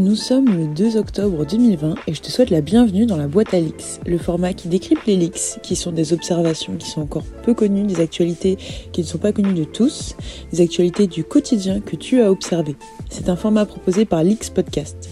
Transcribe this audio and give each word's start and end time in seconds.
Nous 0.00 0.16
sommes 0.16 0.46
le 0.46 0.66
2 0.66 0.96
octobre 0.96 1.44
2020 1.44 1.94
et 2.06 2.14
je 2.14 2.22
te 2.22 2.30
souhaite 2.30 2.48
la 2.48 2.62
bienvenue 2.62 3.04
dans 3.04 3.18
la 3.18 3.26
boîte 3.26 3.52
à 3.52 3.60
leaks, 3.60 4.00
le 4.06 4.16
format 4.16 4.54
qui 4.54 4.68
décrypte 4.68 5.06
les 5.06 5.14
leaks, 5.14 5.60
qui 5.62 5.76
sont 5.76 5.92
des 5.92 6.14
observations 6.14 6.74
qui 6.76 6.88
sont 6.88 7.02
encore 7.02 7.26
peu 7.42 7.52
connues, 7.52 7.82
des 7.82 8.00
actualités 8.00 8.56
qui 8.92 9.02
ne 9.02 9.06
sont 9.06 9.18
pas 9.18 9.32
connues 9.32 9.52
de 9.52 9.64
tous, 9.64 10.16
des 10.54 10.62
actualités 10.62 11.06
du 11.06 11.22
quotidien 11.22 11.80
que 11.80 11.96
tu 11.96 12.22
as 12.22 12.30
observées. 12.30 12.76
C'est 13.10 13.28
un 13.28 13.36
format 13.36 13.66
proposé 13.66 14.06
par 14.06 14.24
Leaks 14.24 14.54
Podcast. 14.54 15.10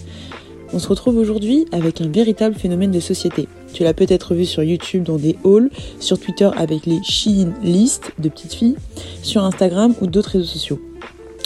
On 0.73 0.79
se 0.79 0.87
retrouve 0.87 1.17
aujourd'hui 1.17 1.67
avec 1.71 2.01
un 2.01 2.07
véritable 2.07 2.55
phénomène 2.55 2.89
de 2.89 2.99
société. 2.99 3.47
Tu 3.73 3.83
l'as 3.83 3.93
peut-être 3.93 4.33
vu 4.33 4.45
sur 4.45 4.63
YouTube 4.63 5.03
dans 5.03 5.17
des 5.17 5.35
hauls, 5.43 5.69
sur 5.99 6.19
Twitter 6.19 6.49
avec 6.57 6.87
les 6.87 7.03
Shein 7.03 7.53
List 7.61 8.11
de 8.17 8.27
petites 8.27 8.55
filles, 8.55 8.77
sur 9.21 9.43
Instagram 9.43 9.93
ou 10.01 10.07
d'autres 10.07 10.31
réseaux 10.31 10.45
sociaux. 10.45 10.79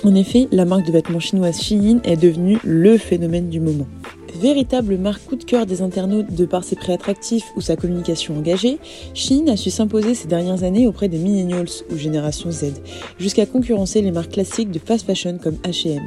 En 0.06 0.16
effet, 0.16 0.50
la 0.52 0.66
marque 0.66 0.86
de 0.86 0.92
vêtements 0.92 1.22
chinoise 1.22 1.62
Shein 1.62 2.02
est 2.04 2.18
devenue 2.18 2.58
le 2.66 2.98
phénomène 2.98 3.48
du 3.48 3.62
moment. 3.62 3.88
Véritable 4.36 4.98
marque 4.98 5.24
coup 5.24 5.38
de 5.38 5.46
cœur 5.46 5.66
des 5.66 5.82
internautes 5.82 6.34
de 6.34 6.46
par 6.46 6.66
ses 6.66 6.76
prix 6.76 6.92
attractifs 6.92 7.46
ou 7.56 7.62
sa 7.62 7.78
communication 7.78 8.38
engagée, 8.38 8.80
Shein 9.14 9.48
a 9.48 9.56
su 9.56 9.70
s'imposer 9.70 10.14
ces 10.14 10.28
dernières 10.28 10.64
années 10.64 10.88
auprès 10.88 11.08
des 11.08 11.20
millennials 11.20 11.70
ou 11.90 11.96
génération 11.96 12.52
Z, 12.52 12.82
jusqu'à 13.18 13.46
concurrencer 13.46 14.02
les 14.02 14.12
marques 14.12 14.34
classiques 14.34 14.72
de 14.72 14.80
fast 14.80 15.06
fashion 15.06 15.38
comme 15.42 15.56
H&M. 15.64 16.02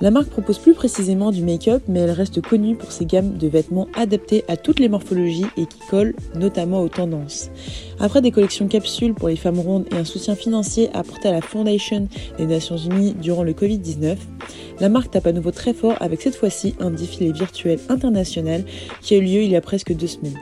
La 0.00 0.10
marque 0.10 0.28
propose 0.28 0.58
plus 0.58 0.74
précisément 0.74 1.30
du 1.30 1.42
make-up, 1.42 1.82
mais 1.88 2.00
elle 2.00 2.10
reste 2.10 2.40
connue 2.40 2.74
pour 2.74 2.90
ses 2.90 3.06
gammes 3.06 3.38
de 3.38 3.46
vêtements 3.46 3.88
adaptés 3.94 4.44
à 4.48 4.56
toutes 4.56 4.80
les 4.80 4.88
morphologies 4.88 5.46
et 5.56 5.66
qui 5.66 5.78
collent 5.88 6.14
notamment 6.34 6.82
aux 6.82 6.88
tendances. 6.88 7.50
Après 8.00 8.20
des 8.20 8.32
collections 8.32 8.66
capsules 8.66 9.14
pour 9.14 9.28
les 9.28 9.36
femmes 9.36 9.60
rondes 9.60 9.86
et 9.92 9.96
un 9.96 10.04
soutien 10.04 10.34
financier 10.34 10.90
apporté 10.94 11.28
à 11.28 11.32
la 11.32 11.40
Foundation 11.40 12.08
des 12.38 12.46
Nations 12.46 12.76
Unies 12.76 13.14
durant 13.14 13.44
le 13.44 13.52
Covid-19, 13.52 14.16
la 14.80 14.88
marque 14.88 15.12
tape 15.12 15.28
à 15.28 15.32
nouveau 15.32 15.52
très 15.52 15.72
fort 15.72 15.96
avec 16.00 16.20
cette 16.20 16.36
fois-ci 16.36 16.74
un 16.80 16.90
défilé 16.90 17.32
virtuel 17.32 17.78
international 17.88 18.64
qui 19.00 19.14
a 19.14 19.18
eu 19.18 19.22
lieu 19.22 19.42
il 19.42 19.50
y 19.50 19.56
a 19.56 19.60
presque 19.60 19.94
deux 19.94 20.08
semaines. 20.08 20.38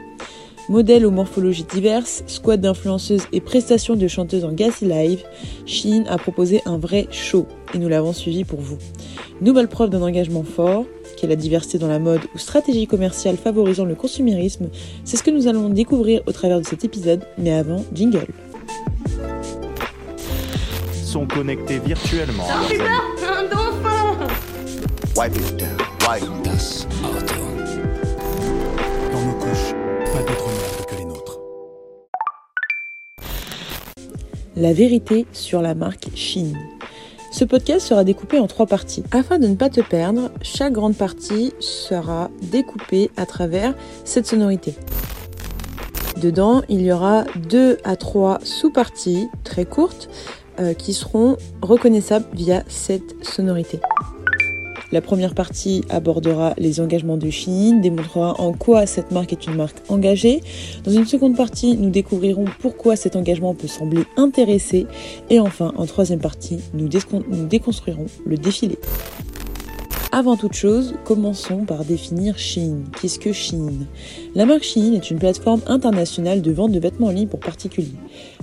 Modèle 0.68 1.04
aux 1.04 1.10
morphologies 1.10 1.64
diverses, 1.64 2.22
squad 2.26 2.60
d'influenceuses 2.60 3.26
et 3.32 3.40
prestations 3.40 3.96
de 3.96 4.06
chanteuses 4.06 4.44
en 4.44 4.52
gas 4.52 4.80
live, 4.80 5.22
Shein 5.66 6.04
a 6.08 6.16
proposé 6.18 6.62
un 6.66 6.78
vrai 6.78 7.08
show 7.10 7.46
et 7.74 7.78
nous 7.78 7.88
l'avons 7.88 8.12
suivi 8.12 8.44
pour 8.44 8.60
vous. 8.60 8.78
Nouvelle 9.40 9.68
preuve 9.68 9.90
d'un 9.90 10.02
engagement 10.02 10.44
fort, 10.44 10.84
qui 11.16 11.26
est 11.26 11.28
la 11.28 11.36
diversité 11.36 11.78
dans 11.78 11.88
la 11.88 11.98
mode 11.98 12.20
ou 12.34 12.38
stratégie 12.38 12.86
commerciale 12.86 13.36
favorisant 13.36 13.84
le 13.84 13.94
consumérisme, 13.94 14.68
c'est 15.04 15.16
ce 15.16 15.22
que 15.22 15.30
nous 15.30 15.48
allons 15.48 15.68
découvrir 15.68 16.22
au 16.26 16.32
travers 16.32 16.60
de 16.60 16.66
cet 16.66 16.84
épisode, 16.84 17.22
mais 17.38 17.52
avant, 17.52 17.84
jingle. 17.92 18.26
Sont 21.04 21.26
connectés 21.26 21.78
virtuellement. 21.78 22.44
amis. 22.44 22.80
un 22.80 23.42
dauphin 23.48 24.26
Wipe 25.16 25.36
it 25.36 25.56
down. 25.58 25.76
Wipe 26.08 26.42
das 26.44 26.86
Auto. 27.04 27.34
Dans 29.12 29.20
nos 29.20 29.34
couches, 29.34 29.74
pas 30.12 30.20
d'autre 30.20 30.46
monde 30.46 30.86
que 30.88 30.94
les 30.96 31.04
nôtres. 31.04 31.38
La 34.56 34.72
vérité 34.72 35.26
sur 35.32 35.60
la 35.60 35.74
marque 35.74 36.08
Shein. 36.14 36.52
Ce 37.32 37.46
podcast 37.46 37.86
sera 37.86 38.04
découpé 38.04 38.38
en 38.38 38.46
trois 38.46 38.66
parties. 38.66 39.02
Afin 39.10 39.38
de 39.38 39.46
ne 39.46 39.54
pas 39.54 39.70
te 39.70 39.80
perdre, 39.80 40.30
chaque 40.42 40.74
grande 40.74 40.94
partie 40.94 41.54
sera 41.60 42.30
découpée 42.42 43.10
à 43.16 43.24
travers 43.24 43.74
cette 44.04 44.26
sonorité. 44.26 44.74
Dedans, 46.20 46.60
il 46.68 46.82
y 46.82 46.92
aura 46.92 47.24
deux 47.48 47.78
à 47.84 47.96
trois 47.96 48.38
sous-parties 48.44 49.28
très 49.44 49.64
courtes 49.64 50.10
euh, 50.60 50.74
qui 50.74 50.92
seront 50.92 51.38
reconnaissables 51.62 52.26
via 52.34 52.64
cette 52.68 53.24
sonorité. 53.24 53.80
La 54.92 55.00
première 55.00 55.34
partie 55.34 55.82
abordera 55.88 56.52
les 56.58 56.78
engagements 56.78 57.16
de 57.16 57.30
Shein, 57.30 57.80
démontrera 57.80 58.38
en 58.38 58.52
quoi 58.52 58.84
cette 58.84 59.10
marque 59.10 59.32
est 59.32 59.46
une 59.46 59.54
marque 59.54 59.78
engagée. 59.88 60.42
Dans 60.84 60.92
une 60.92 61.06
seconde 61.06 61.34
partie, 61.34 61.78
nous 61.78 61.88
découvrirons 61.88 62.44
pourquoi 62.60 62.94
cet 62.94 63.16
engagement 63.16 63.54
peut 63.54 63.68
sembler 63.68 64.02
intéressé. 64.18 64.86
Et 65.30 65.40
enfin, 65.40 65.72
en 65.78 65.86
troisième 65.86 66.20
partie, 66.20 66.58
nous, 66.74 66.88
décon- 66.88 67.24
nous 67.30 67.46
déconstruirons 67.46 68.04
le 68.26 68.36
défilé. 68.36 68.78
Avant 70.14 70.36
toute 70.36 70.52
chose, 70.52 70.92
commençons 71.06 71.64
par 71.64 71.86
définir 71.86 72.36
Shein. 72.36 72.80
Qu'est-ce 73.00 73.18
que 73.18 73.32
Shein? 73.32 73.72
La 74.34 74.44
marque 74.44 74.62
Shein 74.62 74.92
est 74.92 75.10
une 75.10 75.18
plateforme 75.18 75.62
internationale 75.66 76.42
de 76.42 76.52
vente 76.52 76.70
de 76.70 76.78
vêtements 76.78 77.06
en 77.06 77.12
ligne 77.12 77.28
pour 77.28 77.40
particuliers. 77.40 77.94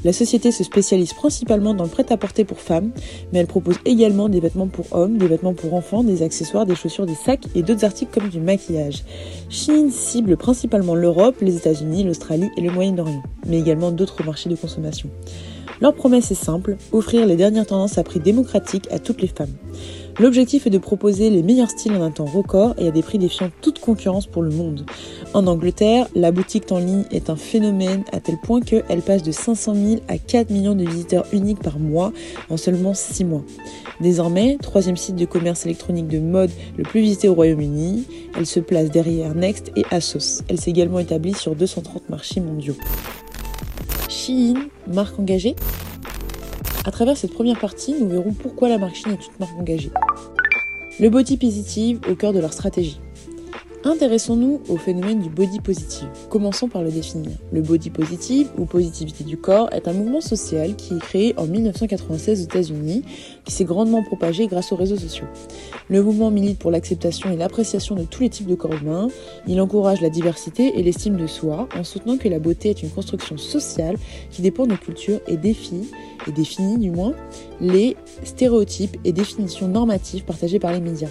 La 0.03 0.11
société 0.11 0.51
se 0.51 0.63
spécialise 0.63 1.13
principalement 1.13 1.75
dans 1.75 1.83
le 1.83 1.89
prêt-à-porter 1.91 2.43
pour 2.43 2.59
femmes, 2.59 2.89
mais 3.31 3.37
elle 3.37 3.45
propose 3.45 3.75
également 3.85 4.29
des 4.29 4.39
vêtements 4.39 4.65
pour 4.65 4.87
hommes, 4.93 5.19
des 5.19 5.27
vêtements 5.27 5.53
pour 5.53 5.75
enfants, 5.75 6.03
des 6.03 6.23
accessoires, 6.23 6.65
des 6.65 6.73
chaussures, 6.73 7.05
des 7.05 7.13
sacs 7.13 7.45
et 7.53 7.61
d'autres 7.61 7.85
articles 7.85 8.19
comme 8.19 8.29
du 8.29 8.39
maquillage. 8.39 9.03
Shein 9.49 9.91
cible 9.91 10.37
principalement 10.37 10.95
l'Europe, 10.95 11.35
les 11.39 11.55
États-Unis, 11.55 12.03
l'Australie 12.03 12.49
et 12.57 12.61
le 12.61 12.71
Moyen-Orient, 12.71 13.21
mais 13.45 13.59
également 13.59 13.91
d'autres 13.91 14.23
marchés 14.23 14.49
de 14.49 14.55
consommation. 14.55 15.11
Leur 15.81 15.93
promesse 15.93 16.31
est 16.31 16.35
simple, 16.35 16.77
offrir 16.91 17.27
les 17.27 17.35
dernières 17.35 17.67
tendances 17.67 17.99
à 17.99 18.03
prix 18.03 18.19
démocratique 18.19 18.87
à 18.91 18.97
toutes 18.97 19.21
les 19.21 19.27
femmes. 19.27 19.53
L'objectif 20.19 20.67
est 20.67 20.69
de 20.69 20.77
proposer 20.77 21.29
les 21.29 21.41
meilleurs 21.41 21.69
styles 21.69 21.93
en 21.93 22.01
un 22.01 22.11
temps 22.11 22.25
record 22.25 22.75
et 22.77 22.89
à 22.89 22.91
des 22.91 23.01
prix 23.01 23.17
défiant 23.17 23.49
toute 23.61 23.79
concurrence 23.79 24.27
pour 24.27 24.41
le 24.41 24.49
monde. 24.49 24.85
En 25.33 25.47
Angleterre, 25.47 26.09
la 26.13 26.33
boutique 26.33 26.69
en 26.73 26.79
ligne 26.79 27.05
est 27.09 27.29
un 27.29 27.37
phénomène 27.37 28.03
à 28.11 28.19
tel 28.19 28.37
point 28.37 28.59
qu'elle 28.59 29.01
passe 29.01 29.23
de 29.23 29.31
500 29.31 29.75
000 29.75 30.01
à 30.09 30.17
4 30.17 30.49
millions 30.49 30.75
de 30.75 30.83
visiteurs 30.83 31.25
uniques 31.31 31.63
par 31.63 31.79
mois 31.79 32.11
en 32.49 32.57
seulement 32.57 32.93
6 32.93 33.23
mois. 33.23 33.43
Désormais, 34.01 34.57
troisième 34.61 34.97
site 34.97 35.15
de 35.15 35.23
commerce 35.23 35.65
électronique 35.65 36.09
de 36.09 36.19
mode 36.19 36.51
le 36.75 36.83
plus 36.83 36.99
visité 36.99 37.29
au 37.29 37.33
Royaume-Uni, 37.33 38.05
elle 38.37 38.45
se 38.45 38.59
place 38.59 38.91
derrière 38.91 39.33
Next 39.35 39.71
et 39.77 39.85
Asos. 39.89 40.43
Elle 40.49 40.59
s'est 40.59 40.71
également 40.71 40.99
établie 40.99 41.33
sur 41.33 41.55
230 41.55 42.09
marchés 42.09 42.41
mondiaux. 42.41 42.75
Shein, 44.09 44.55
marque 44.85 45.17
engagée? 45.17 45.55
À 46.85 46.91
travers 46.91 47.17
cette 47.17 47.33
première 47.33 47.59
partie, 47.59 47.93
nous 47.93 48.07
verrons 48.07 48.31
pourquoi 48.33 48.69
la 48.69 48.77
marque 48.77 48.95
Shein 48.95 49.11
est 49.11 49.25
une 49.25 49.33
marque 49.39 49.57
engagée. 49.59 49.91
Le 50.99 51.09
body 51.09 51.37
positive 51.37 51.99
au 52.09 52.15
cœur 52.15 52.33
de 52.33 52.39
leur 52.39 52.53
stratégie. 52.53 52.99
Intéressons-nous 53.85 54.59
au 54.67 54.75
phénomène 54.75 55.21
du 55.21 55.29
body 55.29 55.61
positive. 55.61 56.09
Commençons 56.29 56.67
par 56.67 56.83
le 56.83 56.91
définir. 56.91 57.31
Le 57.53 57.61
body 57.61 57.89
positive 57.89 58.49
ou 58.57 58.65
positivité 58.65 59.23
du 59.23 59.37
corps 59.37 59.69
est 59.71 59.87
un 59.87 59.93
mouvement 59.93 60.19
social 60.19 60.75
qui 60.75 60.95
est 60.95 60.99
créé 60.99 61.33
en 61.37 61.47
1996 61.47 62.41
aux 62.41 62.43
États-Unis, 62.43 63.05
qui 63.45 63.53
s'est 63.53 63.63
grandement 63.63 64.03
propagé 64.03 64.47
grâce 64.47 64.73
aux 64.73 64.75
réseaux 64.75 64.97
sociaux. 64.97 65.27
Le 65.87 66.03
mouvement 66.03 66.29
milite 66.29 66.59
pour 66.59 66.71
l'acceptation 66.71 67.31
et 67.31 67.37
l'appréciation 67.37 67.95
de 67.95 68.03
tous 68.03 68.21
les 68.21 68.29
types 68.29 68.47
de 68.47 68.55
corps 68.55 68.73
humains. 68.73 69.07
Il 69.47 69.61
encourage 69.61 70.01
la 70.01 70.09
diversité 70.09 70.77
et 70.77 70.83
l'estime 70.83 71.15
de 71.15 71.27
soi 71.27 71.69
en 71.77 71.85
soutenant 71.85 72.17
que 72.17 72.27
la 72.27 72.39
beauté 72.39 72.71
est 72.71 72.83
une 72.83 72.89
construction 72.89 73.37
sociale 73.37 73.95
qui 74.29 74.41
dépend 74.41 74.67
de 74.67 74.75
culture 74.75 75.21
et 75.25 75.37
défie, 75.37 75.89
et 76.27 76.31
définit 76.33 76.77
du 76.79 76.91
moins, 76.91 77.13
les 77.61 77.95
stéréotypes 78.25 78.97
et 79.05 79.13
définitions 79.13 79.69
normatives 79.69 80.25
partagées 80.25 80.59
par 80.59 80.73
les 80.73 80.81
médias. 80.81 81.07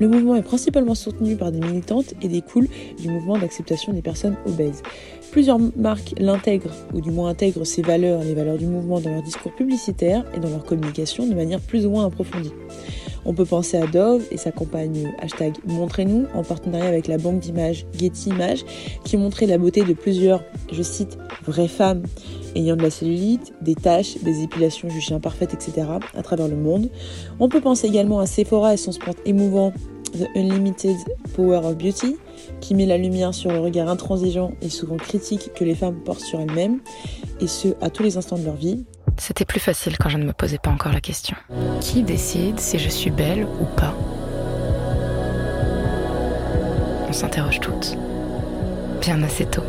Le 0.00 0.08
mouvement 0.08 0.34
est 0.34 0.42
principalement 0.42 0.94
soutenu 0.94 1.36
par 1.36 1.52
des 1.52 1.60
militantes 1.60 2.14
et 2.20 2.28
découle 2.28 2.66
du 3.00 3.08
mouvement 3.08 3.38
d'acceptation 3.38 3.92
des 3.92 4.02
personnes 4.02 4.36
obèses. 4.46 4.82
Plusieurs 5.30 5.58
marques 5.76 6.14
l'intègrent, 6.18 6.74
ou 6.92 7.00
du 7.00 7.10
moins 7.10 7.28
intègrent 7.28 7.64
ces 7.64 7.82
valeurs, 7.82 8.22
les 8.22 8.34
valeurs 8.34 8.58
du 8.58 8.66
mouvement 8.66 9.00
dans 9.00 9.10
leur 9.10 9.22
discours 9.22 9.54
publicitaire 9.54 10.24
et 10.34 10.40
dans 10.40 10.50
leur 10.50 10.64
communication 10.64 11.26
de 11.26 11.34
manière 11.34 11.60
plus 11.60 11.86
ou 11.86 11.90
moins 11.90 12.06
approfondie. 12.06 12.52
On 13.24 13.34
peut 13.34 13.44
penser 13.44 13.76
à 13.76 13.86
Dove 13.86 14.24
et 14.30 14.36
sa 14.36 14.52
campagne 14.52 15.12
hashtag 15.20 15.54
Montrez-nous 15.66 16.26
en 16.34 16.42
partenariat 16.42 16.88
avec 16.88 17.08
la 17.08 17.18
banque 17.18 17.40
d'images 17.40 17.86
Getty 17.98 18.30
Images 18.30 18.64
qui 19.04 19.16
montrait 19.16 19.46
la 19.46 19.58
beauté 19.58 19.82
de 19.82 19.92
plusieurs, 19.94 20.42
je 20.72 20.82
cite, 20.82 21.18
vraies 21.46 21.68
femmes 21.68 22.02
ayant 22.54 22.76
de 22.76 22.82
la 22.82 22.90
cellulite, 22.90 23.52
des 23.60 23.74
taches, 23.74 24.18
des 24.22 24.42
épilations 24.42 24.88
jugées 24.88 25.14
imparfaites, 25.14 25.54
etc. 25.54 25.88
à 26.14 26.22
travers 26.22 26.48
le 26.48 26.56
monde. 26.56 26.88
On 27.40 27.48
peut 27.48 27.60
penser 27.60 27.86
également 27.86 28.20
à 28.20 28.26
Sephora 28.26 28.74
et 28.74 28.76
son 28.76 28.92
spot 28.92 29.16
émouvant 29.24 29.72
The 30.14 30.28
Unlimited 30.36 30.96
Power 31.34 31.56
of 31.64 31.76
Beauty, 31.76 32.16
qui 32.60 32.74
met 32.74 32.86
la 32.86 32.96
lumière 32.96 33.34
sur 33.34 33.50
le 33.50 33.58
regard 33.58 33.88
intransigeant 33.88 34.52
et 34.62 34.68
souvent 34.68 34.96
critique 34.96 35.52
que 35.54 35.64
les 35.64 35.74
femmes 35.74 35.96
portent 36.04 36.20
sur 36.20 36.40
elles-mêmes, 36.40 36.78
et 37.40 37.48
ce, 37.48 37.68
à 37.80 37.90
tous 37.90 38.02
les 38.02 38.16
instants 38.16 38.38
de 38.38 38.44
leur 38.44 38.54
vie. 38.54 38.84
C'était 39.18 39.44
plus 39.44 39.60
facile 39.60 39.96
quand 39.98 40.08
je 40.08 40.18
ne 40.18 40.24
me 40.24 40.32
posais 40.32 40.58
pas 40.58 40.70
encore 40.70 40.92
la 40.92 41.00
question. 41.00 41.36
Qui 41.80 42.02
décide 42.02 42.60
si 42.60 42.78
je 42.78 42.88
suis 42.88 43.10
belle 43.10 43.44
ou 43.44 43.64
pas? 43.76 43.94
On 47.08 47.12
s'interroge 47.12 47.60
toutes. 47.60 47.96
Bien 49.00 49.22
assez 49.22 49.46
tôt. 49.46 49.62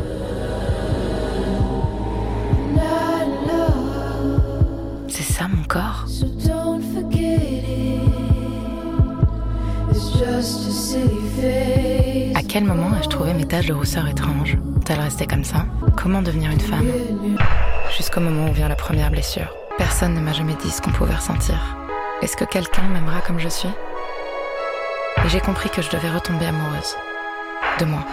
C'est 5.08 5.22
ça 5.22 5.48
mon 5.48 5.64
corps? 5.64 6.06
À 12.34 12.42
quel 12.46 12.64
moment 12.64 12.90
ai-je 12.94 13.08
trouvé 13.08 13.32
mes 13.32 13.46
taches 13.46 13.68
de 13.68 13.72
rousseur 13.72 14.06
étranges 14.06 14.58
Ont-elles 14.76 15.00
resté 15.00 15.26
comme 15.26 15.44
ça 15.44 15.64
Comment 15.96 16.20
devenir 16.20 16.50
une 16.50 16.60
femme 16.60 16.86
Jusqu'au 17.96 18.20
moment 18.20 18.50
où 18.50 18.52
vient 18.52 18.68
la 18.68 18.74
première 18.74 19.10
blessure. 19.10 19.56
Personne 19.78 20.12
ne 20.12 20.20
m'a 20.20 20.34
jamais 20.34 20.54
dit 20.62 20.68
ce 20.68 20.82
qu'on 20.82 20.90
pouvait 20.90 21.14
ressentir. 21.14 21.78
Est-ce 22.20 22.36
que 22.36 22.44
quelqu'un 22.44 22.86
m'aimera 22.88 23.22
comme 23.22 23.38
je 23.38 23.48
suis 23.48 23.70
Et 25.24 25.28
j'ai 25.30 25.40
compris 25.40 25.70
que 25.70 25.80
je 25.80 25.88
devais 25.88 26.10
retomber 26.10 26.44
amoureuse. 26.44 26.96
De 27.80 27.86
moi. 27.86 28.04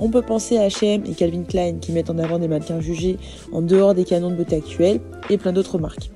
On 0.00 0.10
peut 0.10 0.22
penser 0.22 0.58
à 0.58 0.66
H&M 0.66 1.04
et 1.06 1.14
Calvin 1.14 1.44
Klein 1.44 1.78
qui 1.80 1.92
mettent 1.92 2.10
en 2.10 2.18
avant 2.18 2.40
des 2.40 2.48
mannequins 2.48 2.80
jugés 2.80 3.16
en 3.52 3.62
dehors 3.62 3.94
des 3.94 4.04
canons 4.04 4.30
de 4.30 4.34
beauté 4.36 4.56
actuels 4.56 5.00
et 5.30 5.38
plein 5.38 5.52
d'autres 5.52 5.78
marques. 5.78 6.10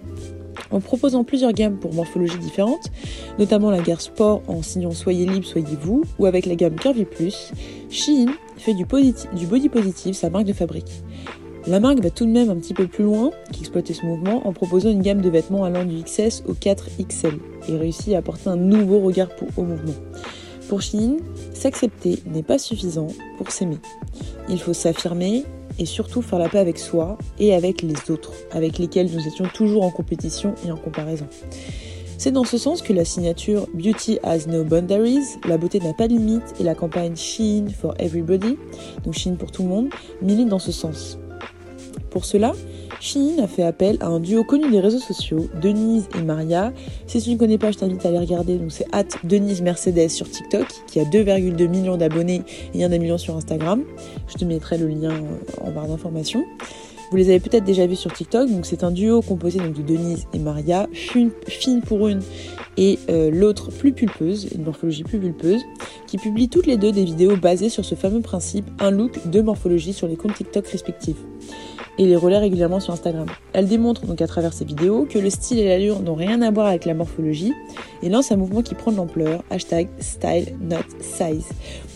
En 0.71 0.81
proposant 0.81 1.25
plusieurs 1.25 1.53
gammes 1.53 1.77
pour 1.77 1.95
morphologies 1.95 2.39
différentes, 2.39 2.91
notamment 3.39 3.71
la 3.71 3.81
gamme 3.81 3.99
sport 3.99 4.43
en 4.49 4.63
signant 4.63 4.91
Soyez 4.91 5.27
libre, 5.27 5.47
soyez 5.47 5.77
vous, 5.81 6.03
ou 6.19 6.27
avec 6.27 6.47
la 6.47 6.55
gamme 6.55 6.75
Curvy 6.75 7.05
Plus, 7.05 7.53
Shein 7.91 8.27
fait 8.57 8.75
du, 8.75 8.85
body 8.85 9.69
positive 9.69 10.15
sa 10.15 10.31
marque 10.31 10.47
de 10.47 10.53
fabrique. 10.53 11.03
La 11.67 11.81
marque 11.81 12.01
va 12.01 12.11
tout 12.11 12.25
de 12.25 12.31
même 12.31 12.51
un 12.51 12.57
petit 12.57 12.75
peu 12.75 12.87
plus 12.87 13.05
loin 13.05 13.31
qu'exploiter 13.53 13.93
ce 13.93 14.07
mouvement 14.07 14.47
en 14.47 14.53
proposant 14.53 14.91
une 14.91 15.03
gamme 15.03 15.21
de 15.21 15.29
vêtements 15.29 15.65
allant 15.65 15.85
du 15.85 16.03
XS 16.03 16.45
au 16.47 16.55
4XL 16.55 17.35
et 17.69 17.77
réussit 17.77 18.15
à 18.15 18.19
apporter 18.19 18.49
un 18.49 18.57
nouveau 18.57 19.01
regard 19.01 19.29
au 19.57 19.63
mouvement. 19.63 19.95
Pour 20.69 20.83
Shein, 20.83 21.17
s'accepter 21.55 22.23
n'est 22.27 22.43
pas 22.43 22.59
suffisant 22.59 23.09
pour 23.37 23.51
s'aimer. 23.51 23.79
Il 24.49 24.61
faut 24.61 24.73
s'affirmer 24.73 25.45
et 25.79 25.87
surtout 25.87 26.23
faire 26.23 26.39
la 26.39 26.49
paix 26.49 26.59
avec 26.59 26.79
soi 26.79 27.19
et 27.39 27.55
avec 27.55 27.83
les 27.83 28.11
autres, 28.11 28.33
avec 28.51 28.79
lesquels 28.79 29.11
nous 29.11 29.27
étions 29.27 29.47
toujours 29.53 29.85
en 29.85 29.91
compétition 29.91 30.55
et 30.67 30.71
en 30.71 30.77
comparaison. 30.77 31.27
C'est 32.19 32.33
dans 32.33 32.45
ce 32.45 32.59
sens 32.59 32.83
que 32.83 32.93
la 32.93 33.05
signature 33.05 33.69
Beauty 33.75 34.19
has 34.25 34.49
no 34.49 34.65
boundaries, 34.65 35.39
la 35.47 35.57
beauté 35.57 35.79
n'a 35.79 35.93
pas 35.95 36.09
de 36.09 36.15
limite, 36.15 36.55
et 36.59 36.65
la 36.65 36.75
campagne 36.75 37.15
Shein 37.15 37.67
for 37.69 37.95
everybody, 38.01 38.59
donc 39.05 39.15
Shein 39.15 39.37
pour 39.37 39.53
tout 39.53 39.63
le 39.63 39.69
monde, 39.69 39.89
milite 40.21 40.49
dans 40.49 40.59
ce 40.59 40.73
sens. 40.73 41.17
Pour 42.11 42.25
cela, 42.25 42.55
Shein 43.01 43.39
a 43.43 43.47
fait 43.47 43.63
appel 43.63 43.97
à 44.01 44.07
un 44.09 44.21
duo 44.21 44.45
connu 44.45 44.71
des 44.71 44.81
réseaux 44.81 44.99
sociaux, 44.99 45.49
Denise 45.61 46.09
et 46.19 46.23
Maria. 46.23 46.73
Si 47.07 47.23
tu 47.23 47.31
ne 47.31 47.37
connais 47.37 47.59
pas, 47.59 47.71
je 47.71 47.79
t'invite 47.79 48.05
à 48.05 48.09
aller 48.09 48.19
regarder. 48.19 48.57
Donc 48.57 48.73
c'est 48.73 48.87
at 48.93 49.05
Denise 49.25 49.63
Mercedes 49.63 50.09
sur 50.09 50.29
TikTok, 50.31 50.67
qui 50.87 51.01
a 51.01 51.05
2,2 51.05 51.69
millions 51.69 51.97
d'abonnés 51.97 52.43
et 52.75 52.85
1 52.85 52.89
million 52.89 53.19
sur 53.19 53.37
Instagram. 53.37 53.85
Je 54.29 54.35
te 54.35 54.45
mettrai 54.45 54.79
le 54.79 54.89
lien 54.89 55.11
euh, 55.11 55.67
en 55.67 55.71
barre 55.71 55.87
d'informations. 55.87 56.45
Vous 57.11 57.17
les 57.17 57.31
avez 57.31 57.41
peut-être 57.41 57.65
déjà 57.65 57.87
vus 57.87 57.97
sur 57.97 58.13
TikTok. 58.13 58.51
Donc 58.51 58.67
c'est 58.67 58.85
un 58.85 58.91
duo 58.91 59.23
composé 59.23 59.59
donc 59.59 59.75
de 59.75 59.83
Denise 59.83 60.27
et 60.35 60.39
Maria, 60.39 60.89
fine, 60.93 61.31
fine 61.47 61.81
pour 61.81 62.09
une 62.09 62.21
et 62.77 62.99
euh, 63.09 63.31
l'autre 63.31 63.71
plus 63.71 63.93
pulpeuse, 63.93 64.49
une 64.55 64.63
morphologie 64.65 65.03
plus 65.03 65.19
pulpeuse, 65.19 65.63
qui 66.07 66.17
publient 66.17 66.49
toutes 66.49 66.67
les 66.67 66.77
deux 66.77 66.93
des 66.93 67.05
vidéos 67.05 67.37
basées 67.37 67.71
sur 67.71 67.85
ce 67.85 67.95
fameux 67.97 68.21
principe, 68.21 68.67
un 68.79 68.91
look, 68.91 69.19
deux 69.27 69.43
morphologies 69.43 69.93
sur 69.93 70.07
les 70.07 70.17
comptes 70.17 70.35
TikTok 70.35 70.67
respectifs 70.69 71.17
et 71.99 72.07
les 72.07 72.17
relaie 72.17 72.39
régulièrement 72.39 72.81
sur 72.81 72.93
Instagram. 72.93 73.27
Elle 73.53 73.67
démontre 73.67 74.07
donc 74.07 74.23
à 74.23 74.27
travers 74.27 74.53
ses 74.53 74.65
vidéos 74.65 75.07
que 75.09 75.19
le 75.19 75.31
style 75.31 75.59
et 75.59 75.69
l'allure 75.69 76.01
n'ont 76.01 76.15
rien 76.15 76.41
à 76.43 76.51
voir 76.51 76.67
avec 76.67 76.85
la 76.85 76.95
morphologie 76.95 77.53
et 78.03 78.09
lance 78.09 78.33
un 78.33 78.37
mouvement 78.37 78.63
qui 78.63 78.75
prend 78.75 78.93
de 78.93 78.97
l'ampleur, 78.97 79.43
hashtag 79.51 79.89
style 79.99 80.57
not 80.61 80.77
size. 81.01 81.47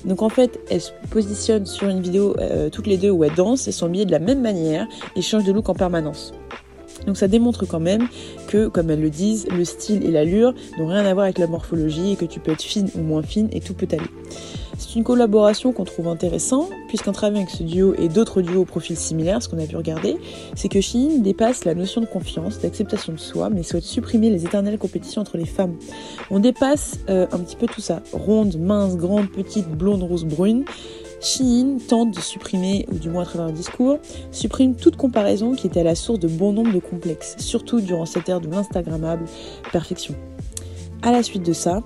Donc 0.04 0.22
en 0.22 0.28
fait, 0.28 0.60
elle 0.70 0.80
se 0.80 0.90
positionne 1.10 1.66
sur 1.66 1.88
une 1.88 2.00
vidéo 2.00 2.34
euh, 2.38 2.70
toutes 2.70 2.86
les 2.86 2.96
deux 2.96 3.10
où 3.10 3.24
elles 3.24 3.34
dansent 3.34 3.68
et 3.68 3.72
sont 3.72 3.86
habillées 3.86 4.04
de 4.04 4.10
la 4.10 4.18
même 4.18 4.40
manière 4.40 4.86
et 5.16 5.22
changent 5.22 5.44
de 5.44 5.52
look 5.52 5.68
en 5.68 5.74
permanence. 5.74 6.32
Donc 7.06 7.16
ça 7.16 7.28
démontre 7.28 7.66
quand 7.66 7.80
même 7.80 8.08
que, 8.48 8.68
comme 8.68 8.90
elles 8.90 9.00
le 9.00 9.10
disent, 9.10 9.46
le 9.50 9.64
style 9.64 10.04
et 10.04 10.10
l'allure 10.10 10.54
n'ont 10.78 10.86
rien 10.86 11.04
à 11.04 11.14
voir 11.14 11.24
avec 11.24 11.38
la 11.38 11.46
morphologie 11.46 12.12
et 12.12 12.16
que 12.16 12.24
tu 12.24 12.40
peux 12.40 12.52
être 12.52 12.62
fine 12.62 12.88
ou 12.94 13.00
moins 13.00 13.22
fine 13.22 13.48
et 13.52 13.60
tout 13.60 13.74
peut 13.74 13.88
aller. 13.90 14.08
C'est 14.82 14.96
une 14.96 15.04
collaboration 15.04 15.72
qu'on 15.72 15.84
trouve 15.84 16.08
intéressant, 16.08 16.68
puisqu'un 16.88 17.12
travail 17.12 17.42
avec 17.42 17.50
ce 17.50 17.62
duo 17.62 17.94
et 17.98 18.08
d'autres 18.08 18.42
duos 18.42 18.62
au 18.62 18.64
profil 18.64 18.96
similaire, 18.96 19.40
ce 19.40 19.48
qu'on 19.48 19.62
a 19.62 19.64
pu 19.64 19.76
regarder, 19.76 20.16
c'est 20.56 20.68
que 20.68 20.80
Shein 20.80 21.18
dépasse 21.20 21.64
la 21.64 21.76
notion 21.76 22.00
de 22.00 22.06
confiance, 22.06 22.58
d'acceptation 22.58 23.12
de 23.12 23.18
soi, 23.18 23.48
mais 23.48 23.62
souhaite 23.62 23.84
supprimer 23.84 24.28
les 24.28 24.44
éternelles 24.44 24.78
compétitions 24.78 25.22
entre 25.22 25.36
les 25.36 25.46
femmes. 25.46 25.76
On 26.32 26.40
dépasse 26.40 26.98
euh, 27.08 27.28
un 27.30 27.38
petit 27.38 27.54
peu 27.54 27.68
tout 27.68 27.80
ça. 27.80 28.02
Ronde, 28.12 28.58
mince, 28.58 28.96
grande, 28.96 29.30
petite, 29.30 29.68
blonde, 29.68 30.02
rose, 30.02 30.24
brune. 30.24 30.64
Shein 31.20 31.78
tente 31.88 32.12
de 32.12 32.20
supprimer, 32.20 32.84
ou 32.90 32.98
du 32.98 33.08
moins 33.08 33.22
à 33.22 33.26
travers 33.26 33.46
un 33.46 33.52
discours, 33.52 33.98
supprime 34.32 34.74
toute 34.74 34.96
comparaison 34.96 35.54
qui 35.54 35.68
était 35.68 35.80
à 35.80 35.84
la 35.84 35.94
source 35.94 36.18
de 36.18 36.26
bon 36.26 36.52
nombre 36.52 36.72
de 36.72 36.80
complexes, 36.80 37.36
surtout 37.38 37.80
durant 37.80 38.04
cette 38.04 38.28
ère 38.28 38.40
de 38.40 38.48
l'instagrammable 38.48 39.26
perfection. 39.70 40.16
À 41.02 41.12
la 41.12 41.22
suite 41.22 41.46
de 41.46 41.52
ça, 41.52 41.82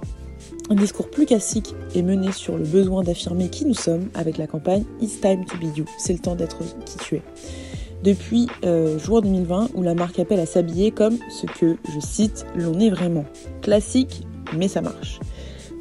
un 0.68 0.74
discours 0.74 1.10
plus 1.10 1.26
classique 1.26 1.74
est 1.94 2.02
mené 2.02 2.32
sur 2.32 2.56
le 2.56 2.64
besoin 2.64 3.02
d'affirmer 3.02 3.48
qui 3.48 3.64
nous 3.64 3.74
sommes 3.74 4.08
avec 4.14 4.38
la 4.38 4.46
campagne 4.46 4.84
It's 5.00 5.20
time 5.20 5.44
to 5.44 5.56
be 5.58 5.76
you. 5.76 5.84
C'est 5.98 6.12
le 6.12 6.18
temps 6.18 6.34
d'être 6.34 6.58
qui 6.84 6.98
tu 6.98 7.16
es. 7.16 7.22
Depuis 8.02 8.46
euh, 8.64 8.98
juin 8.98 9.20
2020, 9.20 9.70
où 9.74 9.82
la 9.82 9.94
marque 9.94 10.18
appelle 10.18 10.40
à 10.40 10.46
s'habiller 10.46 10.90
comme 10.90 11.18
ce 11.30 11.46
que, 11.46 11.76
je 11.92 12.00
cite, 12.00 12.46
l'on 12.54 12.78
est 12.78 12.90
vraiment. 12.90 13.24
Classique, 13.62 14.26
mais 14.56 14.68
ça 14.68 14.80
marche. 14.80 15.18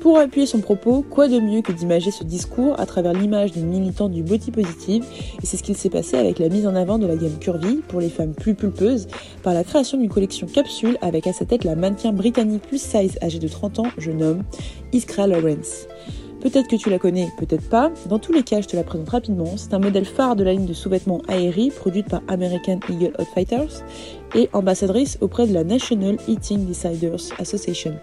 Pour 0.06 0.20
appuyer 0.20 0.46
son 0.46 0.60
propos, 0.60 1.02
quoi 1.02 1.28
de 1.28 1.40
mieux 1.40 1.64
que 1.64 1.72
d'imager 1.72 2.12
ce 2.12 2.24
discours 2.24 2.80
à 2.80 2.86
travers 2.86 3.12
l'image 3.14 3.54
d'une 3.54 3.66
militante 3.66 4.12
du 4.12 4.22
body 4.22 4.52
positive? 4.52 5.04
Et 5.42 5.48
c'est 5.48 5.58
ce 5.58 5.64
qu'il 5.64 5.76
s'est 5.76 5.90
passé 5.90 6.16
avec 6.16 6.38
la 6.38 6.48
mise 6.48 6.68
en 6.68 6.76
avant 6.76 7.00
de 7.00 7.08
la 7.08 7.16
gamme 7.16 7.40
Curvy 7.40 7.78
pour 7.88 8.02
les 8.02 8.10
femmes 8.10 8.36
plus 8.36 8.54
pulpeuses 8.54 9.08
par 9.42 9.56
la 9.56 9.64
création 9.64 9.98
d'une 9.98 10.10
collection 10.10 10.46
capsule 10.46 11.00
avec 11.02 11.26
à 11.26 11.34
sa 11.34 11.46
tête 11.46 11.64
la 11.64 11.76
mannequin 11.76 12.12
britannique 12.12 12.62
plus 12.68 12.80
size 12.80 13.18
âgée 13.24 13.40
de 13.40 13.48
30 13.48 13.80
ans, 13.80 13.88
je 13.98 14.12
nomme 14.12 14.44
Iskra 14.94 15.26
Lawrence. 15.26 15.88
Peut-être 16.40 16.68
que 16.68 16.76
tu 16.76 16.92
la 16.92 17.00
connais, 17.00 17.30
peut-être 17.40 17.68
pas. 17.68 17.92
Dans 18.08 18.20
tous 18.20 18.32
les 18.32 18.44
cas, 18.44 18.62
je 18.62 18.68
te 18.68 18.76
la 18.76 18.84
présente 18.84 19.10
rapidement. 19.10 19.58
C'est 19.58 19.74
un 19.74 19.80
modèle 19.80 20.06
phare 20.06 20.36
de 20.36 20.44
la 20.44 20.54
ligne 20.54 20.68
de 20.68 20.74
sous-vêtements 20.74 21.24
Aerie 21.30 21.72
produite 21.72 22.10
par 22.10 22.22
American 22.28 22.80
Eagle 22.90 23.14
Outfitters 23.18 23.84
et 24.36 24.50
ambassadrice 24.54 25.18
auprès 25.22 25.48
de 25.48 25.54
la 25.56 25.64
National 25.64 26.18
Eating 26.28 26.64
Disorders 26.64 27.32
Association. 27.40 27.96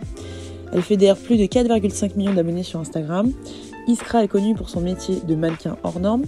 Elle 0.72 0.82
fédère 0.82 1.16
plus 1.16 1.36
de 1.36 1.44
4,5 1.44 2.16
millions 2.16 2.32
d'abonnés 2.32 2.62
sur 2.62 2.80
Instagram. 2.80 3.30
Iskra 3.86 4.24
est 4.24 4.28
connue 4.28 4.54
pour 4.54 4.70
son 4.70 4.80
métier 4.80 5.16
de 5.26 5.34
mannequin 5.34 5.76
hors 5.82 6.00
norme, 6.00 6.22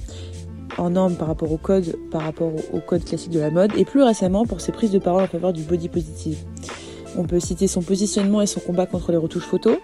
hors 0.76 0.90
norme 0.90 1.14
par 1.14 1.28
rapport 1.28 1.50
au 1.50 1.56
code, 1.56 1.96
par 2.10 2.22
rapport 2.22 2.52
au 2.72 2.80
code 2.80 3.04
classique 3.04 3.30
de 3.30 3.40
la 3.40 3.50
mode, 3.50 3.72
et 3.76 3.84
plus 3.84 4.02
récemment 4.02 4.44
pour 4.44 4.60
ses 4.60 4.72
prises 4.72 4.90
de 4.90 4.98
parole 4.98 5.22
en 5.22 5.28
faveur 5.28 5.52
du 5.52 5.62
body 5.62 5.88
positive. 5.88 6.38
On 7.16 7.24
peut 7.24 7.40
citer 7.40 7.68
son 7.68 7.80
positionnement 7.80 8.42
et 8.42 8.46
son 8.46 8.60
combat 8.60 8.86
contre 8.86 9.12
les 9.12 9.18
retouches 9.18 9.44
photos, 9.44 9.78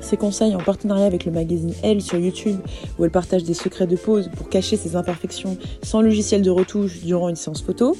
ses 0.00 0.16
conseils 0.16 0.54
en 0.54 0.60
partenariat 0.60 1.04
avec 1.04 1.24
le 1.24 1.32
magazine 1.32 1.72
Elle 1.82 2.00
sur 2.00 2.18
YouTube, 2.18 2.58
où 2.98 3.04
elle 3.04 3.10
partage 3.10 3.44
des 3.44 3.54
secrets 3.54 3.86
de 3.86 3.96
pose 3.96 4.30
pour 4.36 4.48
cacher 4.48 4.76
ses 4.76 4.96
imperfections 4.96 5.56
sans 5.82 6.00
logiciel 6.00 6.42
de 6.42 6.50
retouche 6.50 7.00
durant 7.00 7.28
une 7.28 7.36
séance 7.36 7.62
photo. 7.62 7.96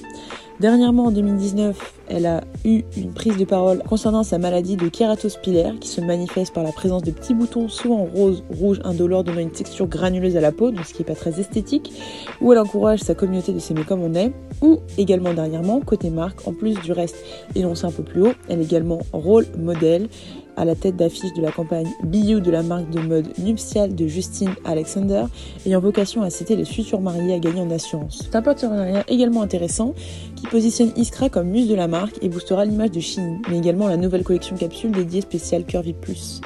Dernièrement, 0.58 1.06
en 1.06 1.11
2019, 1.11 1.94
elle 2.08 2.25
a 2.25 2.43
eu 2.64 2.82
une 2.97 3.12
prise 3.12 3.37
de 3.37 3.44
parole 3.44 3.82
concernant 3.87 4.23
sa 4.23 4.38
maladie 4.38 4.76
de 4.76 4.88
kératose 4.88 5.37
pilaire 5.37 5.75
qui 5.79 5.88
se 5.88 6.00
manifeste 6.00 6.55
par 6.55 6.64
la 6.64 6.73
présence 6.73 7.03
de 7.03 7.11
petits 7.11 7.35
boutons, 7.35 7.69
souvent 7.69 8.06
rose, 8.06 8.43
rouge, 8.58 8.81
indolore, 8.85 9.23
donnant 9.23 9.41
une 9.41 9.51
texture 9.51 9.86
granuleuse 9.86 10.34
à 10.34 10.41
la 10.41 10.53
peau, 10.53 10.70
donc 10.70 10.86
ce 10.86 10.94
qui 10.94 11.03
n'est 11.03 11.06
pas 11.06 11.15
très 11.15 11.39
esthétique, 11.39 11.93
où 12.41 12.55
elle 12.55 12.58
encourage 12.58 13.01
sa 13.01 13.15
communauté 13.15 13.53
de 13.53 13.58
s'aimer 13.58 13.84
comme 13.84 14.03
on 14.03 14.15
est, 14.15 14.32
ou 14.63 14.79
également 14.96 15.34
dernièrement, 15.34 15.81
côté 15.81 16.08
marque, 16.08 16.48
en 16.48 16.55
plus 16.55 16.81
du 16.81 16.93
reste 16.93 17.17
énoncé 17.55 17.84
un 17.84 17.93
peu 17.93 18.03
plus 18.03 18.22
haut, 18.22 18.32
elle 18.48 18.60
est 18.60 18.65
également 18.65 19.01
rôle 19.13 19.44
modèle 19.58 20.08
à 20.56 20.65
la 20.65 20.75
tête 20.75 20.96
d'affiche 20.96 21.32
de 21.34 21.43
la 21.43 21.53
campagne 21.53 21.89
You 22.13 22.41
de 22.41 22.51
la 22.51 22.63
marque 22.63 22.91
de 22.91 23.01
mode 23.01 23.29
nuptiale 23.39 23.94
de 23.94 24.06
Justine 24.06 24.55
Alexander, 24.65 25.25
ayant 25.67 25.81
vocation 25.81 26.22
à 26.22 26.31
citer 26.31 26.56
les 26.56 26.65
futurs 26.65 27.01
mariés 27.01 27.34
à 27.34 27.39
gagner 27.39 27.60
en 27.60 27.70
assurance. 27.70 28.22
C'est 28.25 28.36
un 28.36 28.43
partenariat 28.43 29.05
également 29.08 29.43
intéressant 29.43 29.94
qui 30.34 30.46
positionne 30.46 30.93
Iskra 30.96 31.29
comme 31.29 31.48
muse 31.48 31.69
de 31.69 31.75
la 31.75 31.89
marque 31.89 32.19
et 32.22 32.29
boostera 32.29 32.65
l'image 32.65 32.91
de 32.91 33.01
Shein, 33.01 33.39
mais 33.51 33.58
également 33.58 33.89
la 33.89 33.96
nouvelle 33.96 34.25
collection 34.25 34.56
capsule 34.56 34.93
dédiée 34.93 35.20
spéciale 35.20 35.65
Curvy 35.65 35.93
Plus. 35.93 36.41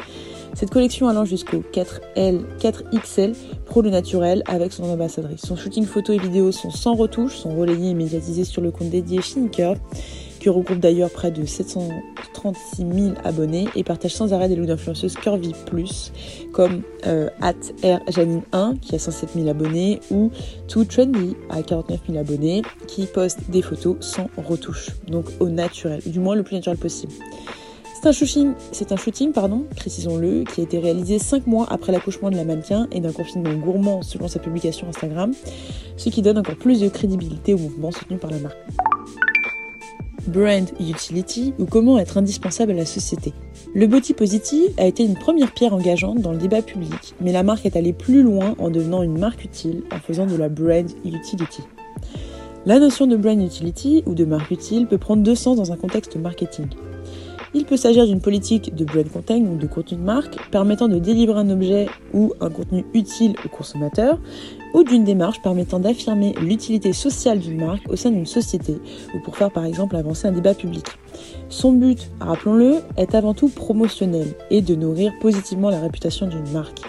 Cette 0.55 0.71
collection 0.71 1.09
allant 1.09 1.25
jusqu'au 1.25 1.63
4L, 1.73 2.41
4XL 2.61 3.35
Pro 3.67 3.83
le 3.83 3.91
naturel 3.91 4.43
avec 4.47 4.73
son 4.73 4.85
ambassadrice. 4.85 5.43
Son 5.47 5.57
shooting 5.57 5.85
photo 5.85 6.13
et 6.13 6.19
vidéo 6.19 6.51
sont 6.51 6.71
sans 6.71 6.95
retouche, 6.95 7.37
sont 7.37 7.55
relayés 7.55 7.91
et 7.91 7.95
médiatisés 7.95 8.45
sur 8.45 8.61
le 8.61 8.73
compte 8.73 8.91
dédié 8.91 9.23
Shein 9.23 9.47
Curve 9.47 9.79
qui 10.41 10.49
regroupe 10.49 10.81
d'ailleurs 10.81 11.11
près 11.11 11.31
de 11.31 11.45
736 11.45 12.77
000 12.77 13.15
abonnés 13.23 13.69
et 13.77 13.85
partage 13.85 14.15
sans 14.15 14.33
arrêt 14.33 14.49
des 14.49 14.57
looks 14.57 14.67
d'influenceuses 14.67 15.15
Curvy 15.15 15.53
Plus, 15.67 16.13
comme 16.53 16.83
euh, 17.07 17.29
Janine1 17.43 18.79
qui 18.81 18.95
a 18.95 18.99
107 18.99 19.31
000 19.35 19.49
abonnés 19.49 20.01
ou 20.11 20.31
Too 20.67 20.85
Trendy 20.85 21.37
à 21.51 21.63
49 21.63 22.01
000 22.09 22.19
abonnés 22.19 22.63
qui 22.89 23.07
poste 23.07 23.51
des 23.51 23.63
photos 23.63 23.97
sans 24.01 24.29
retouche, 24.37 24.91
donc 25.07 25.27
au 25.39 25.49
naturel, 25.49 26.01
du 26.07 26.19
moins 26.19 26.35
le 26.35 26.43
plus 26.43 26.57
naturel 26.57 26.79
possible. 26.79 27.13
C'est 28.03 28.09
un 28.09 28.13
shooting, 28.13 28.53
c'est 28.73 28.93
un 28.93 28.97
shooting 28.97 29.33
pardon, 29.33 29.67
précisons-le, 29.77 30.45
qui 30.45 30.63
a 30.63 30.65
été 30.65 30.79
réalisé 30.79 31.19
5 31.19 31.47
mois 31.47 31.67
après 31.69 31.93
l'accouchement 31.93 32.31
de 32.31 32.37
la 32.37 32.45
mannequin 32.45 32.89
et 32.93 33.01
d'un 33.01 33.13
confinement 33.13 33.53
gourmand 33.53 34.01
selon 34.01 34.27
sa 34.27 34.39
publication 34.39 34.89
Instagram, 34.89 35.35
ce 35.99 36.09
qui 36.09 36.23
donne 36.23 36.39
encore 36.39 36.57
plus 36.57 36.81
de 36.81 36.89
crédibilité 36.89 37.53
au 37.53 37.59
mouvement 37.59 37.91
soutenu 37.93 38.17
par 38.17 38.31
la 38.31 38.39
marque 38.39 38.57
brand 40.27 40.69
utility 40.81 41.55
ou 41.59 41.67
comment 41.67 41.99
être 41.99 42.19
indispensable 42.19 42.73
à 42.73 42.77
la 42.77 42.87
société. 42.87 43.33
Le 43.75 43.87
body 43.87 44.15
positive 44.15 44.71
a 44.79 44.87
été 44.87 45.05
une 45.05 45.15
première 45.15 45.53
pierre 45.53 45.75
engageante 45.75 46.21
dans 46.21 46.33
le 46.33 46.39
débat 46.39 46.63
public, 46.63 47.15
mais 47.21 47.33
la 47.33 47.43
marque 47.43 47.67
est 47.67 47.77
allée 47.77 47.93
plus 47.93 48.23
loin 48.23 48.55
en 48.59 48.71
devenant 48.71 49.03
une 49.03 49.19
marque 49.19 49.45
utile 49.45 49.83
en 49.93 49.99
faisant 49.99 50.27
de 50.27 50.37
la 50.37 50.49
brand 50.49 50.89
utility. 51.05 51.63
La 52.67 52.79
notion 52.79 53.07
de 53.07 53.17
brand 53.17 53.41
utility 53.41 54.03
ou 54.07 54.15
de 54.15 54.25
marque 54.25 54.51
utile 54.51 54.87
peut 54.87 54.99
prendre 54.99 55.23
deux 55.23 55.35
sens 55.35 55.57
dans 55.57 55.73
un 55.73 55.77
contexte 55.77 56.17
marketing. 56.17 56.67
Il 57.53 57.65
peut 57.65 57.77
s'agir 57.77 58.07
d'une 58.07 58.21
politique 58.21 58.75
de 58.75 58.85
brand 58.85 59.09
content 59.09 59.39
ou 59.39 59.57
de 59.57 59.67
contenu 59.67 59.99
de 59.99 60.03
marque 60.03 60.51
permettant 60.51 60.87
de 60.87 60.99
délivrer 60.99 61.41
un 61.41 61.51
objet 61.51 61.89
ou 62.13 62.33
un 62.41 62.51
contenu 62.51 62.85
utile 62.95 63.35
au 63.45 63.49
consommateur 63.49 64.19
ou 64.75 64.85
d'une 64.85 65.05
démarche 65.05 65.41
permettant 65.43 65.79
d'affirmer 65.79 66.35
l'utilité 66.41 66.93
sociale 66.93 67.39
d'une 67.39 67.65
marque 67.65 67.89
au 67.91 67.97
sein 67.97 68.11
d'une 68.11 68.27
société 68.27 68.79
ou 69.15 69.21
pour 69.21 69.37
faire 69.37 69.51
par 69.51 69.65
exemple 69.65 69.97
avancer 69.97 70.29
un 70.29 70.33
débat 70.33 70.55
public. 70.55 70.87
Son 71.49 71.73
but, 71.73 72.11
rappelons-le, 72.21 72.77
est 72.97 73.15
avant 73.15 73.35
tout 73.35 73.49
promotionnel 73.49 74.35
et 74.51 74.63
de 74.63 74.75
nourrir 74.75 75.13
positivement 75.21 75.71
la 75.71 75.81
réputation 75.81 76.27
d'une 76.27 76.49
marque 76.53 76.81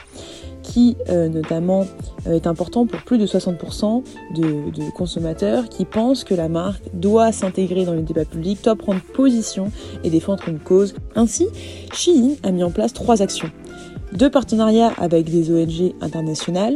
qui 0.64 0.96
euh, 1.10 1.28
notamment 1.28 1.86
euh, 2.28 2.36
est 2.36 2.48
important 2.48 2.86
pour 2.86 3.02
plus 3.02 3.18
de 3.18 3.26
60% 3.26 4.04
de, 4.36 4.70
de, 4.70 4.92
consommateurs 4.92 5.68
qui 5.70 5.86
pensent 5.86 6.24
que 6.24 6.34
la 6.34 6.50
marque 6.50 6.84
doit 6.94 7.32
s'intégrer 7.32 7.84
dans 7.84 7.94
le 7.94 8.02
débat 8.02 8.26
public, 8.26 8.64
doit 8.64 8.76
prendre 8.76 9.02
position 9.02 9.72
et 10.04 10.10
défendre 10.10 10.48
une 10.48 10.60
cause. 10.60 10.96
Ainsi, 11.16 11.48
Shein 11.94 12.36
a 12.44 12.52
mis 12.52 12.64
en 12.64 12.72
place 12.72 12.94
trois 12.94 13.22
actions. 13.22 13.50
Deux 14.14 14.30
partenariats 14.30 14.94
avec 14.98 15.30
des 15.30 15.52
ONG 15.52 15.94
internationales, 16.02 16.76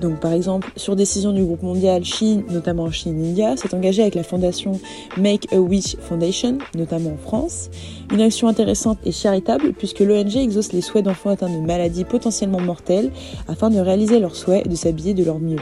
donc 0.00 0.20
par 0.20 0.32
exemple 0.32 0.70
sur 0.76 0.96
décision 0.96 1.32
du 1.32 1.44
groupe 1.44 1.62
mondial 1.62 2.04
Shein, 2.04 2.42
notamment 2.50 2.90
Shein 2.90 3.10
India, 3.10 3.56
s'est 3.56 3.74
engagé 3.74 4.02
avec 4.02 4.14
la 4.14 4.22
fondation 4.22 4.80
Make 5.16 5.52
a 5.52 5.60
Wish 5.60 5.96
Foundation, 5.96 6.58
notamment 6.74 7.10
en 7.10 7.16
France. 7.16 7.70
Une 8.12 8.20
action 8.20 8.48
intéressante 8.48 8.98
et 9.04 9.12
charitable 9.12 9.72
puisque 9.72 10.00
l'ONG 10.00 10.36
exauce 10.36 10.72
les 10.72 10.80
souhaits 10.80 11.04
d'enfants 11.04 11.30
atteints 11.30 11.54
de 11.54 11.64
maladies 11.64 12.04
potentiellement 12.04 12.60
mortelles 12.60 13.10
afin 13.48 13.70
de 13.70 13.78
réaliser 13.78 14.18
leurs 14.18 14.36
souhaits 14.36 14.66
et 14.66 14.68
de 14.68 14.76
s'habiller 14.76 15.14
de 15.14 15.24
leur 15.24 15.38
mieux. 15.38 15.60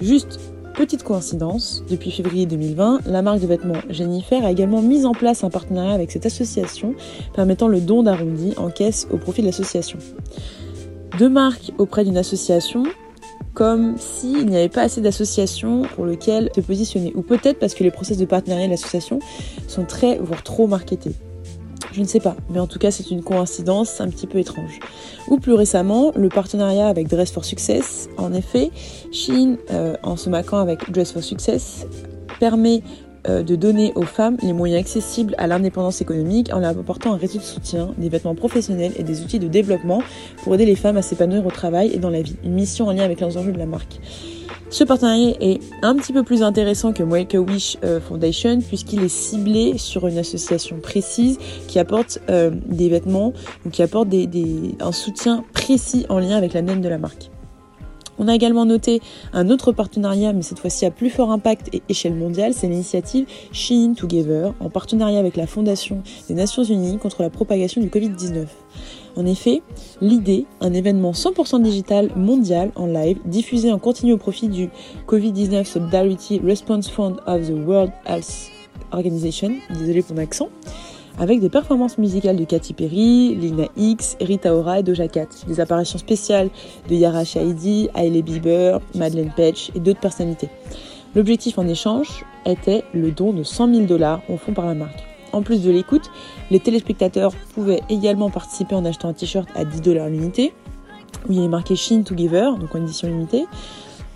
Juste 0.00 0.38
Petite 0.74 1.02
coïncidence, 1.02 1.84
depuis 1.90 2.10
février 2.10 2.46
2020, 2.46 3.00
la 3.04 3.20
marque 3.20 3.40
de 3.40 3.46
vêtements 3.46 3.82
Jennifer 3.90 4.42
a 4.42 4.50
également 4.50 4.80
mis 4.80 5.04
en 5.04 5.12
place 5.12 5.44
un 5.44 5.50
partenariat 5.50 5.92
avec 5.92 6.10
cette 6.10 6.24
association 6.24 6.94
permettant 7.34 7.68
le 7.68 7.78
don 7.78 8.02
d'arrondi 8.02 8.54
en 8.56 8.70
caisse 8.70 9.06
au 9.10 9.18
profit 9.18 9.42
de 9.42 9.46
l'association. 9.48 9.98
Deux 11.18 11.28
marques 11.28 11.72
auprès 11.76 12.04
d'une 12.04 12.16
association, 12.16 12.84
comme 13.54 13.96
s'il 13.98 14.46
n'y 14.46 14.56
avait 14.56 14.68
pas 14.68 14.82
assez 14.82 15.00
d'associations 15.00 15.82
pour 15.94 16.06
lesquelles 16.06 16.50
se 16.54 16.60
positionner, 16.60 17.12
ou 17.14 17.22
peut-être 17.22 17.58
parce 17.58 17.74
que 17.74 17.84
les 17.84 17.90
process 17.90 18.16
de 18.18 18.24
partenariat 18.24 18.66
de 18.66 18.70
l'association 18.70 19.18
sont 19.68 19.84
très, 19.84 20.18
voire 20.18 20.42
trop 20.42 20.66
marketés. 20.66 21.12
Je 21.92 22.00
ne 22.00 22.06
sais 22.06 22.20
pas, 22.20 22.36
mais 22.48 22.58
en 22.58 22.66
tout 22.66 22.78
cas 22.78 22.90
c'est 22.90 23.10
une 23.10 23.22
coïncidence 23.22 24.00
un 24.00 24.08
petit 24.08 24.26
peu 24.26 24.38
étrange. 24.38 24.80
Ou 25.28 25.38
plus 25.38 25.52
récemment, 25.52 26.12
le 26.16 26.30
partenariat 26.30 26.88
avec 26.88 27.08
Dress 27.08 27.30
for 27.30 27.44
Success. 27.44 28.08
En 28.16 28.32
effet, 28.32 28.70
Shein, 29.12 29.56
euh, 29.70 29.94
en 30.02 30.16
se 30.16 30.30
maquant 30.30 30.58
avec 30.58 30.90
Dress 30.90 31.12
for 31.12 31.22
Success, 31.22 31.86
permet 32.40 32.82
de 33.26 33.56
donner 33.56 33.92
aux 33.94 34.02
femmes 34.02 34.36
les 34.42 34.52
moyens 34.52 34.80
accessibles 34.80 35.34
à 35.38 35.46
l'indépendance 35.46 36.00
économique 36.00 36.52
en 36.52 36.58
leur 36.58 36.70
apportant 36.70 37.14
un 37.14 37.16
réseau 37.16 37.38
de 37.38 37.44
soutien, 37.44 37.94
des 37.98 38.08
vêtements 38.08 38.34
professionnels 38.34 38.92
et 38.96 39.02
des 39.02 39.22
outils 39.22 39.38
de 39.38 39.48
développement 39.48 40.02
pour 40.42 40.54
aider 40.54 40.66
les 40.66 40.76
femmes 40.76 40.96
à 40.96 41.02
s'épanouir 41.02 41.46
au 41.46 41.50
travail 41.50 41.92
et 41.92 41.98
dans 41.98 42.10
la 42.10 42.22
vie. 42.22 42.36
Une 42.44 42.54
mission 42.54 42.86
en 42.86 42.92
lien 42.92 43.04
avec 43.04 43.20
les 43.20 43.36
enjeux 43.36 43.52
de 43.52 43.58
la 43.58 43.66
marque. 43.66 44.00
Ce 44.72 44.84
partenariat 44.84 45.34
est 45.40 45.60
un 45.82 45.94
petit 45.96 46.14
peu 46.14 46.22
plus 46.22 46.42
intéressant 46.42 46.94
que 46.94 47.02
Make 47.02 47.34
a 47.34 47.40
Wish 47.40 47.76
euh, 47.84 48.00
Foundation 48.00 48.58
puisqu'il 48.60 49.04
est 49.04 49.08
ciblé 49.08 49.76
sur 49.76 50.06
une 50.08 50.16
association 50.16 50.80
précise 50.80 51.38
qui 51.68 51.78
apporte 51.78 52.20
euh, 52.30 52.50
des 52.68 52.88
vêtements 52.88 53.34
ou 53.66 53.68
qui 53.68 53.82
apporte 53.82 54.08
des, 54.08 54.26
des, 54.26 54.74
un 54.80 54.92
soutien 54.92 55.44
précis 55.52 56.06
en 56.08 56.18
lien 56.18 56.38
avec 56.38 56.54
la 56.54 56.62
naine 56.62 56.80
de 56.80 56.88
la 56.88 56.96
marque. 56.96 57.31
On 58.18 58.28
a 58.28 58.34
également 58.34 58.64
noté 58.64 59.00
un 59.32 59.48
autre 59.50 59.72
partenariat, 59.72 60.32
mais 60.32 60.42
cette 60.42 60.58
fois-ci 60.58 60.84
à 60.84 60.90
plus 60.90 61.10
fort 61.10 61.30
impact 61.30 61.68
et 61.74 61.82
échelle 61.88 62.14
mondiale, 62.14 62.52
c'est 62.54 62.68
l'initiative 62.68 63.26
Shein 63.52 63.94
Together, 63.96 64.52
en 64.60 64.68
partenariat 64.68 65.18
avec 65.18 65.36
la 65.36 65.46
Fondation 65.46 66.02
des 66.28 66.34
Nations 66.34 66.64
Unies 66.64 66.98
contre 66.98 67.22
la 67.22 67.30
propagation 67.30 67.80
du 67.80 67.88
Covid-19. 67.88 68.46
En 69.16 69.26
effet, 69.26 69.62
l'idée, 70.00 70.46
un 70.60 70.72
événement 70.72 71.12
100% 71.12 71.62
digital 71.62 72.10
mondial 72.16 72.70
en 72.76 72.86
live, 72.86 73.18
diffusé 73.24 73.70
en 73.70 73.78
continu 73.78 74.12
au 74.12 74.18
profit 74.18 74.48
du 74.48 74.70
Covid-19 75.06 75.64
Solidarity 75.64 76.40
Response 76.44 76.88
Fund 76.88 77.16
of 77.26 77.46
the 77.46 77.66
World 77.66 77.92
Health 78.06 78.50
Organization, 78.92 79.52
désolé 79.70 80.02
pour 80.02 80.16
mon 80.16 80.22
avec 81.18 81.40
des 81.40 81.48
performances 81.48 81.98
musicales 81.98 82.36
de 82.36 82.44
Katy 82.44 82.72
Perry, 82.72 83.34
Lina 83.34 83.64
X, 83.76 84.16
Rita 84.20 84.54
Ora 84.54 84.80
et 84.80 84.82
Doja 84.82 85.08
Cat, 85.08 85.28
des 85.46 85.60
apparitions 85.60 85.98
spéciales 85.98 86.50
de 86.88 86.94
Yara 86.94 87.24
Shahidi, 87.24 87.88
Hailey 87.94 88.22
Bieber, 88.22 88.80
Madeleine 88.94 89.32
Petch 89.34 89.70
et 89.74 89.80
d'autres 89.80 90.00
personnalités. 90.00 90.48
L'objectif 91.14 91.58
en 91.58 91.68
échange 91.68 92.24
était 92.46 92.84
le 92.94 93.10
don 93.10 93.32
de 93.32 93.42
100 93.42 93.74
000 93.74 93.86
dollars 93.86 94.22
au 94.28 94.36
fond 94.36 94.52
par 94.52 94.66
la 94.66 94.74
marque. 94.74 95.04
En 95.32 95.42
plus 95.42 95.62
de 95.62 95.70
l'écoute, 95.70 96.10
les 96.50 96.60
téléspectateurs 96.60 97.32
pouvaient 97.54 97.82
également 97.88 98.30
participer 98.30 98.74
en 98.74 98.84
achetant 98.84 99.08
un 99.08 99.12
t-shirt 99.12 99.48
à 99.54 99.64
10 99.64 99.80
dollars 99.80 100.08
l'unité, 100.08 100.52
où 101.28 101.32
il 101.32 101.42
est 101.42 101.48
marqué 101.48 101.76
Shein 101.76 102.02
Together, 102.02 102.56
donc 102.56 102.74
en 102.74 102.82
édition 102.82 103.08
limitée, 103.08 103.44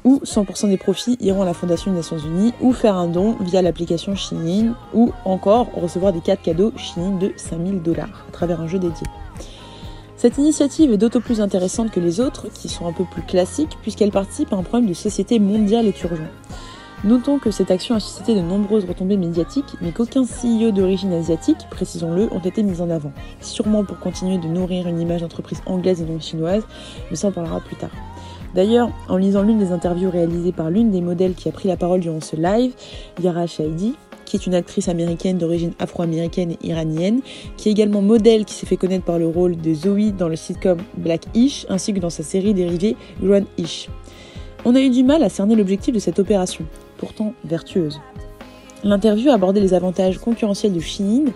ou 0.07 0.21
100% 0.25 0.69
des 0.69 0.77
profits 0.77 1.19
iront 1.21 1.43
à 1.43 1.45
la 1.45 1.53
Fondation 1.53 1.91
des 1.91 1.97
Nations 1.97 2.17
Unies, 2.17 2.55
ou 2.61 2.73
faire 2.73 2.95
un 2.95 3.09
don 3.09 3.37
via 3.41 3.61
l'application 3.61 4.15
Shein, 4.15 4.75
ou 4.95 5.13
encore 5.25 5.69
recevoir 5.75 6.13
des 6.13 6.21
cartes 6.21 6.43
cadeaux 6.43 6.73
Shein 6.77 7.19
de 7.19 7.33
5000 7.37 7.83
dollars 7.83 8.25
à 8.29 8.33
travers 8.33 8.61
un 8.61 8.69
jeu 8.69 8.79
dédié. 8.79 9.07
Cette 10.17 10.39
initiative 10.39 10.93
est 10.93 10.97
d'autant 10.97 11.21
plus 11.21 11.41
intéressante 11.41 11.91
que 11.91 11.99
les 11.99 12.21
autres, 12.21 12.47
qui 12.55 12.69
sont 12.69 12.87
un 12.87 12.93
peu 12.93 13.05
plus 13.05 13.23
classiques, 13.23 13.77
puisqu'elle 13.83 14.13
participe 14.13 14.53
à 14.53 14.57
un 14.57 14.63
problème 14.63 14.89
de 14.89 14.95
société 14.95 15.41
mondiale 15.41 15.87
et 15.87 15.95
urgent. 16.05 16.31
Notons 17.03 17.39
que 17.41 17.51
cette 17.51 17.73
action 17.73 17.97
a 17.97 18.01
suscité 18.01 18.37
de 18.37 18.41
nombreuses 18.41 18.87
retombées 18.87 19.17
médiatiques, 19.17 19.75
mais 19.83 19.91
qu'aucun 19.91 20.23
CEO 20.23 20.71
d'origine 20.71 21.13
asiatique, 21.13 21.59
précisons-le, 21.69 22.33
ont 22.33 22.39
été 22.39 22.63
mis 22.63 22.81
en 22.81 22.91
avant. 22.91 23.13
Sûrement 23.41 23.85
pour 23.85 23.99
continuer 23.99 24.39
de 24.39 24.47
nourrir 24.47 24.87
une 24.87 25.01
image 25.01 25.23
d'entreprise 25.23 25.61
anglaise 25.67 26.01
et 26.01 26.05
non 26.05 26.21
chinoise, 26.21 26.63
mais 27.11 27.17
ça 27.17 27.29
on 27.29 27.33
parlera 27.33 27.61
plus 27.61 27.77
tard. 27.77 27.91
D'ailleurs, 28.57 28.91
en 29.11 29.19
lisant 29.19 29.43
l'une 29.43 29.59
des 29.59 29.71
interviews 29.71 30.11
réalisées 30.11 30.51
par 30.51 30.71
l'une 30.71 30.91
des 30.91 31.03
modèles 31.03 31.35
qui 31.35 31.47
a 31.51 31.53
pris 31.53 31.69
la 31.69 31.77
parole 31.77 32.01
durant 32.01 32.23
ce 32.23 32.37
live, 32.37 32.73
Yara 33.23 33.47
Shahidi, 33.47 33.95
qui 34.25 34.37
est 34.37 34.47
une 34.47 34.55
actrice 34.55 34.89
américaine 34.89 35.37
d'origine 35.37 35.73
afro-américaine 35.79 36.53
et 36.53 36.67
iranienne, 36.67 37.21
qui 37.59 37.69
est 37.69 37.73
également 37.73 38.01
modèle 38.01 38.47
qui 38.47 38.55
s'est 38.55 38.65
fait 38.65 38.79
connaître 38.79 39.05
par 39.05 39.19
le 39.19 39.29
rôle 39.29 39.59
de 39.59 39.75
Zoe 39.75 40.11
dans 40.11 40.29
le 40.29 40.37
sitcom 40.37 40.79
Black 40.97 41.25
Ish, 41.35 41.67
ainsi 41.69 41.93
que 41.93 42.01
dans 42.01 42.09
sa 42.09 42.23
série 42.23 42.55
dérivée 42.55 42.97
Run 43.23 43.45
Ish. 43.59 43.91
On 44.65 44.75
a 44.75 44.81
eu 44.81 44.89
du 44.89 45.05
mal 45.05 45.23
à 45.23 45.29
cerner 45.29 45.55
l'objectif 45.55 45.95
de 45.95 46.01
cette 46.01 46.19
opération, 46.19 46.65
pourtant 46.97 47.35
vertueuse. 47.45 48.01
L'interview 48.85 49.31
a 49.31 49.35
abordé 49.35 49.61
les 49.61 49.75
avantages 49.75 50.17
concurrentiels 50.17 50.73
de 50.73 50.81
Shein 50.81 51.27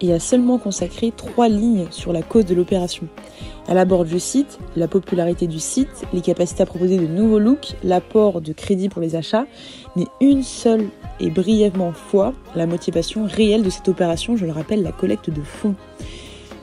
et 0.00 0.12
a 0.12 0.20
seulement 0.20 0.58
consacré 0.58 1.12
trois 1.16 1.48
lignes 1.48 1.86
sur 1.90 2.12
la 2.12 2.22
cause 2.22 2.44
de 2.44 2.54
l'opération. 2.54 3.08
Elle 3.68 3.78
aborde, 3.78 4.06
je 4.06 4.18
cite, 4.18 4.58
la 4.76 4.88
popularité 4.88 5.46
du 5.46 5.58
site, 5.58 6.04
les 6.12 6.20
capacités 6.20 6.62
à 6.62 6.66
proposer 6.66 6.98
de 6.98 7.06
nouveaux 7.06 7.38
looks, 7.38 7.74
l'apport 7.82 8.40
de 8.40 8.52
crédit 8.52 8.88
pour 8.88 9.02
les 9.02 9.16
achats, 9.16 9.46
mais 9.96 10.04
une 10.20 10.42
seule 10.42 10.88
et 11.18 11.30
brièvement 11.30 11.92
fois 11.92 12.32
la 12.54 12.66
motivation 12.66 13.26
réelle 13.26 13.62
de 13.62 13.70
cette 13.70 13.88
opération, 13.88 14.36
je 14.36 14.46
le 14.46 14.52
rappelle, 14.52 14.82
la 14.82 14.92
collecte 14.92 15.30
de 15.30 15.42
fonds. 15.42 15.74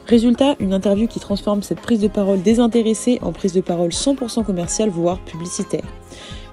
Résultat, 0.06 0.56
une 0.60 0.74
interview 0.74 1.08
qui 1.08 1.20
transforme 1.20 1.64
cette 1.64 1.80
prise 1.80 2.02
de 2.02 2.10
parole 2.10 2.42
désintéressée 2.42 3.20
en 3.22 3.32
prise 3.32 3.54
de 3.54 3.62
parole 3.62 3.90
100% 3.90 4.44
commerciale, 4.44 4.90
voire 4.90 5.20
publicitaire. 5.20 5.86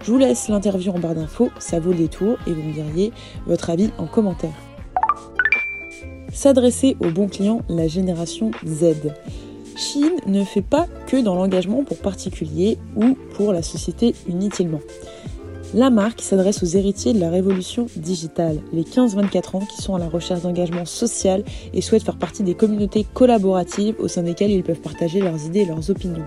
Je 0.02 0.12
vous 0.12 0.18
laisse 0.18 0.48
l'interview 0.48 0.92
en 0.92 0.98
barre 0.98 1.14
d'infos, 1.14 1.50
ça 1.58 1.78
vaut 1.78 1.90
le 1.90 1.98
détour 1.98 2.36
et 2.46 2.52
vous 2.52 2.62
me 2.62 2.72
diriez 2.72 3.12
votre 3.46 3.70
avis 3.70 3.90
en 3.98 4.06
commentaire. 4.06 4.69
S'adresser 6.32 6.96
aux 7.00 7.10
bons 7.10 7.28
clients, 7.28 7.62
la 7.68 7.88
génération 7.88 8.50
Z. 8.66 8.94
Chine 9.76 10.16
ne 10.26 10.44
fait 10.44 10.62
pas 10.62 10.86
que 11.06 11.20
dans 11.20 11.34
l'engagement 11.34 11.84
pour 11.84 11.98
particuliers 11.98 12.78
ou 12.96 13.16
pour 13.34 13.52
la 13.52 13.62
société 13.62 14.14
inutilement. 14.28 14.80
La 15.72 15.90
marque 15.90 16.20
s'adresse 16.20 16.62
aux 16.62 16.66
héritiers 16.66 17.12
de 17.12 17.20
la 17.20 17.30
révolution 17.30 17.86
digitale, 17.96 18.60
les 18.72 18.82
15-24 18.82 19.56
ans 19.56 19.66
qui 19.66 19.80
sont 19.80 19.94
à 19.94 20.00
la 20.00 20.08
recherche 20.08 20.42
d'engagement 20.42 20.84
social 20.84 21.44
et 21.72 21.80
souhaitent 21.80 22.02
faire 22.02 22.18
partie 22.18 22.42
des 22.42 22.54
communautés 22.54 23.06
collaboratives 23.14 23.94
au 24.00 24.08
sein 24.08 24.22
desquelles 24.22 24.50
ils 24.50 24.64
peuvent 24.64 24.80
partager 24.80 25.20
leurs 25.20 25.46
idées 25.46 25.60
et 25.60 25.66
leurs 25.66 25.90
opinions. 25.90 26.26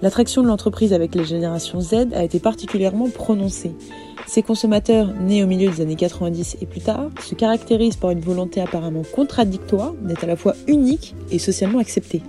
L'attraction 0.00 0.42
de 0.42 0.46
l'entreprise 0.46 0.92
avec 0.92 1.14
les 1.16 1.24
générations 1.24 1.80
Z 1.80 2.12
a 2.14 2.22
été 2.22 2.38
particulièrement 2.38 3.08
prononcée. 3.08 3.72
Ces 4.28 4.42
consommateurs, 4.42 5.12
nés 5.20 5.42
au 5.42 5.46
milieu 5.46 5.70
des 5.70 5.80
années 5.80 5.96
90 5.96 6.58
et 6.60 6.66
plus 6.66 6.80
tard, 6.80 7.10
se 7.20 7.34
caractérisent 7.34 7.96
par 7.96 8.10
une 8.10 8.20
volonté 8.20 8.60
apparemment 8.60 9.02
contradictoire 9.02 9.94
d'être 9.94 10.22
à 10.22 10.26
la 10.26 10.36
fois 10.36 10.54
unique 10.68 11.14
et 11.30 11.38
socialement 11.38 11.78
acceptée. 11.80 12.22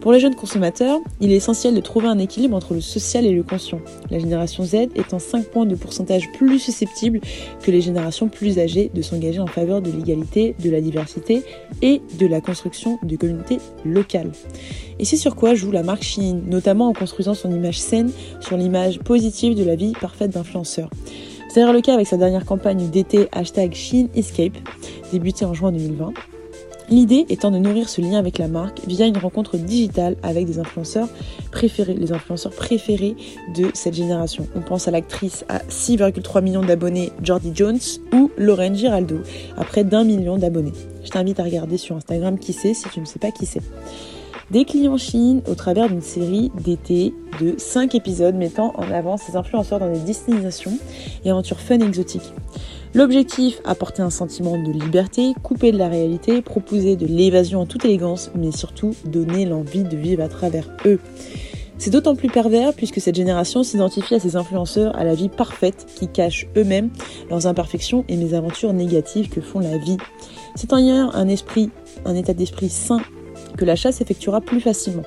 Pour 0.00 0.12
les 0.12 0.20
jeunes 0.20 0.34
consommateurs, 0.34 0.98
il 1.20 1.30
est 1.30 1.36
essentiel 1.36 1.74
de 1.74 1.80
trouver 1.80 2.08
un 2.08 2.18
équilibre 2.18 2.56
entre 2.56 2.72
le 2.72 2.80
social 2.80 3.26
et 3.26 3.32
le 3.32 3.42
conscient. 3.42 3.80
La 4.10 4.18
génération 4.18 4.64
Z 4.64 4.88
étant 4.94 5.18
5 5.18 5.44
points 5.44 5.66
de 5.66 5.74
pourcentage 5.74 6.32
plus 6.32 6.58
susceptible 6.58 7.20
que 7.62 7.70
les 7.70 7.82
générations 7.82 8.28
plus 8.28 8.58
âgées 8.58 8.90
de 8.94 9.02
s'engager 9.02 9.40
en 9.40 9.46
faveur 9.46 9.82
de 9.82 9.90
l'égalité, 9.90 10.56
de 10.58 10.70
la 10.70 10.80
diversité 10.80 11.42
et 11.82 12.00
de 12.18 12.26
la 12.26 12.40
construction 12.40 12.98
de 13.02 13.14
communautés 13.16 13.58
locales. 13.84 14.32
Et 14.98 15.04
c'est 15.04 15.18
sur 15.18 15.36
quoi 15.36 15.54
joue 15.54 15.70
la 15.70 15.82
marque 15.82 16.02
Shein, 16.02 16.40
notamment 16.46 16.88
en 16.88 16.94
construisant 16.94 17.34
son 17.34 17.50
image 17.50 17.78
saine 17.78 18.10
sur 18.40 18.56
l'image 18.56 19.00
positive 19.00 19.54
de 19.54 19.64
la 19.64 19.76
vie 19.76 19.92
parfaite 20.00 20.30
d'influenceurs. 20.30 20.88
C'est 21.48 21.56
d'ailleurs 21.56 21.74
le 21.74 21.82
cas 21.82 21.92
avec 21.92 22.06
sa 22.06 22.16
dernière 22.16 22.46
campagne 22.46 22.88
d'été 22.88 23.28
hashtag 23.32 23.74
Shein 23.74 24.06
Escape, 24.14 24.56
débutée 25.12 25.44
en 25.44 25.52
juin 25.52 25.72
2020. 25.72 26.14
L'idée 26.90 27.24
étant 27.28 27.52
de 27.52 27.58
nourrir 27.58 27.88
ce 27.88 28.00
lien 28.00 28.18
avec 28.18 28.38
la 28.38 28.48
marque 28.48 28.80
via 28.84 29.06
une 29.06 29.16
rencontre 29.16 29.56
digitale 29.56 30.16
avec 30.24 30.44
des 30.44 30.58
influenceurs 30.58 31.08
préférés, 31.52 31.94
les 31.94 32.10
influenceurs 32.10 32.50
préférés 32.50 33.14
de 33.54 33.70
cette 33.74 33.94
génération. 33.94 34.48
On 34.56 34.60
pense 34.60 34.88
à 34.88 34.90
l'actrice 34.90 35.44
à 35.48 35.58
6,3 35.58 36.42
millions 36.42 36.64
d'abonnés 36.64 37.12
Jordi 37.22 37.52
Jones 37.54 37.78
ou 38.12 38.32
Lorraine 38.36 38.74
Giraldo 38.74 39.18
à 39.56 39.62
près 39.62 39.84
d'un 39.84 40.02
million 40.02 40.36
d'abonnés. 40.36 40.72
Je 41.04 41.10
t'invite 41.10 41.38
à 41.38 41.44
regarder 41.44 41.76
sur 41.76 41.94
Instagram 41.94 42.40
qui 42.40 42.52
c'est 42.52 42.74
si 42.74 42.88
tu 42.88 42.98
ne 42.98 43.04
sais 43.04 43.20
pas 43.20 43.30
qui 43.30 43.46
c'est. 43.46 43.62
Des 44.50 44.64
clients 44.64 44.98
Chine 44.98 45.42
au 45.46 45.54
travers 45.54 45.88
d'une 45.88 46.02
série 46.02 46.50
d'été 46.60 47.14
de 47.40 47.54
5 47.56 47.94
épisodes 47.94 48.34
mettant 48.34 48.72
en 48.76 48.90
avant 48.90 49.16
ces 49.16 49.36
influenceurs 49.36 49.78
dans 49.78 49.92
des 49.92 50.00
destinations 50.00 50.76
et 51.24 51.30
aventures 51.30 51.60
fun 51.60 51.78
et 51.78 51.84
exotiques. 51.84 52.32
L'objectif, 52.92 53.60
apporter 53.64 54.02
un 54.02 54.10
sentiment 54.10 54.60
de 54.60 54.72
liberté, 54.72 55.32
couper 55.44 55.70
de 55.70 55.78
la 55.78 55.88
réalité, 55.88 56.42
proposer 56.42 56.96
de 56.96 57.06
l'évasion 57.06 57.60
en 57.60 57.66
toute 57.66 57.84
élégance, 57.84 58.32
mais 58.34 58.50
surtout 58.50 58.96
donner 59.04 59.46
l'envie 59.46 59.84
de 59.84 59.96
vivre 59.96 60.24
à 60.24 60.28
travers 60.28 60.68
eux. 60.86 60.98
C'est 61.78 61.90
d'autant 61.90 62.16
plus 62.16 62.28
pervers 62.28 62.74
puisque 62.74 63.00
cette 63.00 63.14
génération 63.14 63.62
s'identifie 63.62 64.16
à 64.16 64.20
ces 64.20 64.34
influenceurs 64.34 64.94
à 64.98 65.04
la 65.04 65.14
vie 65.14 65.28
parfaite 65.28 65.86
qui 65.96 66.08
cachent 66.08 66.46
eux-mêmes 66.56 66.90
leurs 67.30 67.46
imperfections 67.46 68.04
et 68.08 68.16
mésaventures 68.16 68.72
négatives 68.72 69.30
que 69.30 69.40
font 69.40 69.60
la 69.60 69.78
vie. 69.78 69.96
C'est 70.56 70.72
ayant 70.72 71.10
un 71.14 71.28
esprit, 71.28 71.70
un 72.04 72.16
état 72.16 72.34
d'esprit 72.34 72.68
sain 72.68 73.00
que 73.56 73.64
l'achat 73.64 73.92
s'effectuera 73.92 74.40
plus 74.40 74.60
facilement. 74.60 75.04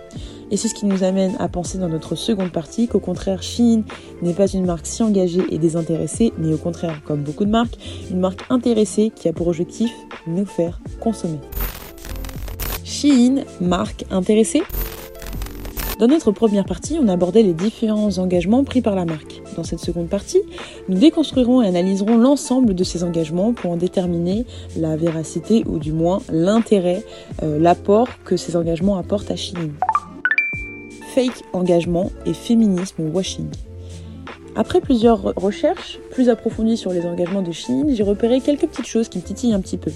Et 0.54 0.56
c'est 0.56 0.68
ce 0.68 0.76
qui 0.76 0.86
nous 0.86 1.04
amène 1.04 1.36
à 1.40 1.48
penser 1.48 1.80
dans 1.80 1.90
notre 1.90 2.14
seconde 2.14 2.52
partie 2.52 2.88
qu'au 2.88 3.00
contraire, 3.00 3.42
Shein 3.42 3.82
n'est 4.22 4.36
pas 4.36 4.46
une 4.46 4.68
marque 4.68 4.86
si 4.86 5.02
engagée 5.02 5.42
et 5.50 5.58
désintéressée, 5.58 6.32
mais 6.38 6.54
au 6.54 6.58
contraire, 6.58 7.02
comme 7.06 7.24
beaucoup 7.24 7.44
de 7.44 7.50
marques, 7.50 7.76
une 8.12 8.20
marque 8.20 8.42
intéressée 8.52 9.12
qui 9.16 9.28
a 9.28 9.34
pour 9.34 9.48
objectif 9.48 9.90
nous 10.28 10.46
faire 10.46 10.80
consommer. 11.00 11.40
Shein, 12.84 13.46
marque 13.62 14.06
intéressée? 14.12 14.62
Dans 15.98 16.06
notre 16.06 16.32
première 16.32 16.66
partie, 16.66 17.00
on 17.02 17.08
abordait 17.08 17.42
les 17.42 17.54
différents 17.54 18.20
engagements 18.20 18.64
pris 18.64 18.82
par 18.82 18.94
la 18.94 19.06
marque. 19.06 19.42
Dans 19.56 19.64
cette 19.64 19.80
seconde 19.80 20.08
partie, 20.08 20.42
nous 20.88 21.00
déconstruirons 21.00 21.64
et 21.64 21.68
analyserons 21.68 22.18
l'ensemble 22.18 22.76
de 22.76 22.84
ces 22.84 23.04
engagements 23.04 23.54
pour 23.54 23.72
en 23.72 23.78
déterminer 23.78 24.46
la 24.78 24.98
véracité 24.98 25.64
ou 25.66 25.80
du 25.80 25.94
moins 25.94 26.22
l'intérêt, 26.32 27.04
euh, 27.42 27.58
l'apport 27.58 28.08
que 28.24 28.38
ces 28.38 28.56
engagements 28.56 28.98
apportent 29.00 29.32
à 29.32 29.36
Shein. 29.36 29.72
Fake 31.14 31.44
engagement 31.54 32.12
et 32.26 32.34
féminisme 32.34 33.10
washing. 33.14 33.48
Après 34.56 34.82
plusieurs 34.82 35.22
recherches 35.36 36.00
plus 36.10 36.28
approfondies 36.28 36.76
sur 36.76 36.92
les 36.92 37.06
engagements 37.06 37.44
de 37.44 37.52
Shein, 37.52 37.86
j'ai 37.94 38.02
repéré 38.02 38.40
quelques 38.42 38.66
petites 38.66 38.88
choses 38.88 39.10
qui 39.10 39.20
me 39.20 39.24
titillent 39.24 39.54
un 39.54 39.60
petit 39.60 39.78
peu. 39.78 39.92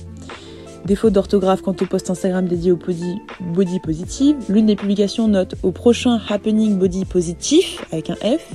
Défaut 0.86 1.10
d'orthographe 1.10 1.64
quant 1.64 1.76
au 1.82 1.86
post 1.86 2.12
Instagram 2.12 2.48
dédié 2.48 2.72
au 2.72 2.76
body, 2.76 3.16
body 3.42 3.80
positive. 3.80 4.36
L'une 4.48 4.68
des 4.68 4.76
publications 4.76 5.28
note 5.28 5.56
au 5.64 5.72
prochain 5.72 6.22
happening 6.30 6.78
body 6.78 7.06
positif 7.06 7.84
avec 7.92 8.12
un 8.12 8.16
F. 8.16 8.52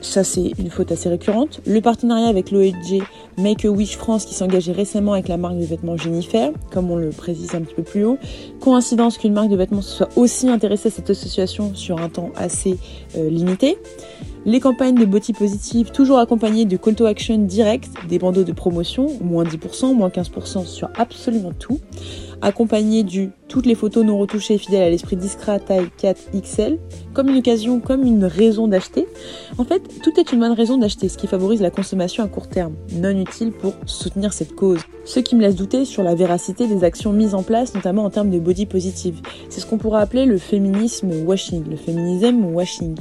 Ça, 0.00 0.22
c'est 0.22 0.52
une 0.58 0.70
faute 0.70 0.92
assez 0.92 1.08
récurrente. 1.08 1.60
Le 1.66 1.80
partenariat 1.80 2.28
avec 2.28 2.52
l'ONG 2.52 3.02
Make 3.36 3.64
a 3.64 3.68
Wish 3.68 3.96
France 3.96 4.24
qui 4.24 4.34
s'engageait 4.34 4.72
récemment 4.72 5.12
avec 5.12 5.26
la 5.26 5.36
marque 5.36 5.58
de 5.58 5.64
vêtements 5.64 5.96
Jennifer, 5.96 6.52
comme 6.70 6.90
on 6.90 6.96
le 6.96 7.10
précise 7.10 7.54
un 7.54 7.62
petit 7.62 7.74
peu 7.74 7.82
plus 7.82 8.04
haut. 8.04 8.18
Coïncidence 8.60 9.18
qu'une 9.18 9.32
marque 9.32 9.48
de 9.48 9.56
vêtements 9.56 9.82
se 9.82 9.96
soit 9.96 10.08
aussi 10.16 10.48
intéressée 10.48 10.88
à 10.88 10.90
cette 10.92 11.10
association 11.10 11.74
sur 11.74 12.00
un 12.00 12.08
temps 12.08 12.30
assez 12.36 12.78
euh, 13.16 13.28
limité. 13.28 13.76
Les 14.46 14.60
campagnes 14.60 14.94
de 14.94 15.04
body 15.04 15.32
positive 15.32 15.90
toujours 15.90 16.18
accompagnées 16.20 16.64
de 16.64 16.76
call 16.76 16.94
to 16.94 17.06
action 17.06 17.38
direct, 17.38 17.90
des 18.08 18.18
bandeaux 18.18 18.44
de 18.44 18.52
promotion, 18.52 19.08
moins 19.20 19.44
10%, 19.44 19.94
moins 19.94 20.08
15% 20.08 20.64
sur 20.64 20.88
absolument 20.96 21.52
tout, 21.58 21.80
accompagnées 22.40 23.02
du 23.02 23.30
toutes 23.48 23.66
les 23.66 23.74
photos 23.74 24.04
non 24.04 24.18
retouchées 24.18 24.54
et 24.54 24.58
fidèles 24.58 24.82
à 24.82 24.90
l'esprit 24.90 25.16
discret 25.16 25.58
taille 25.58 25.88
4 25.96 26.30
XL, 26.40 26.78
comme 27.14 27.28
une 27.28 27.38
occasion, 27.38 27.80
comme 27.80 28.04
une 28.04 28.24
raison 28.24 28.68
d'acheter. 28.68 29.06
En 29.56 29.64
fait, 29.64 29.82
tout 30.02 30.12
est 30.18 30.32
une 30.32 30.40
bonne 30.40 30.52
raison 30.52 30.76
d'acheter, 30.76 31.08
ce 31.08 31.16
qui 31.16 31.26
favorise 31.26 31.60
la 31.60 31.70
consommation 31.70 32.22
à 32.22 32.28
court 32.28 32.48
terme, 32.48 32.74
non 32.92 33.10
utile 33.10 33.52
pour 33.52 33.74
soutenir 33.86 34.32
cette 34.32 34.54
cause. 34.54 34.80
Ce 35.04 35.20
qui 35.20 35.34
me 35.34 35.40
laisse 35.40 35.56
douter 35.56 35.86
sur 35.86 36.02
la 36.02 36.14
véracité 36.14 36.66
des 36.66 36.84
actions 36.84 37.12
mises 37.12 37.34
en 37.34 37.42
place, 37.42 37.74
notamment 37.74 38.04
en 38.04 38.10
termes 38.10 38.30
de 38.30 38.38
body 38.38 38.66
positive. 38.66 39.22
C'est 39.48 39.60
ce 39.60 39.66
qu'on 39.66 39.78
pourrait 39.78 40.02
appeler 40.02 40.26
le 40.26 40.36
féminisme 40.36 41.10
washing, 41.24 41.64
le 41.68 41.76
féminisme 41.76 42.44
washing. 42.52 42.94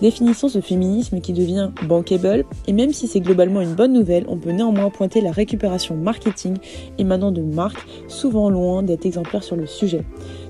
Définissons 0.00 0.48
ce 0.48 0.60
féminisme 0.60 1.20
qui 1.20 1.32
devient 1.32 1.70
bankable, 1.86 2.44
et 2.66 2.72
même 2.72 2.92
si 2.92 3.06
c'est 3.06 3.20
globalement 3.20 3.60
une 3.60 3.74
bonne 3.74 3.92
nouvelle, 3.92 4.24
on 4.26 4.36
peut 4.36 4.50
néanmoins 4.50 4.90
pointer 4.90 5.20
la 5.20 5.30
récupération 5.30 5.94
marketing 5.94 6.56
émanant 6.98 7.30
de 7.30 7.42
marques 7.42 7.86
souvent 8.08 8.50
loin 8.50 8.82
d'être 8.82 9.06
exemplaires 9.06 9.44
sur 9.44 9.56
le 9.56 9.66
sujet. 9.66 9.91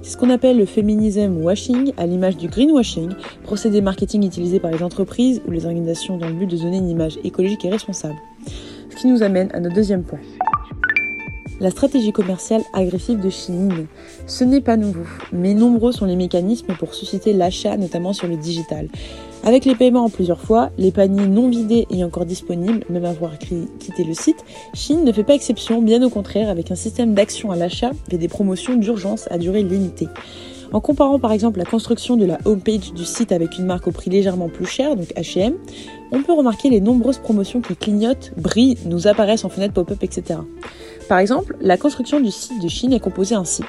C'est 0.02 0.10
ce 0.10 0.16
qu'on 0.16 0.30
appelle 0.30 0.58
le 0.58 0.66
féminisme 0.66 1.36
washing, 1.42 1.92
à 1.96 2.06
l'image 2.06 2.36
du 2.36 2.48
greenwashing, 2.48 3.10
procédé 3.42 3.80
marketing 3.80 4.24
utilisé 4.24 4.60
par 4.60 4.70
les 4.70 4.82
entreprises 4.82 5.42
ou 5.46 5.50
les 5.50 5.66
organisations 5.66 6.16
dans 6.16 6.28
le 6.28 6.34
but 6.34 6.46
de 6.46 6.56
donner 6.56 6.78
une 6.78 6.88
image 6.88 7.18
écologique 7.24 7.64
et 7.64 7.70
responsable. 7.70 8.18
Ce 8.90 8.96
qui 8.96 9.06
nous 9.06 9.22
amène 9.22 9.48
à 9.52 9.60
notre 9.60 9.74
deuxième 9.74 10.02
point 10.02 10.20
la 11.62 11.70
stratégie 11.70 12.12
commerciale 12.12 12.62
agressive 12.72 13.20
de 13.20 13.30
Shein. 13.30 13.86
Ce 14.26 14.42
n'est 14.42 14.60
pas 14.60 14.76
nouveau, 14.76 15.04
mais 15.32 15.54
nombreux 15.54 15.92
sont 15.92 16.06
les 16.06 16.16
mécanismes 16.16 16.74
pour 16.74 16.92
susciter 16.92 17.32
l'achat, 17.32 17.76
notamment 17.76 18.12
sur 18.12 18.26
le 18.26 18.36
digital. 18.36 18.88
Avec 19.44 19.64
les 19.64 19.74
paiements 19.74 20.04
en 20.04 20.08
plusieurs 20.08 20.40
fois, 20.40 20.70
les 20.78 20.92
paniers 20.92 21.26
non 21.26 21.48
vidés 21.48 21.86
et 21.90 22.04
encore 22.04 22.26
disponibles, 22.26 22.84
même 22.88 23.04
avoir 23.04 23.38
quitté 23.38 24.04
le 24.04 24.14
site, 24.14 24.44
Shein 24.72 25.02
ne 25.02 25.10
fait 25.10 25.24
pas 25.24 25.34
exception, 25.34 25.82
bien 25.82 26.00
au 26.02 26.10
contraire, 26.10 26.48
avec 26.48 26.70
un 26.70 26.76
système 26.76 27.12
d'action 27.12 27.50
à 27.50 27.56
l'achat 27.56 27.90
et 28.12 28.18
des 28.18 28.28
promotions 28.28 28.76
d'urgence 28.76 29.26
à 29.32 29.38
durée 29.38 29.64
limitée. 29.64 30.06
En 30.72 30.80
comparant 30.80 31.18
par 31.18 31.32
exemple 31.32 31.58
la 31.58 31.64
construction 31.64 32.16
de 32.16 32.24
la 32.24 32.38
homepage 32.44 32.92
du 32.94 33.04
site 33.04 33.32
avec 33.32 33.58
une 33.58 33.66
marque 33.66 33.88
au 33.88 33.90
prix 33.90 34.10
légèrement 34.10 34.48
plus 34.48 34.64
cher, 34.64 34.96
donc 34.96 35.08
H&M, 35.16 35.54
on 36.12 36.22
peut 36.22 36.32
remarquer 36.32 36.70
les 36.70 36.80
nombreuses 36.80 37.18
promotions 37.18 37.60
qui 37.60 37.74
clignotent, 37.74 38.32
brillent, 38.36 38.78
nous 38.86 39.08
apparaissent 39.08 39.44
en 39.44 39.48
fenêtre 39.48 39.74
pop-up, 39.74 40.02
etc. 40.02 40.38
Par 41.08 41.18
exemple, 41.18 41.56
la 41.60 41.76
construction 41.76 42.20
du 42.20 42.30
site 42.30 42.62
de 42.62 42.68
Chine 42.68 42.92
est 42.92 43.00
composée 43.00 43.34
ainsi. 43.34 43.64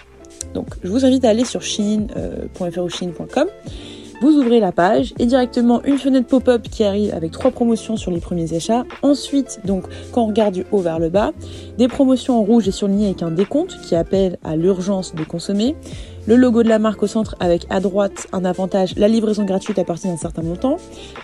Donc, 0.54 0.68
je 0.84 0.90
vous 0.90 1.04
invite 1.04 1.26
à 1.26 1.30
aller 1.30 1.46
sur 1.46 1.62
chine.fr 1.62 2.90
chine.com. 2.90 3.48
Vous 4.22 4.38
ouvrez 4.38 4.60
la 4.60 4.72
page 4.72 5.14
et 5.20 5.26
directement 5.26 5.84
une 5.84 5.98
fenêtre 5.98 6.28
pop-up 6.28 6.64
qui 6.70 6.84
arrive 6.84 7.14
avec 7.14 7.32
trois 7.32 7.52
promotions 7.52 7.98
sur 7.98 8.12
les 8.12 8.20
premiers 8.20 8.54
achats. 8.54 8.84
Ensuite, 9.02 9.60
donc, 9.66 9.84
quand 10.12 10.24
on 10.24 10.28
regarde 10.28 10.54
du 10.54 10.66
haut 10.72 10.80
vers 10.80 11.00
le 11.00 11.10
bas, 11.10 11.34
des 11.78 11.88
promotions 11.88 12.40
en 12.40 12.44
rouge 12.44 12.68
et 12.68 12.72
surlignées 12.72 13.08
avec 13.08 13.24
un 13.24 13.32
décompte 13.32 13.80
qui 13.82 13.96
appelle 13.96 14.38
à 14.44 14.56
l'urgence 14.56 15.14
de 15.14 15.24
consommer 15.24 15.76
le 16.26 16.38
logo 16.38 16.64
de 16.64 16.70
la 16.70 16.80
marque 16.80 17.04
au 17.04 17.08
centre 17.08 17.36
avec 17.42 17.66
à 17.70 17.82
droite 17.82 18.28
un 18.32 18.46
avantage, 18.46 18.94
la 18.96 19.10
livraison 19.10 19.44
gratuite 19.44 19.78
à 19.78 19.84
partir 19.84 20.10
d'un 20.10 20.18
certain 20.18 20.42
montant. 20.42 20.78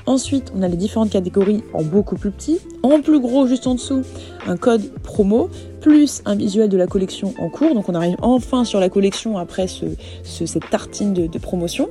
Ensuite, 0.05 0.51
on 0.57 0.61
a 0.61 0.67
les 0.67 0.75
différentes 0.75 1.09
catégories 1.09 1.63
en 1.73 1.83
beaucoup 1.83 2.17
plus 2.17 2.31
petit. 2.31 2.59
En 2.83 2.99
plus 2.99 3.21
gros, 3.21 3.47
juste 3.47 3.65
en 3.65 3.75
dessous, 3.75 4.01
un 4.45 4.57
code 4.57 4.91
promo, 5.03 5.49
plus 5.79 6.21
un 6.25 6.35
visuel 6.35 6.67
de 6.67 6.75
la 6.75 6.87
collection 6.87 7.33
en 7.39 7.49
cours. 7.49 7.73
Donc 7.75 7.87
on 7.87 7.95
arrive 7.95 8.17
enfin 8.21 8.65
sur 8.65 8.81
la 8.81 8.89
collection 8.89 9.37
après 9.37 9.67
ce, 9.67 9.85
cette 10.23 10.69
tartine 10.69 11.13
de, 11.13 11.27
de 11.27 11.39
promotion. 11.39 11.87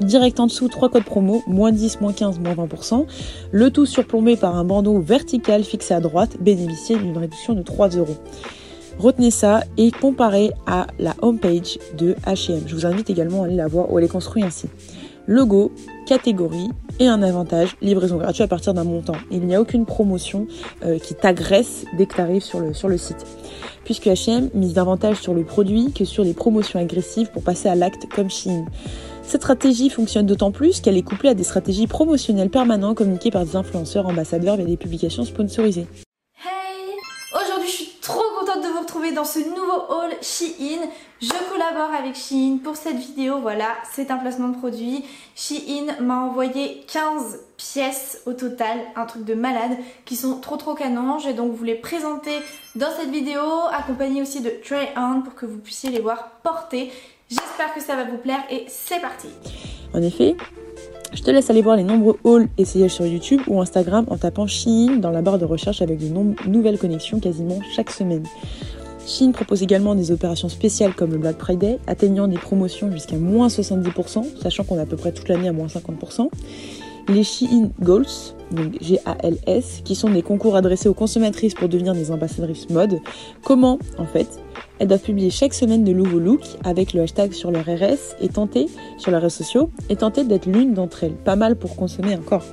Direct 0.00 0.40
en 0.40 0.46
dessous, 0.46 0.68
trois 0.68 0.88
codes 0.88 1.04
promo, 1.04 1.42
moins 1.46 1.72
10, 1.72 2.00
moins 2.00 2.12
15, 2.12 2.40
moins 2.40 2.54
20%. 2.54 3.06
Le 3.52 3.70
tout 3.70 3.86
surplombé 3.86 4.36
par 4.36 4.56
un 4.56 4.64
bandeau 4.64 5.00
vertical 5.00 5.64
fixé 5.64 5.94
à 5.94 6.00
droite, 6.00 6.36
bénéficier 6.40 6.96
d'une 6.96 7.16
réduction 7.16 7.54
de 7.54 7.62
3 7.62 7.90
euros. 7.90 8.16
Retenez 8.98 9.30
ça 9.30 9.62
et 9.76 9.90
comparez 9.90 10.52
à 10.66 10.86
la 10.98 11.14
homepage 11.20 11.78
de 11.96 12.14
H&M. 12.26 12.62
Je 12.66 12.74
vous 12.74 12.86
invite 12.86 13.10
également 13.10 13.42
à 13.42 13.46
aller 13.46 13.56
la 13.56 13.66
voir 13.66 13.92
où 13.92 13.98
elle 13.98 14.04
est 14.04 14.08
construite 14.08 14.44
ainsi. 14.44 14.68
Logo, 15.26 15.72
catégorie 16.06 16.68
et 17.00 17.06
un 17.06 17.22
avantage, 17.22 17.76
livraison 17.80 18.18
gratuite 18.18 18.42
à 18.42 18.48
partir 18.48 18.74
d'un 18.74 18.84
montant. 18.84 19.16
Il 19.30 19.46
n'y 19.46 19.54
a 19.54 19.60
aucune 19.60 19.86
promotion 19.86 20.46
euh, 20.84 20.98
qui 20.98 21.14
t'agresse 21.14 21.84
dès 21.96 22.06
que 22.06 22.14
tu 22.14 22.20
arrives 22.20 22.42
sur 22.42 22.60
le, 22.60 22.98
site. 22.98 23.26
Puisque 23.84 24.06
H&M 24.06 24.50
mise 24.54 24.74
davantage 24.74 25.16
sur 25.16 25.34
le 25.34 25.44
produit 25.44 25.92
que 25.92 26.04
sur 26.04 26.24
des 26.24 26.34
promotions 26.34 26.78
agressives 26.78 27.30
pour 27.32 27.42
passer 27.42 27.68
à 27.68 27.74
l'acte 27.74 28.06
comme 28.14 28.30
Shein. 28.30 28.66
Cette 29.26 29.42
stratégie 29.42 29.90
fonctionne 29.90 30.26
d'autant 30.26 30.52
plus 30.52 30.80
qu'elle 30.80 30.96
est 30.96 31.02
couplée 31.02 31.30
à 31.30 31.34
des 31.34 31.44
stratégies 31.44 31.86
promotionnelles 31.86 32.50
permanentes 32.50 32.96
communiquées 32.96 33.30
par 33.30 33.44
des 33.44 33.56
influenceurs 33.56 34.06
ambassadeurs 34.06 34.60
et 34.60 34.64
des 34.64 34.76
publications 34.76 35.24
sponsorisées. 35.24 35.86
dans 39.12 39.24
ce 39.24 39.38
nouveau 39.38 39.84
haul 39.88 40.10
Shein. 40.22 40.80
Je 41.20 41.50
collabore 41.50 41.94
avec 41.94 42.14
Shein 42.14 42.58
pour 42.62 42.76
cette 42.76 42.96
vidéo, 42.96 43.40
voilà, 43.40 43.68
c'est 43.92 44.10
un 44.10 44.16
placement 44.16 44.48
de 44.48 44.56
produit. 44.56 45.04
Shein 45.36 46.00
m'a 46.00 46.20
envoyé 46.20 46.84
15 46.92 47.40
pièces 47.56 48.22
au 48.26 48.32
total, 48.32 48.78
un 48.96 49.06
truc 49.06 49.24
de 49.24 49.34
malade, 49.34 49.76
qui 50.04 50.16
sont 50.16 50.40
trop 50.40 50.56
trop 50.56 50.74
canons. 50.74 51.18
J'ai 51.18 51.32
donc 51.32 51.52
vous 51.52 51.64
les 51.64 51.76
présenter 51.76 52.38
dans 52.74 52.90
cette 52.90 53.10
vidéo, 53.10 53.40
accompagné 53.72 54.22
aussi 54.22 54.40
de 54.40 54.50
try 54.50 54.88
on 54.96 55.22
pour 55.22 55.34
que 55.34 55.46
vous 55.46 55.58
puissiez 55.58 55.90
les 55.90 56.00
voir 56.00 56.30
porter. 56.42 56.92
J'espère 57.34 57.74
que 57.74 57.80
ça 57.80 57.96
va 57.96 58.04
vous 58.04 58.18
plaire 58.18 58.44
et 58.48 58.64
c'est 58.68 59.00
parti 59.00 59.26
En 59.92 60.00
effet, 60.02 60.36
je 61.12 61.20
te 61.20 61.30
laisse 61.32 61.50
aller 61.50 61.62
voir 61.62 61.76
les 61.76 61.82
nombreux 61.82 62.16
hauls 62.22 62.46
essayages 62.58 62.92
sur 62.92 63.06
YouTube 63.06 63.40
ou 63.48 63.60
Instagram 63.60 64.04
en 64.08 64.16
tapant 64.16 64.46
Shein 64.46 64.98
dans 64.98 65.10
la 65.10 65.20
barre 65.20 65.40
de 65.40 65.44
recherche 65.44 65.82
avec 65.82 65.98
de 65.98 66.06
nouvelles 66.46 66.78
connexions 66.78 67.18
quasiment 67.18 67.58
chaque 67.74 67.90
semaine. 67.90 68.22
Shein 69.04 69.32
propose 69.32 69.64
également 69.64 69.96
des 69.96 70.12
opérations 70.12 70.48
spéciales 70.48 70.94
comme 70.94 71.10
le 71.10 71.18
Black 71.18 71.38
Friday, 71.38 71.78
atteignant 71.88 72.28
des 72.28 72.38
promotions 72.38 72.92
jusqu'à 72.92 73.16
moins 73.16 73.48
70%, 73.48 74.40
sachant 74.40 74.62
qu'on 74.62 74.78
a 74.78 74.82
à 74.82 74.86
peu 74.86 74.96
près 74.96 75.10
toute 75.10 75.28
l'année 75.28 75.48
à 75.48 75.52
moins 75.52 75.66
50%. 75.66 76.28
Les 77.08 77.22
Shein 77.22 77.70
Goals, 77.80 78.06
donc 78.50 78.80
G-A-L-S, 78.80 79.82
qui 79.84 79.94
sont 79.94 80.10
des 80.10 80.22
concours 80.22 80.56
adressés 80.56 80.88
aux 80.88 80.94
consommatrices 80.94 81.54
pour 81.54 81.68
devenir 81.68 81.94
des 81.94 82.10
ambassadrices 82.10 82.70
mode. 82.70 83.00
Comment, 83.42 83.78
en 83.98 84.06
fait 84.06 84.40
Elles 84.78 84.88
doivent 84.88 85.02
publier 85.02 85.30
chaque 85.30 85.54
semaine 85.54 85.84
de 85.84 85.92
nouveaux 85.92 86.18
looks 86.18 86.56
avec 86.64 86.92
le 86.94 87.02
hashtag 87.02 87.32
sur 87.32 87.50
leur 87.50 87.64
RS 87.64 88.16
et 88.20 88.28
tenter, 88.28 88.68
sur 88.98 89.10
leurs 89.10 89.22
réseaux 89.22 89.44
sociaux, 89.44 89.70
et 89.90 89.96
tenter 89.96 90.24
d'être 90.24 90.46
l'une 90.46 90.72
d'entre 90.72 91.04
elles. 91.04 91.14
Pas 91.14 91.36
mal 91.36 91.56
pour 91.56 91.76
consommer 91.76 92.16
encore. 92.16 92.44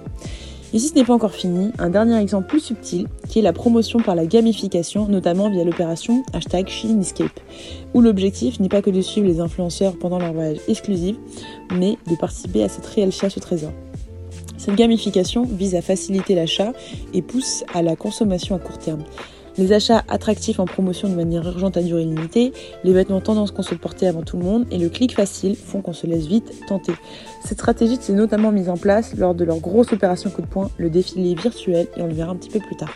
Et 0.74 0.80
si 0.80 0.88
ce 0.88 0.96
n'est 0.96 1.04
pas 1.04 1.14
encore 1.14 1.34
fini, 1.34 1.72
un 1.80 1.90
dernier 1.90 2.18
exemple 2.18 2.48
plus 2.48 2.62
subtil, 2.62 3.08
qui 3.28 3.40
est 3.40 3.42
la 3.42 3.52
promotion 3.52 4.00
par 4.00 4.16
la 4.16 4.26
gamification, 4.26 5.08
notamment 5.08 5.50
via 5.50 5.66
l'opération 5.66 6.24
hashtag 6.34 6.70
Shein 6.70 7.00
Escape, 7.00 7.40
où 7.94 8.00
l'objectif 8.00 8.60
n'est 8.62 8.70
pas 8.70 8.82
que 8.82 8.90
de 8.90 9.02
suivre 9.02 9.28
les 9.28 9.42
influenceurs 9.42 9.98
pendant 9.98 10.18
leur 10.18 10.32
voyage 10.32 10.60
exclusif, 10.70 11.18
mais 11.74 11.98
de 12.10 12.16
participer 12.16 12.64
à 12.64 12.70
cette 12.70 12.86
réelle 12.86 13.12
chasse 13.12 13.36
au 13.36 13.42
trésor. 13.42 13.72
Cette 14.62 14.76
gamification 14.76 15.44
vise 15.44 15.74
à 15.74 15.82
faciliter 15.82 16.36
l'achat 16.36 16.74
et 17.16 17.24
pousse 17.24 17.64
à 17.74 17.82
la 17.82 17.96
consommation 17.96 18.56
à 18.56 18.60
court 18.60 18.78
terme. 18.78 19.04
Les 19.58 19.74
achats 19.74 20.04
attractifs 20.08 20.60
en 20.60 20.66
promotion 20.66 21.10
de 21.10 21.16
manière 21.16 21.44
urgente 21.48 21.78
à 21.78 21.82
durée 21.82 22.06
limitée, 22.06 22.54
les 22.84 22.94
vêtements 22.94 23.22
tendance 23.22 23.50
qu'on 23.50 23.64
souhaite 23.64 23.82
porter 23.82 24.06
avant 24.06 24.22
tout 24.22 24.38
le 24.38 24.44
monde 24.44 24.68
et 24.70 24.78
le 24.78 24.90
clic 24.90 25.16
facile 25.16 25.56
font 25.56 25.82
qu'on 25.82 25.94
se 25.94 26.06
laisse 26.06 26.28
vite 26.28 26.54
tenter. 26.68 26.94
Cette 27.44 27.58
stratégie 27.58 27.98
s'est 28.00 28.14
notamment 28.14 28.52
mise 28.52 28.70
en 28.70 28.78
place 28.78 29.16
lors 29.18 29.34
de 29.34 29.44
leur 29.44 29.58
grosse 29.58 29.94
opération 29.94 30.30
coup 30.30 30.44
de 30.44 30.48
poing, 30.48 30.70
le 30.78 30.92
défilé 30.92 31.34
virtuel, 31.34 31.88
et 31.98 32.04
on 32.04 32.06
le 32.06 32.14
verra 32.14 32.32
un 32.32 32.36
petit 32.36 32.52
peu 32.52 32.60
plus 32.60 32.76
tard. 32.76 32.94